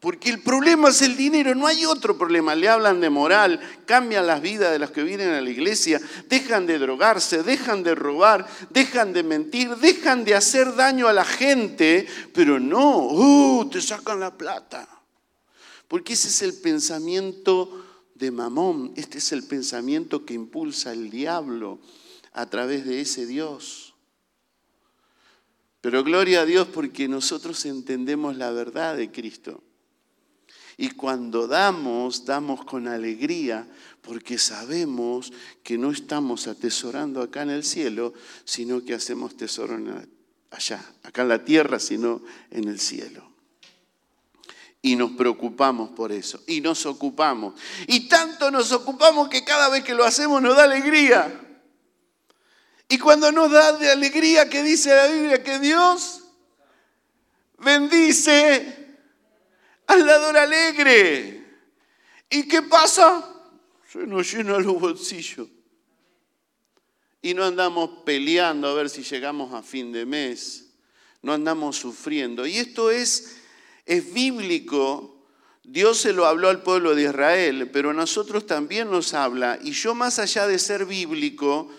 Porque 0.00 0.30
el 0.30 0.40
problema 0.40 0.88
es 0.88 1.02
el 1.02 1.14
dinero, 1.14 1.54
no 1.54 1.66
hay 1.66 1.84
otro 1.84 2.16
problema. 2.16 2.54
Le 2.54 2.70
hablan 2.70 3.02
de 3.02 3.10
moral, 3.10 3.60
cambian 3.84 4.26
las 4.26 4.40
vidas 4.40 4.72
de 4.72 4.78
los 4.78 4.90
que 4.92 5.02
vienen 5.02 5.28
a 5.28 5.42
la 5.42 5.50
iglesia, 5.50 6.00
dejan 6.26 6.66
de 6.66 6.78
drogarse, 6.78 7.42
dejan 7.42 7.82
de 7.82 7.94
robar, 7.94 8.46
dejan 8.70 9.12
de 9.12 9.22
mentir, 9.22 9.76
dejan 9.76 10.24
de 10.24 10.34
hacer 10.34 10.74
daño 10.74 11.06
a 11.06 11.12
la 11.12 11.26
gente, 11.26 12.06
pero 12.32 12.58
no, 12.58 13.08
uh, 13.08 13.68
te 13.68 13.82
sacan 13.82 14.20
la 14.20 14.38
plata. 14.38 14.88
Porque 15.86 16.14
ese 16.14 16.28
es 16.28 16.40
el 16.40 16.54
pensamiento 16.54 17.84
de 18.14 18.30
Mamón, 18.30 18.94
este 18.96 19.18
es 19.18 19.32
el 19.32 19.44
pensamiento 19.44 20.24
que 20.24 20.32
impulsa 20.32 20.92
el 20.92 21.10
diablo 21.10 21.78
a 22.32 22.46
través 22.46 22.86
de 22.86 23.02
ese 23.02 23.26
Dios. 23.26 23.94
Pero 25.82 26.02
gloria 26.04 26.40
a 26.40 26.46
Dios 26.46 26.68
porque 26.68 27.06
nosotros 27.06 27.66
entendemos 27.66 28.38
la 28.38 28.50
verdad 28.50 28.96
de 28.96 29.10
Cristo. 29.10 29.62
Y 30.80 30.92
cuando 30.92 31.46
damos, 31.46 32.24
damos 32.24 32.64
con 32.64 32.88
alegría, 32.88 33.66
porque 34.00 34.38
sabemos 34.38 35.30
que 35.62 35.76
no 35.76 35.90
estamos 35.90 36.46
atesorando 36.46 37.20
acá 37.20 37.42
en 37.42 37.50
el 37.50 37.64
cielo, 37.64 38.14
sino 38.46 38.82
que 38.82 38.94
hacemos 38.94 39.36
tesoro 39.36 39.78
allá, 40.50 40.82
acá 41.02 41.20
en 41.20 41.28
la 41.28 41.44
tierra, 41.44 41.78
sino 41.78 42.22
en 42.50 42.66
el 42.66 42.80
cielo. 42.80 43.30
Y 44.80 44.96
nos 44.96 45.10
preocupamos 45.10 45.90
por 45.90 46.12
eso, 46.12 46.40
y 46.46 46.62
nos 46.62 46.86
ocupamos. 46.86 47.60
Y 47.86 48.08
tanto 48.08 48.50
nos 48.50 48.72
ocupamos 48.72 49.28
que 49.28 49.44
cada 49.44 49.68
vez 49.68 49.84
que 49.84 49.92
lo 49.92 50.04
hacemos 50.04 50.40
nos 50.40 50.56
da 50.56 50.64
alegría. 50.64 51.46
Y 52.88 52.96
cuando 52.96 53.30
nos 53.30 53.50
da 53.50 53.72
de 53.72 53.90
alegría, 53.90 54.48
que 54.48 54.62
dice 54.62 54.96
la 54.96 55.08
Biblia? 55.08 55.44
Que 55.44 55.58
Dios 55.58 56.22
bendice 57.58 58.79
al 59.94 60.36
alegre. 60.36 61.44
¿Y 62.28 62.46
qué 62.46 62.62
pasa? 62.62 63.26
Se 63.90 64.06
nos 64.06 64.32
llena 64.32 64.58
los 64.58 64.78
bolsillos. 64.78 65.48
Y 67.22 67.34
no 67.34 67.44
andamos 67.44 68.02
peleando 68.04 68.68
a 68.68 68.74
ver 68.74 68.88
si 68.88 69.02
llegamos 69.02 69.52
a 69.52 69.62
fin 69.62 69.92
de 69.92 70.06
mes. 70.06 70.70
No 71.22 71.32
andamos 71.32 71.76
sufriendo. 71.76 72.46
Y 72.46 72.56
esto 72.56 72.90
es, 72.90 73.36
es 73.84 74.12
bíblico. 74.14 75.26
Dios 75.64 75.98
se 75.98 76.12
lo 76.12 76.26
habló 76.26 76.48
al 76.48 76.62
pueblo 76.62 76.94
de 76.94 77.02
Israel, 77.02 77.70
pero 77.70 77.90
a 77.90 77.94
nosotros 77.94 78.46
también 78.46 78.90
nos 78.90 79.12
habla. 79.12 79.58
Y 79.62 79.72
yo 79.72 79.94
más 79.94 80.18
allá 80.18 80.46
de 80.46 80.58
ser 80.58 80.86
bíblico, 80.86 81.70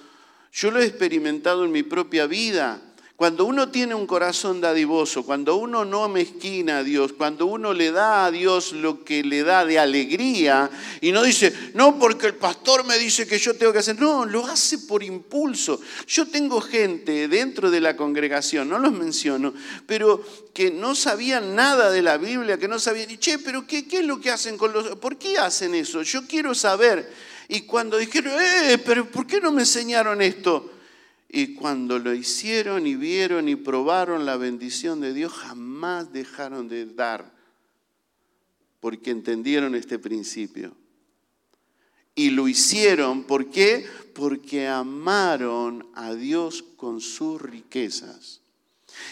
yo 0.51 0.69
lo 0.69 0.79
he 0.79 0.85
experimentado 0.85 1.65
en 1.65 1.71
mi 1.71 1.83
propia 1.83 2.27
vida. 2.27 2.90
Cuando 3.21 3.45
uno 3.45 3.69
tiene 3.69 3.93
un 3.93 4.07
corazón 4.07 4.61
dadivoso, 4.61 5.23
cuando 5.23 5.57
uno 5.57 5.85
no 5.85 6.09
mezquina 6.09 6.79
a 6.79 6.83
Dios, 6.83 7.13
cuando 7.13 7.45
uno 7.45 7.71
le 7.71 7.91
da 7.91 8.25
a 8.25 8.31
Dios 8.31 8.71
lo 8.71 9.03
que 9.03 9.23
le 9.23 9.43
da 9.43 9.63
de 9.63 9.77
alegría 9.77 10.71
y 11.01 11.11
no 11.11 11.21
dice, 11.21 11.53
no, 11.75 11.99
porque 11.99 12.25
el 12.25 12.33
pastor 12.33 12.83
me 12.83 12.97
dice 12.97 13.27
que 13.27 13.37
yo 13.37 13.55
tengo 13.55 13.71
que 13.71 13.77
hacer, 13.77 14.01
no, 14.01 14.25
lo 14.25 14.47
hace 14.47 14.79
por 14.79 15.03
impulso. 15.03 15.79
Yo 16.07 16.29
tengo 16.29 16.61
gente 16.61 17.27
dentro 17.27 17.69
de 17.69 17.79
la 17.79 17.95
congregación, 17.95 18.67
no 18.67 18.79
los 18.79 18.91
menciono, 18.91 19.53
pero 19.85 20.25
que 20.51 20.71
no 20.71 20.95
sabían 20.95 21.53
nada 21.53 21.91
de 21.91 22.01
la 22.01 22.17
Biblia, 22.17 22.57
que 22.57 22.67
no 22.67 22.79
sabían, 22.79 23.11
y 23.11 23.17
che, 23.17 23.37
pero 23.37 23.67
¿qué, 23.67 23.87
qué 23.87 23.99
es 23.99 24.05
lo 24.07 24.19
que 24.19 24.31
hacen 24.31 24.57
con 24.57 24.73
los... 24.73 24.95
¿Por 24.95 25.17
qué 25.17 25.37
hacen 25.37 25.75
eso? 25.75 26.01
Yo 26.01 26.25
quiero 26.25 26.55
saber. 26.55 27.13
Y 27.49 27.61
cuando 27.67 27.97
dijeron, 27.99 28.33
eh, 28.39 28.79
pero 28.83 29.05
¿por 29.11 29.27
qué 29.27 29.39
no 29.39 29.51
me 29.51 29.61
enseñaron 29.61 30.23
esto? 30.23 30.70
Y 31.33 31.53
cuando 31.53 31.97
lo 31.97 32.13
hicieron 32.13 32.85
y 32.85 32.95
vieron 32.95 33.47
y 33.47 33.55
probaron 33.55 34.25
la 34.25 34.35
bendición 34.35 34.99
de 34.99 35.13
Dios, 35.13 35.31
jamás 35.31 36.11
dejaron 36.11 36.67
de 36.67 36.85
dar, 36.85 37.33
porque 38.81 39.11
entendieron 39.11 39.73
este 39.73 39.97
principio. 39.97 40.75
Y 42.15 42.31
lo 42.31 42.49
hicieron, 42.49 43.23
¿por 43.23 43.49
qué? 43.49 43.85
Porque 44.13 44.67
amaron 44.67 45.87
a 45.95 46.13
Dios 46.15 46.65
con 46.75 46.99
sus 46.99 47.41
riquezas. 47.41 48.41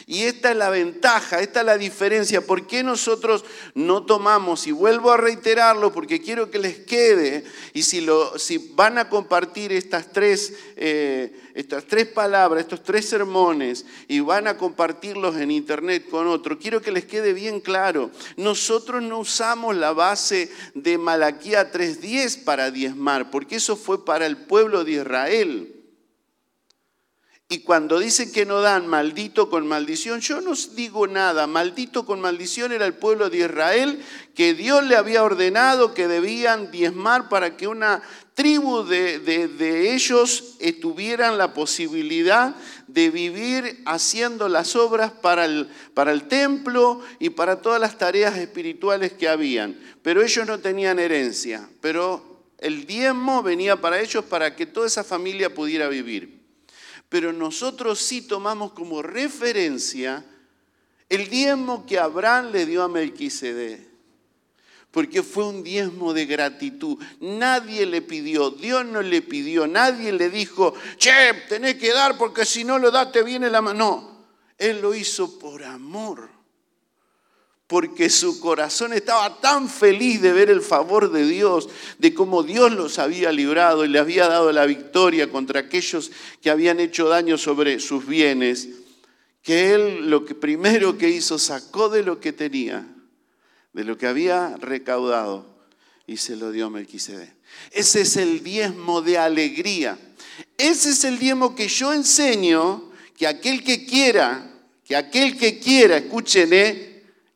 Y 0.05 0.23
esta 0.23 0.51
es 0.51 0.57
la 0.57 0.69
ventaja, 0.69 1.39
esta 1.39 1.61
es 1.61 1.65
la 1.65 1.77
diferencia. 1.77 2.41
¿Por 2.41 2.67
qué 2.67 2.83
nosotros 2.83 3.45
no 3.75 4.05
tomamos? 4.05 4.67
Y 4.67 4.71
vuelvo 4.71 5.11
a 5.11 5.17
reiterarlo 5.17 5.91
porque 5.91 6.21
quiero 6.21 6.49
que 6.49 6.59
les 6.59 6.79
quede. 6.79 7.43
Y 7.73 7.83
si, 7.83 8.01
lo, 8.01 8.37
si 8.37 8.57
van 8.75 8.97
a 8.97 9.09
compartir 9.09 9.71
estas 9.71 10.11
tres, 10.11 10.53
eh, 10.75 11.48
estas 11.59 11.83
tres 11.83 12.07
palabras, 12.07 12.61
estos 12.61 12.83
tres 12.83 13.09
sermones, 13.09 13.85
y 14.07 14.21
van 14.21 14.47
a 14.47 14.55
compartirlos 14.55 15.35
en 15.35 15.51
internet 15.51 16.07
con 16.09 16.27
otro, 16.27 16.57
quiero 16.57 16.81
que 16.81 16.93
les 16.93 17.03
quede 17.03 17.33
bien 17.33 17.59
claro. 17.59 18.11
Nosotros 18.37 19.03
no 19.03 19.19
usamos 19.19 19.75
la 19.75 19.91
base 19.91 20.49
de 20.73 20.97
Malaquía 20.97 21.69
3.10 21.69 22.45
para 22.45 22.71
diezmar, 22.71 23.29
porque 23.29 23.57
eso 23.57 23.75
fue 23.75 24.05
para 24.05 24.25
el 24.25 24.37
pueblo 24.37 24.85
de 24.85 24.93
Israel. 24.93 25.78
Y 27.51 27.61
cuando 27.61 27.97
dicen 27.97 28.31
que 28.31 28.45
no 28.45 28.61
dan 28.61 28.85
maldito 28.85 29.49
con 29.49 29.65
maldición, 29.65 30.19
yo 30.21 30.39
no 30.39 30.53
digo 30.75 31.07
nada. 31.07 31.47
Maldito 31.47 32.05
con 32.05 32.21
maldición 32.21 32.71
era 32.71 32.85
el 32.85 32.93
pueblo 32.93 33.31
de 33.31 33.39
Israel 33.39 33.99
que 34.35 34.53
Dios 34.53 34.83
le 34.83 34.95
había 34.95 35.23
ordenado 35.23 35.95
que 35.95 36.07
debían 36.07 36.69
diezmar 36.69 37.27
para 37.27 37.57
que 37.57 37.67
una 37.67 38.03
tribu 38.35 38.83
de, 38.83 39.17
de, 39.17 39.95
ellos 39.95 40.57
tuvieran 40.79 41.39
la 41.39 41.55
posibilidad 41.55 42.55
de 42.85 43.09
vivir 43.09 43.81
haciendo 43.87 44.47
las 44.47 44.75
obras 44.75 45.11
para 45.11 45.45
el, 45.45 45.69
para 45.95 46.11
el 46.11 46.27
templo 46.27 47.01
y 47.17 47.31
para 47.31 47.63
todas 47.63 47.81
las 47.81 47.97
tareas 47.97 48.37
espirituales 48.37 49.13
que 49.13 49.27
habían. 49.27 49.75
Pero 50.03 50.21
ellos 50.21 50.45
no 50.45 50.59
tenían 50.59 50.99
herencia, 50.99 51.67
pero 51.81 52.43
el 52.59 52.85
diezmo 52.85 53.41
venía 53.41 53.81
para 53.81 53.99
ellos 53.99 54.23
para 54.23 54.55
que 54.55 54.67
toda 54.67 54.85
esa 54.85 55.03
familia 55.03 55.51
pudiera 55.51 55.87
vivir 55.87 56.38
pero 57.09 57.33
nosotros 57.33 57.99
sí 57.99 58.21
tomamos 58.21 58.71
como 58.73 59.01
referencia 59.01 60.23
el 61.09 61.27
diezmo 61.27 61.85
que 61.87 61.97
Abraham 61.97 62.51
le 62.51 62.67
dio 62.67 62.83
a 62.83 62.87
Melquisede. 62.87 63.89
Porque 64.91 65.21
fue 65.21 65.47
un 65.47 65.63
diezmo 65.63 66.13
de 66.13 66.25
gratitud. 66.25 66.97
Nadie 67.19 67.85
le 67.85 68.01
pidió, 68.01 68.51
Dios 68.51 68.85
no 68.85 69.01
le 69.01 69.21
pidió, 69.21 69.67
nadie 69.67 70.11
le 70.11 70.29
dijo, 70.29 70.73
che, 70.97 71.33
tenés 71.47 71.75
que 71.75 71.93
dar 71.93 72.17
porque 72.17 72.45
si 72.45 72.63
no 72.63 72.79
lo 72.79 72.89
das 72.89 73.11
te 73.11 73.23
viene 73.23 73.49
la 73.49 73.61
mano. 73.61 73.79
No, 73.79 74.25
Él 74.57 74.81
lo 74.81 74.95
hizo 74.95 75.37
por 75.37 75.63
amor 75.63 76.38
porque 77.69 78.09
su 78.09 78.39
corazón 78.39 78.93
estaba 78.93 79.39
tan 79.41 79.69
feliz 79.69 80.23
de 80.23 80.33
ver 80.33 80.49
el 80.49 80.63
favor 80.63 81.11
de 81.11 81.23
Dios, 81.23 81.69
de 81.99 82.15
cómo 82.15 82.41
Dios 82.41 82.71
los 82.71 82.97
había 82.97 83.31
librado 83.31 83.85
y 83.85 83.89
le 83.89 83.99
había 83.99 84.27
dado 84.27 84.51
la 84.51 84.65
victoria 84.65 85.29
contra 85.29 85.59
aquellos 85.59 86.11
que 86.41 86.49
habían 86.49 86.79
hecho 86.79 87.07
daño 87.07 87.37
sobre 87.37 87.79
sus 87.79 88.07
bienes, 88.07 88.69
que 89.43 89.75
él 89.75 90.09
lo 90.09 90.25
que 90.25 90.33
primero 90.33 90.97
que 90.97 91.09
hizo 91.09 91.37
sacó 91.37 91.89
de 91.89 92.01
lo 92.01 92.19
que 92.19 92.33
tenía, 92.33 92.87
de 93.73 93.83
lo 93.83 93.99
que 93.99 94.07
había 94.07 94.57
recaudado 94.57 95.45
y 96.07 96.17
se 96.17 96.35
lo 96.37 96.51
dio 96.51 96.65
a 96.65 96.69
Melquisedec. 96.71 97.35
Ese 97.69 98.01
es 98.01 98.17
el 98.17 98.43
diezmo 98.43 99.03
de 99.03 99.19
alegría. 99.19 99.95
Ese 100.57 100.89
es 100.89 101.03
el 101.03 101.19
diezmo 101.19 101.53
que 101.53 101.67
yo 101.67 101.93
enseño 101.93 102.91
que 103.15 103.27
aquel 103.27 103.63
que 103.63 103.85
quiera, 103.85 104.59
que 104.83 104.95
aquel 104.95 105.37
que 105.37 105.59
quiera, 105.59 105.97
escuchen, 105.97 106.51
¿eh? 106.51 106.88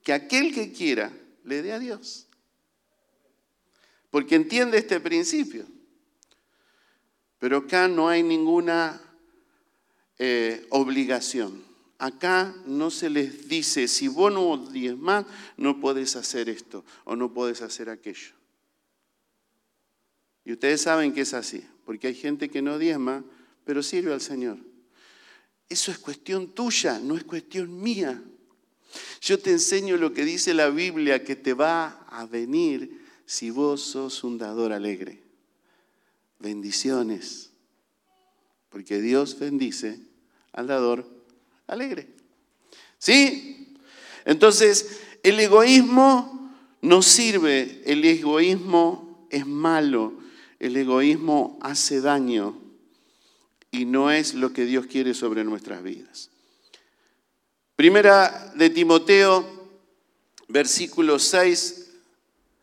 Que 0.03 0.13
aquel 0.13 0.53
que 0.53 0.71
quiera 0.71 1.11
le 1.43 1.61
dé 1.61 1.71
a 1.71 1.79
Dios. 1.79 2.27
Porque 4.09 4.35
entiende 4.35 4.77
este 4.77 4.99
principio. 4.99 5.65
Pero 7.39 7.57
acá 7.57 7.87
no 7.87 8.07
hay 8.07 8.21
ninguna 8.21 9.01
eh, 10.17 10.65
obligación. 10.69 11.63
Acá 11.97 12.53
no 12.65 12.91
se 12.91 13.09
les 13.09 13.47
dice, 13.47 13.87
si 13.87 14.07
vos 14.07 14.31
no 14.31 14.69
más, 14.97 15.25
no 15.57 15.79
puedes 15.79 16.15
hacer 16.15 16.49
esto 16.49 16.83
o 17.05 17.15
no 17.15 17.33
puedes 17.33 17.61
hacer 17.61 17.89
aquello. 17.89 18.33
Y 20.45 20.51
ustedes 20.51 20.81
saben 20.81 21.13
que 21.13 21.21
es 21.21 21.33
así, 21.33 21.65
porque 21.85 22.07
hay 22.07 22.15
gente 22.15 22.49
que 22.49 22.61
no 22.61 22.77
diezma, 22.77 23.23
pero 23.63 23.81
sirve 23.81 24.13
al 24.13 24.21
Señor. 24.21 24.57
Eso 25.69 25.91
es 25.91 25.97
cuestión 25.97 26.53
tuya, 26.53 26.99
no 26.99 27.15
es 27.15 27.23
cuestión 27.23 27.81
mía. 27.81 28.21
Yo 29.21 29.39
te 29.39 29.51
enseño 29.51 29.97
lo 29.97 30.13
que 30.13 30.25
dice 30.25 30.53
la 30.53 30.69
Biblia 30.69 31.23
que 31.23 31.35
te 31.35 31.53
va 31.53 32.05
a 32.09 32.25
venir 32.25 33.03
si 33.25 33.49
vos 33.49 33.81
sos 33.81 34.23
un 34.23 34.37
dador 34.37 34.73
alegre. 34.73 35.21
Bendiciones. 36.39 37.51
Porque 38.69 39.01
Dios 39.01 39.39
bendice 39.39 39.99
al 40.51 40.67
dador 40.67 41.07
alegre. 41.67 42.07
¿Sí? 42.97 43.75
Entonces, 44.25 44.99
el 45.23 45.39
egoísmo 45.39 46.51
no 46.81 47.01
sirve, 47.01 47.81
el 47.85 48.03
egoísmo 48.03 49.27
es 49.29 49.45
malo, 49.45 50.13
el 50.59 50.75
egoísmo 50.75 51.57
hace 51.61 52.01
daño 52.01 52.59
y 53.71 53.85
no 53.85 54.11
es 54.11 54.33
lo 54.33 54.53
que 54.53 54.65
Dios 54.65 54.85
quiere 54.85 55.13
sobre 55.13 55.43
nuestras 55.43 55.81
vidas. 55.81 56.29
Primera 57.83 58.53
de 58.55 58.69
Timoteo, 58.69 59.45
versículo 60.47 61.19
6, 61.19 61.91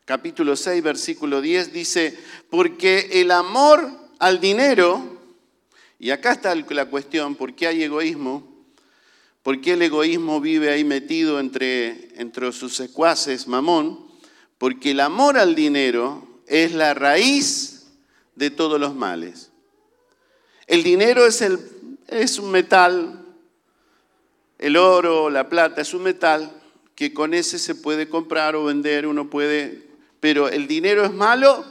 capítulo 0.06 0.56
6, 0.56 0.82
versículo 0.82 1.42
10, 1.42 1.74
dice, 1.74 2.18
porque 2.48 3.10
el 3.12 3.30
amor 3.30 3.86
al 4.18 4.40
dinero, 4.40 5.20
y 5.98 6.10
acá 6.10 6.32
está 6.32 6.54
la 6.54 6.86
cuestión, 6.86 7.34
¿por 7.34 7.54
qué 7.54 7.66
hay 7.66 7.82
egoísmo? 7.82 8.64
¿Por 9.42 9.60
qué 9.60 9.74
el 9.74 9.82
egoísmo 9.82 10.40
vive 10.40 10.70
ahí 10.70 10.84
metido 10.84 11.38
entre, 11.38 12.18
entre 12.18 12.50
sus 12.52 12.74
secuaces, 12.74 13.46
mamón? 13.46 14.00
Porque 14.56 14.92
el 14.92 15.00
amor 15.00 15.36
al 15.36 15.54
dinero 15.54 16.26
es 16.46 16.72
la 16.72 16.94
raíz 16.94 17.88
de 18.36 18.48
todos 18.48 18.80
los 18.80 18.94
males. 18.94 19.50
El 20.66 20.82
dinero 20.82 21.26
es, 21.26 21.42
el, 21.42 21.60
es 22.08 22.38
un 22.38 22.50
metal 22.50 23.19
el 24.60 24.76
oro, 24.76 25.30
la 25.30 25.48
plata 25.48 25.80
es 25.80 25.94
un 25.94 26.02
metal 26.02 26.52
que 26.94 27.14
con 27.14 27.32
ese 27.32 27.58
se 27.58 27.74
puede 27.74 28.10
comprar 28.10 28.54
o 28.54 28.64
vender, 28.64 29.06
uno 29.06 29.30
puede, 29.30 29.88
pero 30.20 30.50
el 30.50 30.66
dinero 30.66 31.02
es 31.02 31.12
malo? 31.12 31.64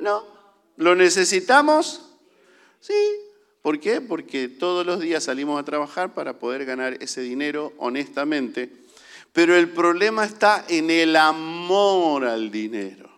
No. 0.00 0.24
¿Lo 0.76 0.96
necesitamos? 0.96 2.02
Sí. 2.80 2.94
¿Por 3.62 3.78
qué? 3.78 4.00
Porque 4.00 4.48
todos 4.48 4.84
los 4.84 4.98
días 4.98 5.22
salimos 5.22 5.60
a 5.60 5.64
trabajar 5.64 6.14
para 6.14 6.40
poder 6.40 6.64
ganar 6.64 7.00
ese 7.00 7.20
dinero 7.20 7.72
honestamente. 7.78 8.72
Pero 9.32 9.54
el 9.54 9.68
problema 9.68 10.24
está 10.24 10.64
en 10.68 10.90
el 10.90 11.14
amor 11.14 12.24
al 12.24 12.50
dinero. 12.50 13.08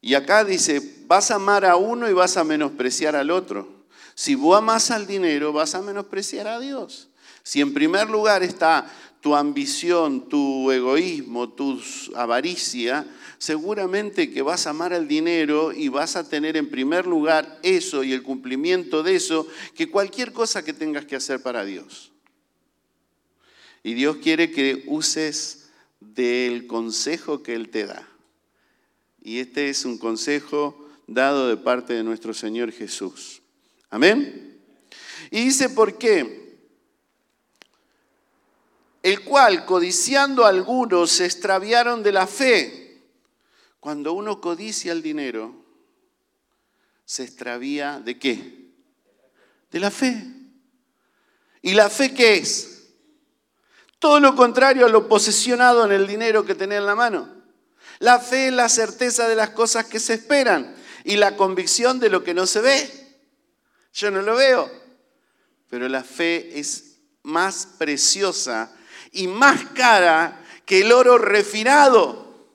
Y 0.00 0.14
acá 0.14 0.44
dice, 0.44 1.04
vas 1.06 1.30
a 1.30 1.36
amar 1.36 1.64
a 1.64 1.76
uno 1.76 2.10
y 2.10 2.12
vas 2.12 2.36
a 2.36 2.42
menospreciar 2.42 3.14
al 3.14 3.30
otro. 3.30 3.73
Si 4.14 4.34
vos 4.34 4.56
amas 4.56 4.90
al 4.90 5.06
dinero, 5.06 5.52
vas 5.52 5.74
a 5.74 5.82
menospreciar 5.82 6.46
a 6.46 6.60
Dios. 6.60 7.08
Si 7.42 7.60
en 7.60 7.74
primer 7.74 8.08
lugar 8.08 8.42
está 8.42 8.90
tu 9.20 9.34
ambición, 9.34 10.28
tu 10.28 10.70
egoísmo, 10.70 11.48
tu 11.50 11.80
avaricia, 12.14 13.06
seguramente 13.38 14.30
que 14.30 14.42
vas 14.42 14.66
a 14.66 14.70
amar 14.70 14.92
al 14.92 15.08
dinero 15.08 15.72
y 15.72 15.88
vas 15.88 16.16
a 16.16 16.28
tener 16.28 16.56
en 16.56 16.70
primer 16.70 17.06
lugar 17.06 17.58
eso 17.62 18.04
y 18.04 18.12
el 18.12 18.22
cumplimiento 18.22 19.02
de 19.02 19.16
eso 19.16 19.46
que 19.74 19.90
cualquier 19.90 20.32
cosa 20.32 20.64
que 20.64 20.72
tengas 20.72 21.06
que 21.06 21.16
hacer 21.16 21.42
para 21.42 21.64
Dios. 21.64 22.12
Y 23.82 23.94
Dios 23.94 24.16
quiere 24.18 24.50
que 24.50 24.84
uses 24.86 25.70
del 26.00 26.66
consejo 26.66 27.42
que 27.42 27.54
Él 27.54 27.68
te 27.68 27.86
da. 27.86 28.08
Y 29.22 29.38
este 29.38 29.68
es 29.68 29.84
un 29.84 29.98
consejo 29.98 30.86
dado 31.06 31.48
de 31.48 31.56
parte 31.56 31.94
de 31.94 32.02
nuestro 32.02 32.34
Señor 32.34 32.72
Jesús. 32.72 33.42
Amén. 33.94 34.60
Y 35.30 35.44
dice, 35.44 35.68
¿por 35.68 35.96
qué? 35.98 36.44
el 39.04 39.22
cual, 39.22 39.66
codiciando 39.66 40.46
a 40.46 40.48
algunos, 40.48 41.12
se 41.12 41.26
extraviaron 41.26 42.02
de 42.02 42.10
la 42.10 42.26
fe. 42.26 43.02
Cuando 43.78 44.14
uno 44.14 44.40
codicia 44.40 44.92
el 44.92 45.02
dinero, 45.02 45.54
se 47.04 47.22
extravía 47.22 48.00
de 48.00 48.18
qué? 48.18 48.70
De 49.70 49.78
la 49.78 49.90
fe. 49.90 50.24
¿Y 51.60 51.74
la 51.74 51.90
fe 51.90 52.14
qué 52.14 52.38
es? 52.38 52.94
Todo 53.98 54.20
lo 54.20 54.34
contrario 54.34 54.86
a 54.86 54.88
lo 54.88 55.06
posesionado 55.06 55.84
en 55.84 55.92
el 55.92 56.06
dinero 56.06 56.46
que 56.46 56.54
tenés 56.54 56.78
en 56.78 56.86
la 56.86 56.94
mano. 56.94 57.28
La 57.98 58.18
fe 58.20 58.48
es 58.48 58.54
la 58.54 58.70
certeza 58.70 59.28
de 59.28 59.34
las 59.34 59.50
cosas 59.50 59.84
que 59.84 60.00
se 60.00 60.14
esperan 60.14 60.74
y 61.04 61.16
la 61.16 61.36
convicción 61.36 62.00
de 62.00 62.08
lo 62.08 62.24
que 62.24 62.32
no 62.32 62.46
se 62.46 62.62
ve. 62.62 63.03
Yo 63.94 64.10
no 64.10 64.22
lo 64.22 64.34
veo, 64.34 64.70
pero 65.70 65.88
la 65.88 66.02
fe 66.02 66.58
es 66.58 66.96
más 67.22 67.66
preciosa 67.78 68.74
y 69.12 69.28
más 69.28 69.66
cara 69.70 70.44
que 70.66 70.80
el 70.80 70.90
oro 70.90 71.16
refinado. 71.16 72.48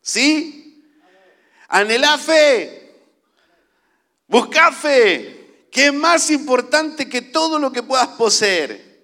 ¿Sí? 0.00 0.84
Anhelá 1.68 2.16
fe, 2.16 2.94
busca 4.28 4.70
fe, 4.70 5.66
que 5.72 5.86
es 5.86 5.92
más 5.92 6.30
importante 6.30 7.08
que 7.08 7.22
todo 7.22 7.58
lo 7.58 7.72
que 7.72 7.82
puedas 7.82 8.08
poseer. 8.08 9.02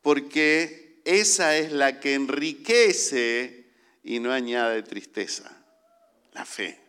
Porque 0.00 1.02
esa 1.04 1.58
es 1.58 1.72
la 1.72 2.00
que 2.00 2.14
enriquece 2.14 3.66
y 4.02 4.18
no 4.18 4.32
añade 4.32 4.82
tristeza, 4.82 5.50
la 6.32 6.46
fe. 6.46 6.81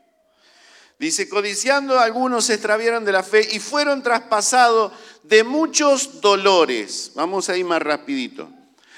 Dice, 1.04 1.28
codiciando 1.28 2.00
algunos 2.00 2.46
se 2.46 2.54
extravieron 2.54 3.04
de 3.04 3.12
la 3.12 3.24
fe 3.24 3.46
y 3.52 3.60
fueron 3.60 4.02
traspasados 4.02 4.94
de 5.24 5.44
muchos 5.44 6.22
dolores. 6.22 7.12
Vamos 7.14 7.50
a 7.50 7.58
ir 7.58 7.66
más 7.66 7.82
rapidito. 7.82 8.50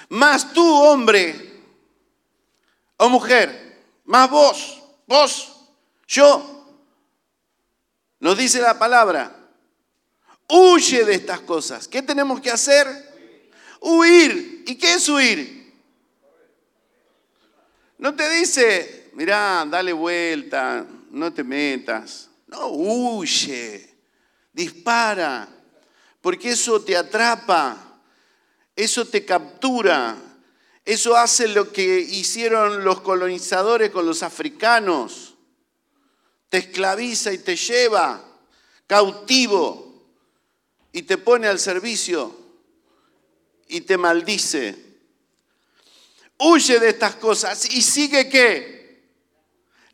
Más 0.09 0.53
tú, 0.53 0.63
hombre 0.63 1.63
o 2.97 3.09
mujer, 3.09 3.87
más 4.05 4.29
vos, 4.29 4.83
vos, 5.07 5.55
yo, 6.07 6.77
nos 8.19 8.37
dice 8.37 8.61
la 8.61 8.77
palabra, 8.77 9.35
huye 10.47 11.05
de 11.05 11.15
estas 11.15 11.39
cosas. 11.39 11.87
¿Qué 11.87 12.03
tenemos 12.03 12.39
que 12.39 12.51
hacer? 12.51 12.85
Huir. 13.81 14.63
¿Y 14.67 14.75
qué 14.75 14.93
es 14.93 15.09
huir? 15.09 15.73
No 17.97 18.13
te 18.13 18.29
dice, 18.29 19.09
mirá, 19.15 19.65
dale 19.67 19.91
vuelta, 19.91 20.85
no 21.15 21.33
te 21.33 21.43
metas. 21.43 22.29
No, 22.47 22.67
huye, 22.67 23.89
dispara, 24.53 25.47
porque 26.21 26.49
eso 26.49 26.81
te 26.81 26.95
atrapa, 26.95 28.01
eso 28.75 29.07
te 29.07 29.25
captura, 29.25 30.17
eso 30.83 31.15
hace 31.15 31.47
lo 31.47 31.71
que 31.71 31.99
hicieron 31.99 32.83
los 32.83 33.01
colonizadores 33.01 33.89
con 33.89 34.05
los 34.05 34.23
africanos. 34.23 35.35
Te 36.49 36.57
esclaviza 36.59 37.31
y 37.33 37.39
te 37.39 37.55
lleva 37.55 38.23
cautivo 38.85 40.05
y 40.91 41.03
te 41.03 41.17
pone 41.17 41.47
al 41.47 41.59
servicio 41.59 42.37
y 43.67 43.81
te 43.81 43.97
maldice. 43.97 44.75
Huye 46.37 46.79
de 46.79 46.89
estas 46.89 47.15
cosas 47.15 47.73
y 47.73 47.81
sigue 47.81 48.29
qué? 48.29 48.84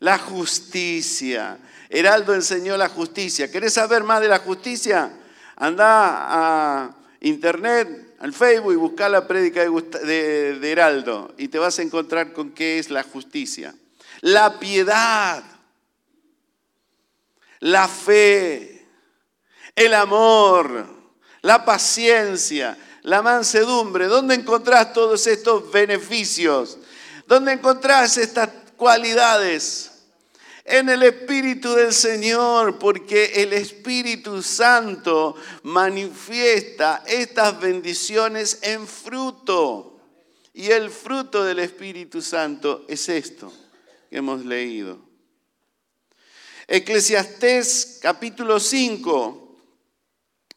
La 0.02 0.18
justicia. 0.18 1.58
Heraldo 1.88 2.34
enseñó 2.34 2.76
la 2.76 2.88
justicia. 2.88 3.48
¿Querés 3.52 3.74
saber 3.74 4.02
más 4.02 4.20
de 4.20 4.26
la 4.26 4.40
justicia? 4.40 5.12
Anda 5.54 5.86
a 5.86 6.96
internet, 7.20 8.16
al 8.18 8.32
Facebook 8.32 8.72
y 8.72 8.76
busca 8.76 9.08
la 9.08 9.28
prédica 9.28 9.60
de, 9.60 10.58
de 10.58 10.72
Heraldo 10.72 11.32
y 11.38 11.46
te 11.46 11.60
vas 11.60 11.78
a 11.78 11.82
encontrar 11.82 12.32
con 12.32 12.50
qué 12.50 12.80
es 12.80 12.90
la 12.90 13.04
justicia. 13.04 13.76
La 14.22 14.58
piedad, 14.58 15.44
la 17.60 17.86
fe, 17.86 18.84
el 19.76 19.94
amor, 19.94 20.84
la 21.42 21.64
paciencia, 21.64 22.76
la 23.02 23.22
mansedumbre. 23.22 24.06
¿Dónde 24.06 24.34
encontrás 24.34 24.92
todos 24.92 25.28
estos 25.28 25.70
beneficios? 25.70 26.78
¿Dónde 27.28 27.52
encontrás 27.52 28.16
estas 28.16 28.48
cualidades? 28.76 29.91
En 30.64 30.88
el 30.88 31.02
Espíritu 31.02 31.72
del 31.74 31.92
Señor, 31.92 32.78
porque 32.78 33.42
el 33.42 33.52
Espíritu 33.52 34.42
Santo 34.42 35.34
manifiesta 35.64 37.02
estas 37.06 37.60
bendiciones 37.60 38.60
en 38.62 38.86
fruto. 38.86 40.00
Y 40.54 40.70
el 40.70 40.90
fruto 40.90 41.44
del 41.44 41.58
Espíritu 41.58 42.20
Santo 42.20 42.84
es 42.88 43.08
esto 43.08 43.52
que 44.10 44.18
hemos 44.18 44.44
leído. 44.44 45.00
Eclesiastés 46.68 47.98
capítulo 48.00 48.60
5, 48.60 49.56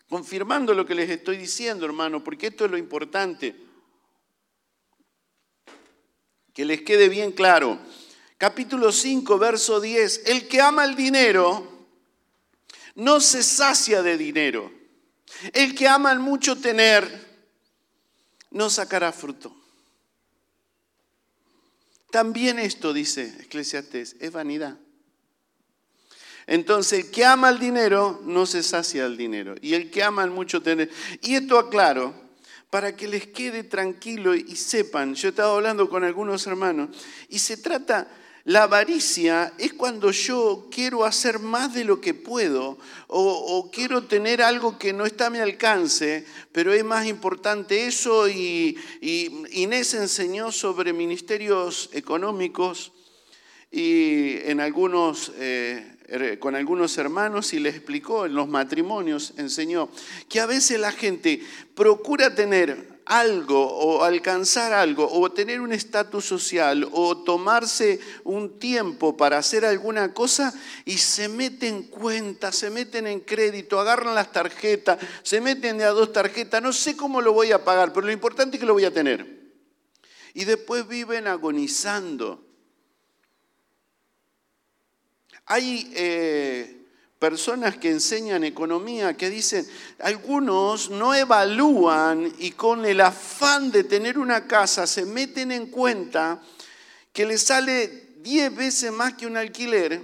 confirmando 0.07 0.73
lo 0.73 0.85
que 0.85 0.95
les 0.95 1.09
estoy 1.09 1.37
diciendo, 1.37 1.85
hermano, 1.85 2.23
porque 2.23 2.47
esto 2.47 2.65
es 2.65 2.71
lo 2.71 2.77
importante, 2.77 3.55
que 6.53 6.63
les 6.63 6.81
quede 6.83 7.09
bien 7.09 7.31
claro 7.31 7.79
capítulo 8.37 8.91
5, 8.91 9.37
verso 9.37 9.79
10, 9.79 10.23
el 10.25 10.47
que 10.47 10.61
ama 10.61 10.85
el 10.85 10.95
dinero 10.95 11.75
no 12.95 13.19
se 13.19 13.43
sacia 13.43 14.01
de 14.01 14.17
dinero. 14.17 14.71
El 15.53 15.75
que 15.75 15.87
ama 15.87 16.11
el 16.11 16.19
mucho 16.19 16.55
tener 16.57 17.25
no 18.51 18.69
sacará 18.69 19.11
fruto. 19.11 19.55
También 22.09 22.59
esto, 22.59 22.93
dice 22.93 23.35
Eclesiastés, 23.41 24.15
es 24.19 24.31
vanidad. 24.31 24.77
Entonces, 26.47 27.05
el 27.05 27.11
que 27.11 27.25
ama 27.25 27.49
el 27.49 27.59
dinero 27.59 28.21
no 28.23 28.45
se 28.45 28.63
sacia 28.63 29.03
del 29.03 29.17
dinero. 29.17 29.55
Y 29.61 29.73
el 29.73 29.91
que 29.91 30.03
ama 30.03 30.23
el 30.23 30.31
mucho 30.31 30.61
tener. 30.61 30.89
Y 31.21 31.35
esto 31.35 31.57
aclaro 31.57 32.13
para 32.69 32.95
que 32.95 33.07
les 33.07 33.27
quede 33.27 33.63
tranquilo 33.63 34.35
y 34.35 34.55
sepan. 34.55 35.15
Yo 35.15 35.29
estaba 35.29 35.55
hablando 35.55 35.89
con 35.89 36.03
algunos 36.03 36.45
hermanos 36.47 36.89
y 37.29 37.39
se 37.39 37.57
trata 37.57 38.07
la 38.45 38.63
avaricia 38.63 39.53
es 39.57 39.73
cuando 39.73 40.11
yo 40.11 40.67
quiero 40.69 41.03
hacer 41.03 41.39
más 41.39 41.73
de 41.73 41.83
lo 41.83 41.99
que 41.99 42.13
puedo 42.13 42.77
o, 43.07 43.71
quiero 43.73 44.03
tener 44.03 44.43
algo 44.43 44.77
que 44.77 44.93
no 44.93 45.05
está 45.07 45.27
a 45.27 45.29
mi 45.31 45.39
alcance, 45.39 46.25
pero 46.51 46.71
es 46.71 46.83
más 46.83 47.07
importante 47.07 47.87
eso 47.87 48.29
y, 48.29 48.77
Inés 49.01 49.95
enseñó 49.95 50.51
sobre 50.51 50.93
ministerios 50.93 51.89
económicos 51.91 52.91
y 53.71 54.37
en 54.43 54.59
algunos, 54.59 55.31
eh, 55.37 56.37
con 56.39 56.55
algunos 56.55 56.99
hermanos 56.99 57.51
y 57.53 57.59
les 57.59 57.75
explicó 57.75 58.27
en 58.27 58.35
los 58.35 58.47
matrimonios, 58.47 59.33
enseñó 59.37 59.89
que 60.29 60.39
a 60.39 60.45
veces 60.45 60.79
la 60.79 60.91
gente 60.91 61.41
procura 61.73 62.35
tener 62.35 62.94
algo 63.05 63.67
o 63.67 64.03
alcanzar 64.03 64.73
algo 64.73 65.07
o 65.11 65.31
tener 65.31 65.61
un 65.61 65.71
estatus 65.71 66.25
social 66.25 66.87
o 66.91 67.17
tomarse 67.17 67.99
un 68.23 68.59
tiempo 68.59 69.15
para 69.15 69.37
hacer 69.37 69.63
alguna 69.63 70.13
cosa 70.13 70.53
y 70.85 70.97
se 70.97 71.29
meten 71.29 71.75
en 71.75 71.83
cuenta, 71.83 72.51
se 72.51 72.69
meten 72.69 73.07
en 73.07 73.19
crédito, 73.19 73.79
agarran 73.79 74.15
las 74.15 74.31
tarjetas, 74.31 74.99
se 75.23 75.39
meten 75.41 75.81
a 75.81 75.89
dos 75.89 76.11
tarjetas, 76.13 76.61
no 76.61 76.73
sé 76.73 76.97
cómo 76.97 77.21
lo 77.21 77.33
voy 77.33 77.51
a 77.51 77.63
pagar, 77.63 77.93
pero 77.93 78.07
lo 78.07 78.11
importante 78.11 78.57
es 78.57 78.59
que 78.59 78.67
lo 78.67 78.73
voy 78.73 78.85
a 78.85 78.93
tener. 78.93 79.35
Y 80.33 80.45
después 80.45 80.87
viven 80.87 81.27
agonizando. 81.27 82.45
Hay 85.45 85.91
eh, 85.95 86.74
personas 87.25 87.75
que 87.77 87.89
enseñan 87.89 88.43
economía 88.43 89.17
que 89.17 89.31
dicen, 89.31 89.67
algunos 89.97 90.91
no 90.91 91.15
evalúan 91.15 92.31
y 92.37 92.51
con 92.51 92.85
el 92.85 93.01
afán 93.01 93.71
de 93.71 93.83
tener 93.83 94.19
una 94.19 94.45
casa 94.45 94.85
se 94.85 95.07
meten 95.07 95.51
en 95.51 95.71
cuenta 95.71 96.39
que 97.11 97.25
les 97.25 97.41
sale 97.41 97.87
10 98.17 98.55
veces 98.55 98.91
más 98.91 99.15
que 99.15 99.25
un 99.25 99.37
alquiler 99.37 100.03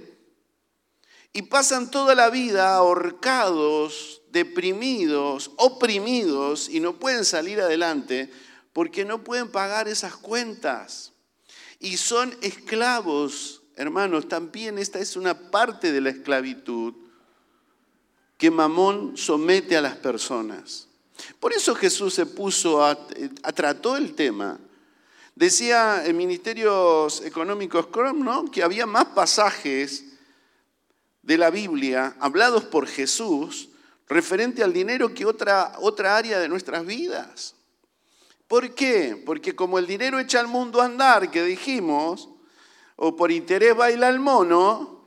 y 1.32 1.42
pasan 1.42 1.92
toda 1.92 2.16
la 2.16 2.28
vida 2.28 2.74
ahorcados, 2.74 4.22
deprimidos, 4.32 5.52
oprimidos 5.58 6.68
y 6.68 6.80
no 6.80 6.98
pueden 6.98 7.24
salir 7.24 7.60
adelante 7.60 8.32
porque 8.72 9.04
no 9.04 9.22
pueden 9.22 9.48
pagar 9.48 9.86
esas 9.86 10.16
cuentas. 10.16 11.12
Y 11.78 11.98
son 11.98 12.36
esclavos, 12.42 13.62
hermanos, 13.76 14.26
también 14.26 14.76
esta 14.76 14.98
es 14.98 15.14
una 15.14 15.52
parte 15.52 15.92
de 15.92 16.00
la 16.00 16.10
esclavitud 16.10 17.01
que 18.42 18.50
Mamón 18.50 19.16
somete 19.16 19.76
a 19.76 19.80
las 19.80 19.94
personas. 19.94 20.88
Por 21.38 21.52
eso 21.52 21.76
Jesús 21.76 22.12
se 22.12 22.26
puso 22.26 22.84
a, 22.84 22.98
trató 23.54 23.96
el 23.96 24.16
tema. 24.16 24.58
Decía 25.36 26.04
en 26.04 26.16
Ministerios 26.16 27.22
Económicos 27.24 27.86
Crom, 27.86 28.24
¿no? 28.24 28.46
que 28.46 28.64
había 28.64 28.84
más 28.84 29.04
pasajes 29.04 30.06
de 31.22 31.38
la 31.38 31.50
Biblia 31.50 32.16
hablados 32.18 32.64
por 32.64 32.88
Jesús 32.88 33.68
referente 34.08 34.64
al 34.64 34.72
dinero 34.72 35.14
que 35.14 35.24
otra, 35.24 35.76
otra 35.78 36.16
área 36.16 36.40
de 36.40 36.48
nuestras 36.48 36.84
vidas. 36.84 37.54
¿Por 38.48 38.74
qué? 38.74 39.22
Porque 39.24 39.54
como 39.54 39.78
el 39.78 39.86
dinero 39.86 40.18
echa 40.18 40.40
al 40.40 40.48
mundo 40.48 40.82
a 40.82 40.86
andar, 40.86 41.30
que 41.30 41.44
dijimos, 41.44 42.28
o 42.96 43.14
por 43.14 43.30
interés 43.30 43.76
baila 43.76 44.08
el 44.08 44.18
mono, 44.18 45.01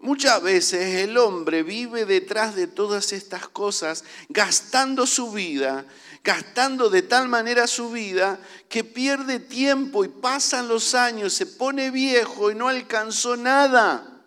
Muchas 0.00 0.42
veces 0.42 0.96
el 0.96 1.18
hombre 1.18 1.62
vive 1.62 2.06
detrás 2.06 2.56
de 2.56 2.66
todas 2.66 3.12
estas 3.12 3.46
cosas, 3.48 4.02
gastando 4.30 5.06
su 5.06 5.30
vida, 5.30 5.84
gastando 6.24 6.88
de 6.88 7.02
tal 7.02 7.28
manera 7.28 7.66
su 7.66 7.90
vida 7.90 8.40
que 8.70 8.82
pierde 8.82 9.38
tiempo 9.38 10.02
y 10.02 10.08
pasan 10.08 10.68
los 10.68 10.94
años, 10.94 11.34
se 11.34 11.44
pone 11.44 11.90
viejo 11.90 12.50
y 12.50 12.54
no 12.54 12.68
alcanzó 12.68 13.36
nada. 13.36 14.22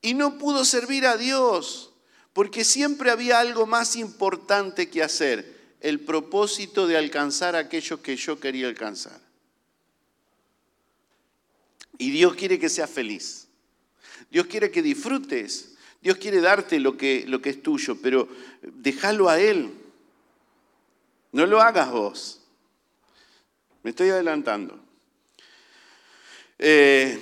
Y 0.00 0.14
no 0.14 0.38
pudo 0.38 0.64
servir 0.64 1.06
a 1.06 1.18
Dios, 1.18 1.92
porque 2.32 2.64
siempre 2.64 3.10
había 3.10 3.38
algo 3.38 3.66
más 3.66 3.96
importante 3.96 4.88
que 4.88 5.02
hacer, 5.02 5.76
el 5.80 6.00
propósito 6.00 6.86
de 6.86 6.96
alcanzar 6.96 7.54
aquello 7.54 8.00
que 8.00 8.16
yo 8.16 8.40
quería 8.40 8.66
alcanzar. 8.66 9.20
Y 11.98 12.10
Dios 12.10 12.34
quiere 12.34 12.58
que 12.58 12.70
sea 12.70 12.86
feliz. 12.86 13.45
Dios 14.30 14.46
quiere 14.46 14.70
que 14.70 14.82
disfrutes. 14.82 15.76
Dios 16.00 16.18
quiere 16.18 16.40
darte 16.40 16.78
lo 16.78 16.96
que, 16.96 17.24
lo 17.26 17.42
que 17.42 17.50
es 17.50 17.62
tuyo, 17.62 17.96
pero 18.00 18.28
déjalo 18.62 19.28
a 19.28 19.40
Él. 19.40 19.72
No 21.32 21.46
lo 21.46 21.60
hagas 21.60 21.90
vos. 21.90 22.40
Me 23.82 23.90
estoy 23.90 24.10
adelantando. 24.10 24.78
Eh, 26.58 27.20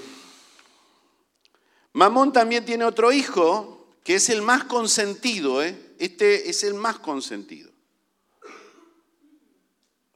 Mamón 1.92 2.32
también 2.32 2.64
tiene 2.64 2.84
otro 2.84 3.12
hijo 3.12 3.86
que 4.02 4.16
es 4.16 4.28
el 4.28 4.42
más 4.42 4.64
consentido. 4.64 5.62
¿eh? 5.62 5.94
Este 5.98 6.50
es 6.50 6.64
el 6.64 6.74
más 6.74 6.98
consentido. 6.98 7.70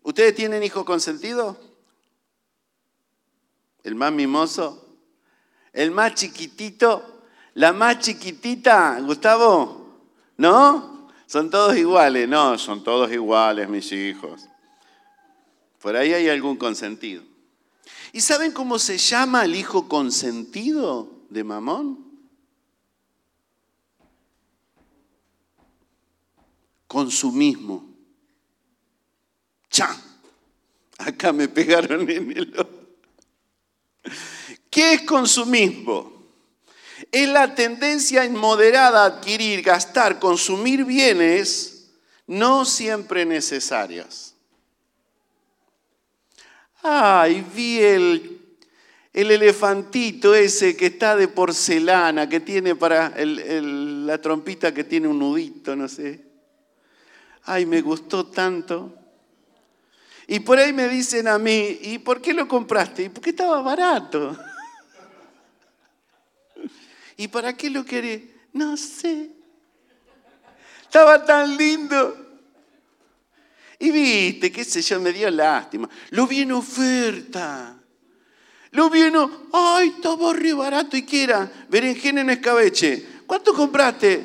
¿Ustedes 0.02 0.34
tienen 0.34 0.62
hijo 0.62 0.84
consentido? 0.84 1.60
¿El 3.84 3.94
más 3.94 4.12
mimoso? 4.12 4.87
El 5.72 5.90
más 5.90 6.14
chiquitito, 6.14 7.22
la 7.54 7.72
más 7.72 7.98
chiquitita, 7.98 8.98
Gustavo, 9.00 9.88
¿no? 10.36 11.08
Son 11.26 11.50
todos 11.50 11.76
iguales, 11.76 12.28
no, 12.28 12.56
son 12.56 12.82
todos 12.82 13.10
iguales 13.12 13.68
mis 13.68 13.92
hijos. 13.92 14.48
Por 15.80 15.96
ahí 15.96 16.12
hay 16.12 16.28
algún 16.28 16.56
consentido. 16.56 17.22
¿Y 18.12 18.20
saben 18.20 18.52
cómo 18.52 18.78
se 18.78 18.96
llama 18.96 19.44
el 19.44 19.54
hijo 19.54 19.88
consentido 19.88 21.10
de 21.28 21.44
Mamón? 21.44 22.06
Consumismo. 26.86 27.84
¡Cha! 29.68 29.94
Acá 30.98 31.32
me 31.32 31.46
pegaron 31.46 32.08
en 32.08 32.36
el 32.36 32.58
ojo. 32.58 32.70
¿Qué 34.78 34.92
es 34.92 35.02
consumismo? 35.02 36.12
Es 37.10 37.28
la 37.28 37.52
tendencia 37.52 38.24
inmoderada 38.24 39.02
a 39.02 39.06
adquirir, 39.06 39.60
gastar, 39.60 40.20
consumir 40.20 40.84
bienes 40.84 41.90
no 42.28 42.64
siempre 42.64 43.26
necesarios. 43.26 44.36
Ay, 46.80 47.44
vi 47.56 47.80
el, 47.80 48.40
elefantito 49.12 50.32
ese 50.32 50.76
que 50.76 50.86
está 50.86 51.16
de 51.16 51.26
porcelana, 51.26 52.28
que 52.28 52.38
tiene 52.38 52.76
para 52.76 53.12
la 53.18 54.20
trompita 54.20 54.72
que 54.72 54.84
tiene 54.84 55.08
un 55.08 55.18
nudito, 55.18 55.74
no 55.74 55.88
sé. 55.88 56.24
Ay, 57.42 57.66
me 57.66 57.80
gustó 57.80 58.26
tanto. 58.26 58.94
Y 60.28 60.38
por 60.38 60.56
ahí 60.56 60.72
me 60.72 60.88
dicen 60.88 61.26
a 61.26 61.36
mí, 61.36 61.80
¿y 61.82 61.98
por 61.98 62.20
qué 62.20 62.32
lo 62.32 62.46
compraste? 62.46 63.02
¿Y 63.02 63.08
por 63.08 63.24
qué 63.24 63.30
estaba 63.30 63.60
barato? 63.60 64.38
¿Y 67.18 67.26
para 67.28 67.54
qué 67.56 67.68
lo 67.68 67.84
querés? 67.84 68.22
No 68.52 68.76
sé. 68.76 69.30
Estaba 70.82 71.24
tan 71.24 71.56
lindo. 71.56 72.16
Y 73.80 73.90
viste, 73.90 74.52
qué 74.52 74.64
sé 74.64 74.80
yo, 74.80 75.00
me 75.00 75.12
dio 75.12 75.28
lástima. 75.28 75.90
Lo 76.10 76.28
vi 76.28 76.42
en 76.42 76.52
oferta. 76.52 77.76
Lo 78.70 78.88
vi 78.88 79.02
en... 79.02 79.14
¡Ay, 79.52 79.88
estaba 79.96 80.32
re 80.32 80.52
barato! 80.52 80.96
¿Y 80.96 81.02
qué 81.02 81.24
era? 81.24 81.50
Berenjena 81.68 82.20
en 82.20 82.30
escabeche. 82.30 83.04
¿Cuánto 83.26 83.52
compraste? 83.52 84.24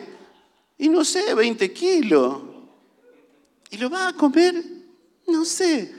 Y 0.78 0.88
no 0.88 1.04
sé, 1.04 1.34
20 1.34 1.74
kilos. 1.74 2.44
¿Y 3.72 3.78
lo 3.78 3.90
vas 3.90 4.14
a 4.14 4.16
comer? 4.16 4.54
No 5.28 5.44
sé. 5.46 5.96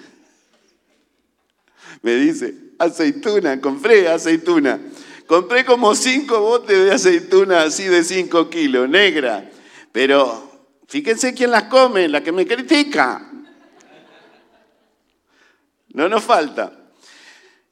Me 2.02 2.14
dice, 2.14 2.54
aceituna, 2.78 3.60
compré 3.60 4.06
aceituna. 4.08 4.80
Compré 5.26 5.64
como 5.64 5.94
cinco 5.94 6.40
botes 6.40 6.84
de 6.84 6.92
aceituna 6.92 7.62
así 7.62 7.84
de 7.84 8.04
cinco 8.04 8.50
kilos, 8.50 8.88
negra. 8.88 9.50
Pero 9.90 10.50
fíjense 10.86 11.32
quién 11.32 11.50
las 11.50 11.64
come, 11.64 12.08
la 12.08 12.22
que 12.22 12.32
me 12.32 12.46
critica. 12.46 13.30
No 15.88 16.08
nos 16.08 16.22
falta. 16.24 16.80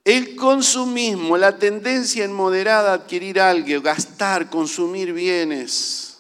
El 0.05 0.35
consumismo, 0.35 1.37
la 1.37 1.59
tendencia 1.59 2.25
inmoderada 2.25 2.91
a 2.91 2.95
adquirir 2.95 3.39
algo, 3.39 3.81
gastar, 3.83 4.51
consumir 4.51 5.13
bienes, 5.13 6.19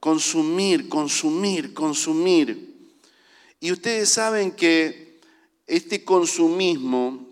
consumir, 0.00 0.88
consumir, 0.88 1.74
consumir. 1.74 2.76
Y 3.60 3.72
ustedes 3.72 4.08
saben 4.08 4.52
que 4.52 5.20
este 5.66 6.04
consumismo 6.04 7.27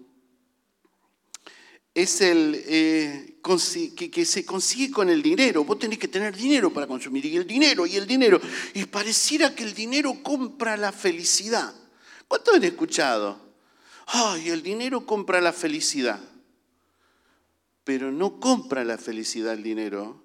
es 1.97 2.20
el 2.20 2.62
eh, 2.66 3.38
que, 4.12 4.24
se 4.26 4.44
consigue 4.44 4.92
con 4.92 5.09
el 5.09 5.22
dinero. 5.22 5.64
Vos 5.64 5.78
tenés 5.78 5.99
que 5.99 6.09
tener 6.09 6.36
dinero 6.36 6.70
para 6.70 6.86
consumir, 6.86 7.24
y 7.24 7.36
el 7.38 7.47
dinero, 7.47 7.86
y 7.86 7.97
el 7.97 8.07
dinero. 8.07 8.38
Y 8.74 8.84
pareciera 8.84 9.55
que 9.55 9.64
el 9.64 9.72
dinero 9.72 10.22
compra 10.22 10.76
la 10.76 10.92
felicidad. 10.92 11.74
¿Cuántos 12.28 12.55
han 12.55 12.64
escuchado? 12.64 13.40
Ay, 14.09 14.51
el 14.51 14.62
dinero 14.62 15.07
compra 15.07 15.40
la 15.40 15.55
felicidad. 15.55 16.20
Pero 17.82 18.12
no 18.12 18.40
compra 18.40 18.84
la 18.84 18.99
felicidad 18.99 19.55
el 19.55 19.62
dinero. 19.62 20.22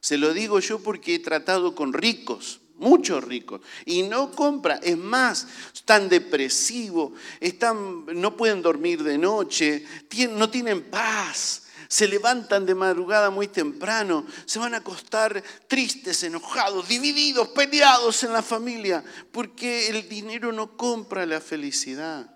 Se 0.00 0.18
lo 0.18 0.34
digo 0.34 0.58
yo 0.58 0.80
porque 0.80 1.14
he 1.14 1.18
tratado 1.20 1.76
con 1.76 1.92
ricos, 1.92 2.61
muchos 2.82 3.24
ricos, 3.24 3.62
y 3.86 4.02
no 4.02 4.32
compra. 4.32 4.76
Es 4.82 4.98
más, 4.98 5.46
están 5.72 6.08
depresivos, 6.08 7.12
están, 7.40 8.04
no 8.06 8.36
pueden 8.36 8.60
dormir 8.60 9.02
de 9.02 9.16
noche, 9.16 9.86
no 10.30 10.50
tienen 10.50 10.82
paz, 10.90 11.62
se 11.88 12.08
levantan 12.08 12.66
de 12.66 12.74
madrugada 12.74 13.30
muy 13.30 13.48
temprano, 13.48 14.26
se 14.44 14.58
van 14.58 14.74
a 14.74 14.78
acostar 14.78 15.42
tristes, 15.68 16.22
enojados, 16.22 16.88
divididos, 16.88 17.48
peleados 17.48 18.22
en 18.24 18.32
la 18.32 18.42
familia, 18.42 19.04
porque 19.30 19.88
el 19.88 20.08
dinero 20.08 20.52
no 20.52 20.76
compra 20.76 21.24
la 21.24 21.40
felicidad. 21.40 22.28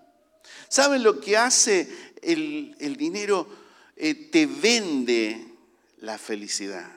¿Saben 0.69 1.03
lo 1.03 1.19
que 1.19 1.37
hace 1.37 2.13
el, 2.21 2.95
dinero? 2.97 3.47
Eh, 3.95 4.29
te 4.31 4.45
vende 4.45 5.45
la 5.99 6.17
felicidad. 6.17 6.96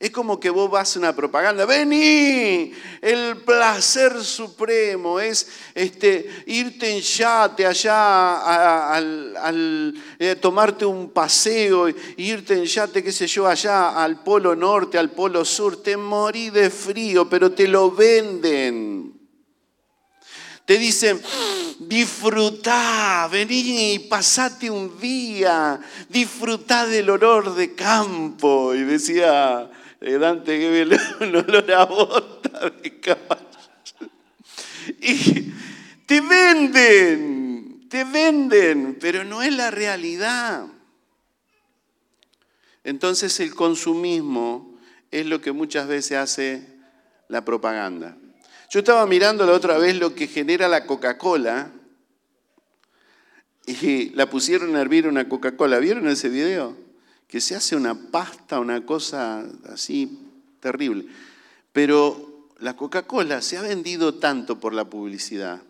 Es 0.00 0.12
como 0.12 0.38
que 0.38 0.48
vos 0.48 0.70
vas 0.70 0.94
a 0.94 1.00
una 1.00 1.16
propaganda, 1.16 1.66
vení, 1.66 2.72
el 3.02 3.38
placer 3.38 4.22
supremo 4.22 5.18
es 5.18 5.48
este, 5.74 6.44
irte 6.46 6.88
en 6.88 7.00
yate 7.00 7.66
allá, 7.66 8.94
al, 8.94 9.94
eh, 10.20 10.36
tomarte 10.36 10.86
un 10.86 11.10
paseo, 11.10 11.88
irte 12.16 12.54
en 12.54 12.64
yate, 12.64 13.02
qué 13.02 13.10
sé 13.10 13.26
yo, 13.26 13.48
allá 13.48 14.00
al 14.00 14.22
polo 14.22 14.54
norte, 14.54 14.98
al 14.98 15.10
polo 15.10 15.44
sur, 15.44 15.82
te 15.82 15.96
morí 15.96 16.50
de 16.50 16.70
frío, 16.70 17.28
pero 17.28 17.50
te 17.50 17.66
lo 17.66 17.90
venden. 17.90 19.14
Te 20.64 20.78
dicen, 20.78 21.20
disfrutá, 21.80 23.28
vení, 23.32 23.98
pasate 24.08 24.70
un 24.70 25.00
día, 25.00 25.80
disfrutá 26.08 26.86
del 26.86 27.10
olor 27.10 27.54
de 27.54 27.74
campo. 27.74 28.74
Y 28.74 28.82
decía 28.84 29.70
Dante 30.00 30.58
que 30.58 30.98
un 31.24 31.36
olor 31.36 31.70
a 31.72 31.84
bota 31.84 32.70
de 32.70 33.00
caballo. 33.00 33.44
Y 35.00 35.52
te 36.06 36.20
venden, 36.20 37.88
te 37.88 38.04
venden, 38.04 38.96
pero 39.00 39.24
no 39.24 39.42
es 39.42 39.52
la 39.52 39.70
realidad. 39.70 40.66
Entonces 42.84 43.38
el 43.40 43.54
consumismo 43.54 44.78
es 45.10 45.26
lo 45.26 45.40
que 45.40 45.52
muchas 45.52 45.88
veces 45.88 46.16
hace 46.16 46.66
la 47.28 47.44
propaganda. 47.44 48.16
Yo 48.70 48.80
estaba 48.80 49.06
mirando 49.06 49.46
la 49.46 49.52
otra 49.52 49.78
vez 49.78 49.98
lo 49.98 50.14
que 50.14 50.26
genera 50.26 50.68
la 50.68 50.86
Coca-Cola 50.86 51.72
y 53.66 54.10
la 54.10 54.30
pusieron 54.30 54.76
a 54.76 54.80
hervir 54.80 55.06
una 55.06 55.28
Coca-Cola. 55.28 55.78
¿Vieron 55.78 56.08
ese 56.08 56.28
video? 56.28 56.87
Que 57.28 57.40
se 57.40 57.54
hace 57.54 57.76
una 57.76 57.94
pasta, 57.94 58.58
una 58.58 58.84
cosa 58.84 59.46
así 59.68 60.18
terrible. 60.60 61.06
Pero 61.72 62.48
la 62.58 62.74
Coca-Cola 62.74 63.40
se 63.40 63.56
ha 63.56 63.62
vendido 63.62 64.14
tanto 64.14 64.58
por 64.58 64.74
la 64.74 64.90
publicidad, 64.90 65.62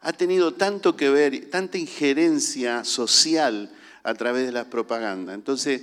ha 0.00 0.12
tenido 0.12 0.54
tanto 0.54 0.96
que 0.96 1.10
ver, 1.10 1.50
tanta 1.50 1.78
injerencia 1.78 2.84
social 2.84 3.70
a 4.02 4.14
través 4.14 4.46
de 4.46 4.52
la 4.52 4.64
propaganda. 4.64 5.34
Entonces, 5.34 5.82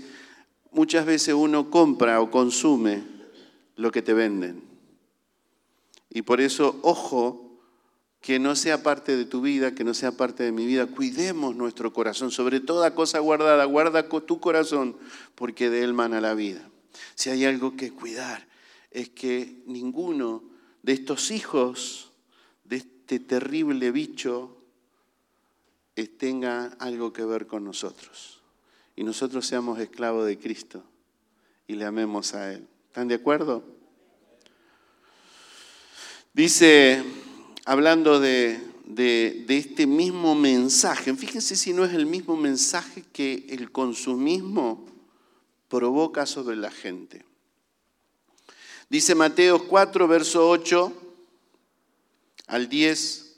muchas 0.72 1.06
veces 1.06 1.34
uno 1.34 1.70
compra 1.70 2.20
o 2.20 2.32
consume 2.32 3.04
lo 3.76 3.92
que 3.92 4.02
te 4.02 4.14
venden. 4.14 4.64
Y 6.10 6.24
por 6.24 6.42
eso, 6.42 6.80
ojo, 6.82 7.47
que 8.22 8.40
no 8.40 8.56
sea 8.56 8.84
parte 8.84 9.16
de 9.16 9.26
tu 9.26 9.42
vida, 9.42 9.74
que 9.74 9.84
no 9.84 9.94
sea 9.94 10.12
parte 10.12 10.44
de 10.44 10.52
mi 10.52 10.66
vida. 10.66 10.88
Cuidemos 10.88 11.56
nuestro 11.56 11.94
corazón, 11.94 12.32
sobre 12.32 12.60
toda 12.60 12.94
cosa 12.96 13.20
guardada, 13.20 13.64
guarda 13.66 14.10
tu 14.10 14.40
corazón, 14.40 14.98
porque 15.36 15.70
de 15.70 15.84
él 15.84 15.94
mana 15.94 16.20
la 16.20 16.34
vida. 16.34 16.70
Si 17.16 17.30
hay 17.30 17.46
algo 17.46 17.78
que 17.78 17.92
cuidar, 17.92 18.48
es 18.92 19.10
que 19.10 19.62
ninguno 19.66 20.44
de 20.84 20.94
estos 20.94 21.32
hijos 21.32 22.12
de 22.64 22.78
este 22.78 23.20
terrible 23.20 23.92
bicho 23.92 24.58
tenga 26.06 26.68
algo 26.80 27.12
que 27.14 27.26
ver 27.26 27.48
con 27.48 27.64
nosotros. 27.64 28.42
Y 28.96 29.04
nosotros 29.04 29.46
seamos 29.48 29.80
esclavos 29.80 30.26
de 30.26 30.38
Cristo 30.38 30.84
y 31.68 31.76
le 31.76 31.86
amemos 31.86 32.34
a 32.34 32.54
Él. 32.54 32.68
¿Están 32.88 33.08
de 33.08 33.16
acuerdo? 33.16 33.64
Dice, 36.34 37.04
hablando 37.68 38.22
de, 38.22 38.62
de, 38.86 39.46
este 39.50 39.86
mismo 39.88 40.36
mensaje, 40.36 41.14
fíjense 41.14 41.58
si 41.58 41.74
no 41.74 41.84
es 41.84 41.94
el 41.94 42.06
mismo 42.06 42.38
mensaje 42.38 43.04
que 43.12 43.46
el 43.50 43.74
consumismo 43.74 44.86
provoca 45.68 46.26
sobre 46.26 46.56
la 46.56 46.72
gente. 46.72 47.26
Dice 48.90 49.16
Mateo 49.16 49.68
4, 49.68 50.08
verso 50.08 50.50
8 50.50 50.94
al 52.48 52.70
10. 52.70 53.36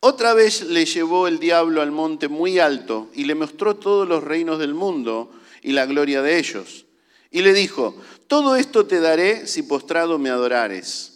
Otra 0.00 0.34
vez 0.34 0.64
le 0.64 0.84
llevó 0.84 1.26
el 1.26 1.38
diablo 1.38 1.80
al 1.80 1.92
monte 1.92 2.28
muy 2.28 2.58
alto 2.58 3.08
y 3.14 3.24
le 3.24 3.34
mostró 3.34 3.76
todos 3.76 4.06
los 4.06 4.22
reinos 4.22 4.58
del 4.58 4.74
mundo 4.74 5.32
y 5.62 5.72
la 5.72 5.86
gloria 5.86 6.20
de 6.20 6.38
ellos. 6.38 6.84
Y 7.30 7.40
le 7.40 7.54
dijo, 7.54 7.96
todo 8.26 8.54
esto 8.54 8.84
te 8.84 9.00
daré 9.00 9.46
si 9.46 9.62
postrado 9.62 10.18
me 10.18 10.28
adorares. 10.28 11.11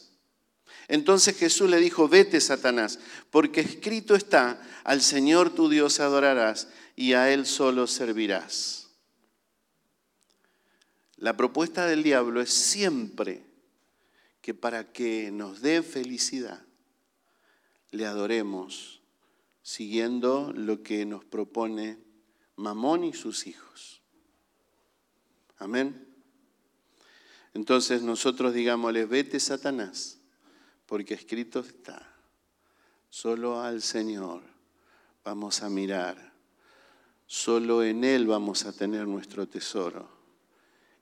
Entonces 0.89 1.37
Jesús 1.37 1.69
le 1.69 1.79
dijo, 1.79 2.09
vete 2.09 2.41
Satanás, 2.41 2.99
porque 3.31 3.61
escrito 3.61 4.15
está, 4.15 4.63
al 4.85 5.03
Señor 5.03 5.51
tu 5.51 5.69
Dios 5.69 6.01
adorarás 6.01 6.69
y 6.95 7.15
a 7.15 7.33
Él 7.33 7.47
solo 7.47 7.87
servirás. 7.87 8.89
La 11.17 11.37
propuesta 11.37 11.87
del 11.87 12.03
diablo 12.03 12.41
es 12.41 12.51
siempre 12.53 13.45
que 14.41 14.55
para 14.55 14.93
que 14.93 15.31
nos 15.33 15.61
dé 15.61 15.83
felicidad, 15.83 16.63
le 17.91 18.07
adoremos 18.07 19.01
siguiendo 19.63 20.53
lo 20.55 20.83
que 20.83 21.05
nos 21.05 21.25
propone 21.25 21.99
Mamón 22.55 23.05
y 23.05 23.13
sus 23.13 23.47
hijos. 23.47 24.01
Amén. 25.59 26.07
Entonces 27.55 28.03
nosotros 28.03 28.55
digámosle, 28.55 29.07
vete 29.07 29.41
Satanás, 29.41 30.16
porque 30.87 31.15
escrito 31.15 31.61
está, 31.61 32.15
solo 33.11 33.61
al 33.61 33.83
Señor 33.83 34.43
vamos 35.25 35.63
a 35.63 35.69
mirar, 35.69 36.33
solo 37.27 37.83
en 37.83 38.05
Él 38.05 38.27
vamos 38.27 38.65
a 38.65 38.73
tener 38.73 39.07
nuestro 39.07 39.49
tesoro 39.49 40.09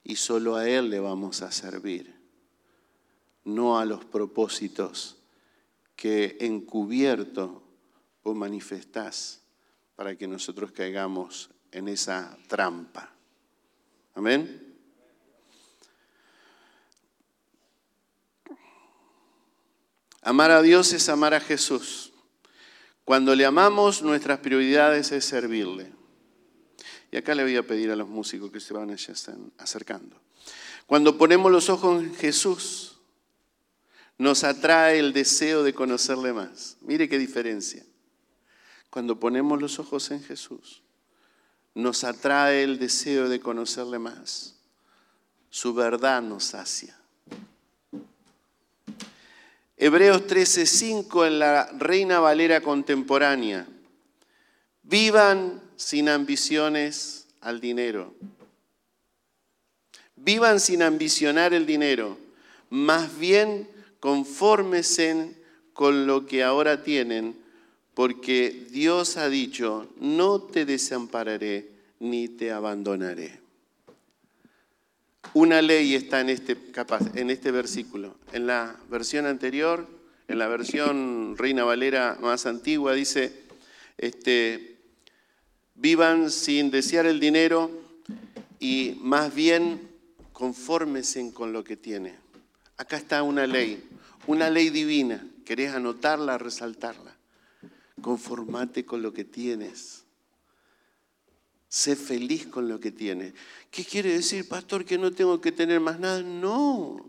y 0.02 0.16
solo 0.16 0.56
a 0.56 0.68
Él 0.68 0.90
le 0.90 1.00
vamos 1.00 1.42
a 1.42 1.52
servir, 1.52 2.14
no 3.44 3.78
a 3.78 3.84
los 3.84 4.04
propósitos 4.04 5.18
que 5.96 6.38
encubierto 6.40 7.62
o 8.22 8.34
manifestás 8.34 9.42
para 9.96 10.16
que 10.16 10.26
nosotros 10.26 10.72
caigamos 10.72 11.50
en 11.70 11.88
esa 11.88 12.36
trampa. 12.48 13.12
Amén. 14.14 14.73
Amar 20.24 20.50
a 20.50 20.62
Dios 20.62 20.94
es 20.94 21.10
amar 21.10 21.34
a 21.34 21.40
Jesús. 21.40 22.12
Cuando 23.04 23.34
le 23.34 23.44
amamos, 23.44 24.02
nuestras 24.02 24.38
prioridades 24.38 25.12
es 25.12 25.26
servirle. 25.26 25.92
Y 27.12 27.18
acá 27.18 27.34
le 27.34 27.42
voy 27.42 27.56
a 27.56 27.66
pedir 27.66 27.90
a 27.90 27.96
los 27.96 28.08
músicos 28.08 28.50
que 28.50 28.58
se 28.58 28.72
van 28.72 28.96
ya 28.96 29.12
están 29.12 29.52
acercando. 29.58 30.18
Cuando 30.86 31.18
ponemos 31.18 31.52
los 31.52 31.68
ojos 31.68 32.02
en 32.02 32.14
Jesús, 32.14 32.96
nos 34.16 34.44
atrae 34.44 34.98
el 34.98 35.12
deseo 35.12 35.62
de 35.62 35.74
conocerle 35.74 36.32
más. 36.32 36.78
Mire 36.80 37.06
qué 37.06 37.18
diferencia. 37.18 37.84
Cuando 38.88 39.20
ponemos 39.20 39.60
los 39.60 39.78
ojos 39.78 40.10
en 40.10 40.22
Jesús, 40.22 40.82
nos 41.74 42.02
atrae 42.02 42.62
el 42.62 42.78
deseo 42.78 43.28
de 43.28 43.40
conocerle 43.40 43.98
más. 43.98 44.56
Su 45.50 45.74
verdad 45.74 46.22
nos 46.22 46.44
sacia. 46.44 46.98
Hebreos 49.76 50.26
13:5 50.26 51.26
en 51.26 51.38
la 51.38 51.66
Reina 51.78 52.20
Valera 52.20 52.60
contemporánea. 52.60 53.66
Vivan 54.82 55.62
sin 55.76 56.08
ambiciones 56.08 57.26
al 57.40 57.60
dinero. 57.60 58.14
Vivan 60.16 60.60
sin 60.60 60.82
ambicionar 60.82 61.54
el 61.54 61.66
dinero. 61.66 62.16
Más 62.70 63.18
bien 63.18 63.68
confórmense 63.98 65.34
con 65.72 66.06
lo 66.06 66.26
que 66.26 66.44
ahora 66.44 66.82
tienen, 66.82 67.36
porque 67.94 68.66
Dios 68.70 69.16
ha 69.16 69.28
dicho, 69.28 69.88
no 69.98 70.40
te 70.40 70.64
desampararé 70.64 71.68
ni 71.98 72.28
te 72.28 72.52
abandonaré. 72.52 73.43
Una 75.34 75.60
ley 75.60 75.96
está 75.96 76.20
en 76.20 76.30
este, 76.30 76.56
en 77.16 77.28
este 77.28 77.50
versículo. 77.50 78.14
En 78.32 78.46
la 78.46 78.76
versión 78.88 79.26
anterior, 79.26 79.84
en 80.28 80.38
la 80.38 80.46
versión 80.46 81.36
Reina 81.36 81.64
Valera 81.64 82.16
más 82.20 82.46
antigua, 82.46 82.94
dice, 82.94 83.32
este, 83.98 84.78
vivan 85.74 86.30
sin 86.30 86.70
desear 86.70 87.06
el 87.06 87.18
dinero 87.18 87.68
y 88.60 88.96
más 89.00 89.34
bien 89.34 89.80
confórmense 90.32 91.32
con 91.34 91.52
lo 91.52 91.64
que 91.64 91.76
tiene. 91.76 92.14
Acá 92.76 92.96
está 92.96 93.24
una 93.24 93.48
ley, 93.48 93.82
una 94.28 94.50
ley 94.50 94.70
divina. 94.70 95.26
¿Querés 95.44 95.74
anotarla, 95.74 96.38
resaltarla? 96.38 97.16
Conformate 98.00 98.84
con 98.84 99.02
lo 99.02 99.12
que 99.12 99.24
tienes. 99.24 100.03
Sé 101.74 101.96
feliz 101.96 102.46
con 102.46 102.68
lo 102.68 102.78
que 102.78 102.92
tienes. 102.92 103.34
¿Qué 103.72 103.84
quiere 103.84 104.12
decir, 104.12 104.48
pastor, 104.48 104.84
que 104.84 104.96
no 104.96 105.10
tengo 105.10 105.40
que 105.40 105.50
tener 105.50 105.80
más 105.80 105.98
nada? 105.98 106.22
No. 106.22 107.04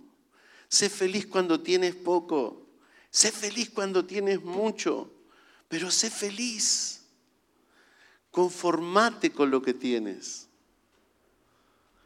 Sé 0.68 0.89
feliz 0.89 1.28
cuando 1.28 1.59
tienes 1.59 1.93
poco. 1.93 2.66
Sé 3.11 3.32
feliz 3.32 3.70
cuando 3.70 4.05
tienes 4.05 4.41
mucho. 4.41 5.11
Pero 5.68 5.91
sé 5.91 6.09
feliz. 6.09 7.03
Conformate 8.32 9.32
con 9.32 9.51
lo 9.51 9.61
que 9.61 9.76
tienes. 9.76 10.47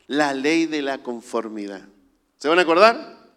La 0.08 0.34
ley 0.34 0.66
de 0.66 0.82
la 0.82 1.02
conformidad. 1.02 1.88
¿Se 2.40 2.50
van 2.50 2.60
a 2.60 2.64
acordar? 2.64 3.32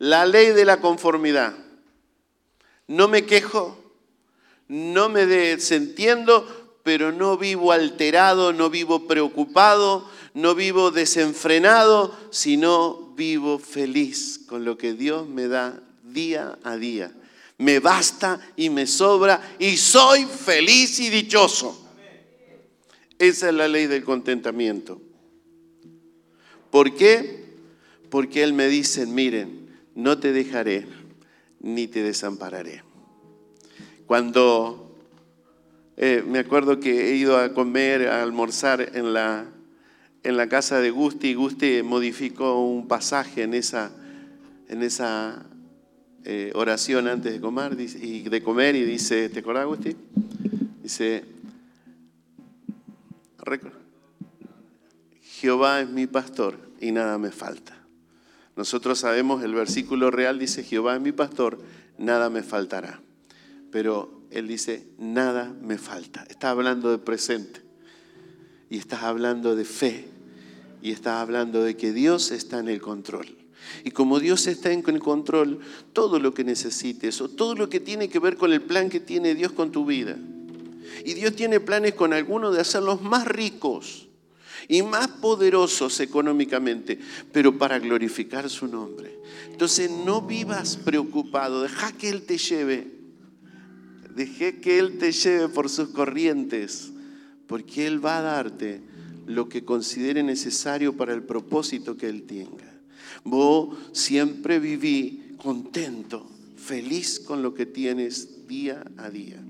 La 0.00 0.26
ley 0.26 0.48
de 0.48 0.64
la 0.64 0.80
conformidad. 0.80 1.54
No 2.88 3.06
me 3.06 3.26
quejo, 3.26 3.78
no 4.66 5.08
me 5.08 5.24
desentiendo, 5.24 6.63
pero 6.84 7.12
no 7.12 7.38
vivo 7.38 7.72
alterado, 7.72 8.52
no 8.52 8.68
vivo 8.70 9.08
preocupado, 9.08 10.06
no 10.34 10.54
vivo 10.54 10.90
desenfrenado, 10.90 12.14
sino 12.30 13.14
vivo 13.16 13.58
feliz 13.58 14.38
con 14.46 14.66
lo 14.66 14.76
que 14.76 14.92
Dios 14.92 15.26
me 15.26 15.48
da 15.48 15.82
día 16.02 16.58
a 16.62 16.76
día. 16.76 17.10
Me 17.56 17.80
basta 17.80 18.38
y 18.54 18.68
me 18.68 18.86
sobra 18.86 19.56
y 19.58 19.78
soy 19.78 20.26
feliz 20.26 21.00
y 21.00 21.08
dichoso. 21.08 21.80
Esa 23.18 23.48
es 23.48 23.54
la 23.54 23.66
ley 23.66 23.86
del 23.86 24.04
contentamiento. 24.04 25.00
¿Por 26.70 26.94
qué? 26.94 27.44
Porque 28.10 28.42
Él 28.42 28.52
me 28.52 28.68
dice, 28.68 29.06
miren, 29.06 29.70
no 29.94 30.18
te 30.18 30.32
dejaré 30.32 30.86
ni 31.60 31.86
te 31.86 32.02
desampararé. 32.02 32.82
Cuando 34.06 34.83
eh, 35.96 36.24
me 36.26 36.40
acuerdo 36.40 36.80
que 36.80 37.10
he 37.10 37.16
ido 37.16 37.38
a 37.38 37.52
comer, 37.52 38.08
a 38.08 38.22
almorzar 38.22 38.90
en 38.94 39.12
la, 39.12 39.46
en 40.22 40.36
la 40.36 40.48
casa 40.48 40.80
de 40.80 40.90
Gusti, 40.90 41.34
Gusti 41.34 41.82
modificó 41.82 42.60
un 42.60 42.88
pasaje 42.88 43.42
en 43.42 43.54
esa, 43.54 43.92
en 44.68 44.82
esa 44.82 45.46
eh, 46.24 46.50
oración 46.54 47.06
antes 47.06 47.32
de 47.32 47.40
comer, 47.40 47.76
y 47.78 48.22
de 48.22 48.42
comer 48.42 48.74
y 48.74 48.84
dice, 48.84 49.28
¿te 49.28 49.40
acordás 49.40 49.66
Gusti? 49.66 49.96
Dice, 50.82 51.24
Jehová 55.22 55.80
es 55.80 55.90
mi 55.90 56.06
pastor 56.06 56.58
y 56.80 56.90
nada 56.90 57.18
me 57.18 57.30
falta. 57.30 57.76
Nosotros 58.56 58.98
sabemos, 58.98 59.42
el 59.42 59.54
versículo 59.54 60.10
real 60.10 60.38
dice, 60.38 60.62
Jehová 60.62 60.94
es 60.96 61.02
mi 61.02 61.12
pastor, 61.12 61.58
nada 61.98 62.30
me 62.30 62.42
faltará. 62.42 63.00
Pero 63.70 64.23
él 64.30 64.48
dice, 64.48 64.86
nada 64.98 65.54
me 65.62 65.78
falta. 65.78 66.24
Está 66.28 66.50
hablando 66.50 66.90
de 66.90 66.98
presente. 66.98 67.60
Y 68.70 68.78
estás 68.78 69.02
hablando 69.02 69.56
de 69.56 69.64
fe. 69.64 70.06
Y 70.82 70.90
estás 70.90 71.20
hablando 71.20 71.62
de 71.62 71.76
que 71.76 71.92
Dios 71.92 72.30
está 72.30 72.58
en 72.58 72.68
el 72.68 72.80
control. 72.80 73.36
Y 73.84 73.90
como 73.90 74.20
Dios 74.20 74.46
está 74.46 74.72
en 74.72 74.84
el 74.86 75.00
control, 75.00 75.60
todo 75.92 76.18
lo 76.18 76.34
que 76.34 76.44
necesites 76.44 77.20
o 77.20 77.28
todo 77.28 77.54
lo 77.54 77.68
que 77.68 77.80
tiene 77.80 78.08
que 78.08 78.18
ver 78.18 78.36
con 78.36 78.52
el 78.52 78.62
plan 78.62 78.90
que 78.90 79.00
tiene 79.00 79.34
Dios 79.34 79.52
con 79.52 79.72
tu 79.72 79.86
vida. 79.86 80.16
Y 81.04 81.14
Dios 81.14 81.34
tiene 81.34 81.60
planes 81.60 81.94
con 81.94 82.12
algunos 82.12 82.54
de 82.54 82.60
hacerlos 82.60 83.02
más 83.02 83.26
ricos 83.26 84.08
y 84.68 84.82
más 84.82 85.08
poderosos 85.08 86.00
económicamente, 86.00 86.98
pero 87.32 87.58
para 87.58 87.78
glorificar 87.78 88.48
su 88.48 88.66
nombre. 88.66 89.18
Entonces 89.50 89.90
no 89.90 90.22
vivas 90.22 90.76
preocupado, 90.76 91.62
deja 91.62 91.92
que 91.92 92.10
Él 92.10 92.22
te 92.22 92.38
lleve, 92.38 92.90
deje 94.14 94.60
que 94.60 94.78
Él 94.78 94.98
te 94.98 95.12
lleve 95.12 95.48
por 95.48 95.68
sus 95.68 95.90
corrientes, 95.90 96.92
porque 97.46 97.86
Él 97.86 98.04
va 98.04 98.18
a 98.18 98.22
darte 98.22 98.80
lo 99.26 99.48
que 99.48 99.64
considere 99.64 100.22
necesario 100.22 100.96
para 100.96 101.14
el 101.14 101.22
propósito 101.22 101.96
que 101.96 102.08
Él 102.08 102.24
tenga. 102.24 102.72
Vos 103.24 103.76
siempre 103.92 104.58
viví 104.58 105.34
contento, 105.38 106.30
feliz 106.56 107.20
con 107.20 107.42
lo 107.42 107.54
que 107.54 107.66
tienes 107.66 108.46
día 108.46 108.84
a 108.96 109.10
día. 109.10 109.42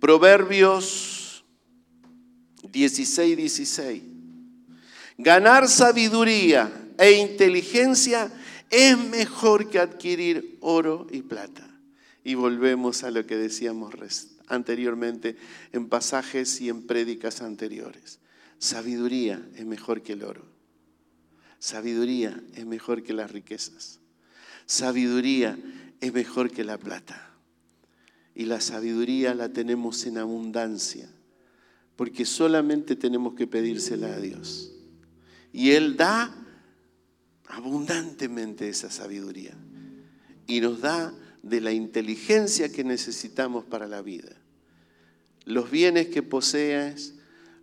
Proverbios 0.00 1.44
16, 2.72 3.36
16. 3.36 4.02
Ganar 5.18 5.68
sabiduría 5.68 6.72
e 6.98 7.12
inteligencia 7.12 8.32
es 8.70 8.98
mejor 8.98 9.68
que 9.68 9.78
adquirir 9.78 10.58
oro 10.60 11.06
y 11.10 11.22
plata. 11.22 11.71
Y 12.24 12.34
volvemos 12.34 13.02
a 13.02 13.10
lo 13.10 13.26
que 13.26 13.36
decíamos 13.36 13.94
anteriormente 14.46 15.36
en 15.72 15.88
pasajes 15.88 16.60
y 16.60 16.68
en 16.68 16.86
prédicas 16.86 17.42
anteriores. 17.42 18.20
Sabiduría 18.58 19.44
es 19.56 19.66
mejor 19.66 20.02
que 20.02 20.12
el 20.12 20.22
oro. 20.22 20.44
Sabiduría 21.58 22.42
es 22.54 22.66
mejor 22.66 23.02
que 23.02 23.12
las 23.12 23.30
riquezas. 23.30 24.00
Sabiduría 24.66 25.58
es 26.00 26.12
mejor 26.12 26.50
que 26.50 26.64
la 26.64 26.78
plata. 26.78 27.30
Y 28.34 28.46
la 28.46 28.60
sabiduría 28.60 29.34
la 29.34 29.52
tenemos 29.52 30.06
en 30.06 30.18
abundancia, 30.18 31.08
porque 31.96 32.24
solamente 32.24 32.96
tenemos 32.96 33.34
que 33.34 33.46
pedírsela 33.46 34.14
a 34.14 34.18
Dios. 34.18 34.72
Y 35.52 35.72
Él 35.72 35.96
da 35.96 36.34
abundantemente 37.46 38.68
esa 38.68 38.90
sabiduría. 38.90 39.54
Y 40.46 40.60
nos 40.60 40.80
da 40.80 41.14
de 41.42 41.60
la 41.60 41.72
inteligencia 41.72 42.70
que 42.70 42.84
necesitamos 42.84 43.64
para 43.64 43.86
la 43.86 44.00
vida. 44.00 44.30
Los 45.44 45.70
bienes 45.70 46.08
que 46.08 46.22
poseas, 46.22 47.14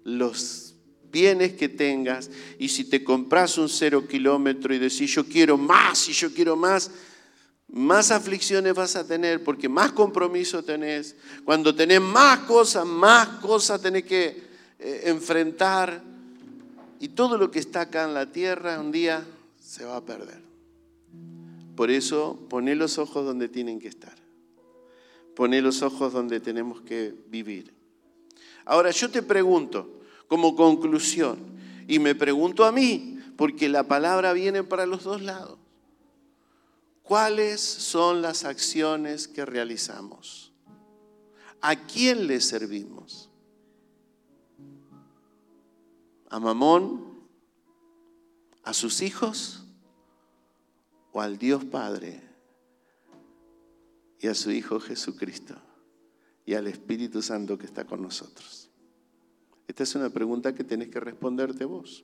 los 0.04 0.76
bienes 1.12 1.54
que 1.54 1.70
tengas, 1.70 2.30
y 2.60 2.70
si 2.70 2.84
te 2.84 3.04
compras 3.04 3.58
un 3.58 3.70
cero 3.70 4.08
kilómetro 4.08 4.74
y 4.74 4.80
decís 4.80 5.14
yo 5.14 5.26
quiero 5.26 5.58
más 5.58 6.08
y 6.10 6.14
yo 6.14 6.34
quiero 6.34 6.56
más, 6.56 6.92
más 7.72 8.12
aflicciones 8.12 8.74
vas 8.74 8.96
a 8.96 9.08
tener 9.08 9.44
porque 9.44 9.70
más 9.70 9.92
compromiso 9.92 10.64
tenés. 10.64 11.16
Cuando 11.46 11.74
tenés 11.74 12.02
más 12.02 12.40
cosas, 12.40 12.86
más 12.86 13.28
cosas 13.40 13.82
tenés 13.82 14.04
que 14.04 14.44
eh, 14.80 15.04
enfrentar. 15.06 16.04
Y 17.00 17.10
todo 17.10 17.38
lo 17.38 17.50
que 17.50 17.60
está 17.60 17.82
acá 17.82 18.04
en 18.06 18.14
la 18.14 18.32
tierra 18.32 18.80
un 18.80 18.92
día 18.92 19.26
se 19.62 19.86
va 19.86 19.98
a 19.98 20.06
perder. 20.06 20.42
Por 21.80 21.92
eso 21.92 22.38
poné 22.50 22.76
los 22.76 22.98
ojos 22.98 23.26
donde 23.26 23.48
tienen 23.48 23.80
que 23.80 23.88
estar. 23.88 24.14
Poné 25.34 25.62
los 25.62 25.82
ojos 25.82 26.12
donde 26.12 26.42
tenemos 26.42 26.82
que 26.82 27.16
vivir. 27.30 27.74
Ahora 28.66 28.92
yo 28.92 29.10
te 29.10 29.24
pregunto, 29.24 30.02
como 30.28 30.58
conclusión. 30.58 31.40
Y 31.88 32.00
me 32.00 32.16
pregunto 32.16 32.66
a 32.66 32.74
mí, 32.74 33.22
porque 33.38 33.70
la 33.70 33.84
palabra 33.84 34.34
viene 34.34 34.62
para 34.62 34.86
los 34.86 35.06
dos 35.06 35.22
lados. 35.22 35.58
¿Cuáles 37.02 37.62
son 37.62 38.22
las 38.22 38.44
acciones 38.44 39.30
que 39.30 39.46
realizamos? 39.46 40.52
¿A 41.62 41.78
quién 41.78 42.28
le 42.28 42.42
servimos? 42.42 43.30
¿A 46.30 46.42
Mamón? 46.42 47.22
¿A 48.64 48.74
sus 48.74 49.02
hijos? 49.02 49.64
¿O 51.12 51.22
al 51.22 51.38
Dios 51.38 51.66
Padre? 51.66 52.22
Y 54.20 54.28
a 54.28 54.36
su 54.36 54.52
Hijo 54.52 54.80
Jesucristo? 54.80 55.56
Y 56.46 56.54
al 56.54 56.68
Espíritu 56.68 57.22
Santo 57.22 57.58
que 57.58 57.66
está 57.66 57.86
con 57.86 58.02
nosotros. 58.02 58.70
Esta 59.68 59.84
es 59.84 59.96
una 59.96 60.10
pregunta 60.10 60.56
que 60.56 60.64
tienes 60.64 60.90
que 60.90 61.00
responderte 61.00 61.66
vos. 61.66 62.04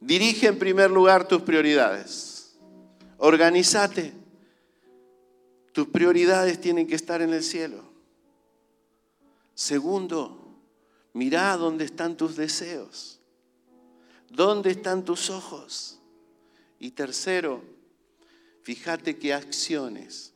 Dirige 0.00 0.48
en 0.48 0.58
primer 0.58 0.90
lugar 0.90 1.28
tus 1.28 1.42
prioridades. 1.42 2.56
Organízate. 3.18 4.12
Tus 5.72 5.88
prioridades 5.88 6.60
tienen 6.60 6.86
que 6.86 6.96
estar 6.96 7.22
en 7.22 7.32
el 7.32 7.42
cielo. 7.42 7.82
Segundo, 9.54 10.58
mira 11.12 11.56
dónde 11.56 11.84
están 11.84 12.16
tus 12.16 12.36
deseos. 12.36 13.20
¿Dónde 14.28 14.70
están 14.70 15.04
tus 15.04 15.30
ojos? 15.30 16.01
Y 16.82 16.90
tercero, 16.90 17.62
fíjate 18.64 19.16
qué 19.16 19.32
acciones 19.32 20.32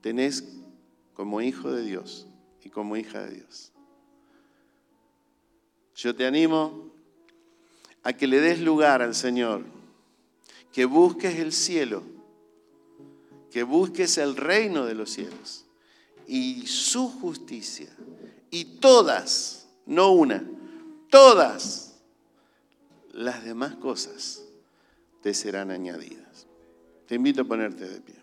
tenés 0.00 0.42
como 1.14 1.40
hijo 1.40 1.70
de 1.70 1.84
Dios 1.84 2.26
y 2.64 2.70
como 2.70 2.96
hija 2.96 3.22
de 3.22 3.36
Dios. 3.36 3.70
Yo 5.94 6.12
te 6.12 6.26
animo 6.26 6.90
a 8.02 8.12
que 8.14 8.26
le 8.26 8.40
des 8.40 8.58
lugar 8.58 9.00
al 9.00 9.14
Señor, 9.14 9.62
que 10.72 10.86
busques 10.86 11.38
el 11.38 11.52
cielo, 11.52 12.02
que 13.52 13.62
busques 13.62 14.18
el 14.18 14.34
reino 14.34 14.86
de 14.86 14.94
los 14.96 15.10
cielos 15.10 15.66
y 16.26 16.66
su 16.66 17.08
justicia. 17.08 17.96
Y 18.50 18.80
todas, 18.80 19.68
no 19.86 20.10
una, 20.10 20.44
todas 21.10 22.00
las 23.12 23.44
demás 23.44 23.76
cosas 23.76 24.45
te 25.26 25.34
serán 25.34 25.72
añadidas. 25.72 26.46
Te 27.08 27.16
invito 27.16 27.42
a 27.42 27.44
ponerte 27.44 27.84
de 27.88 28.00
pie. 28.00 28.15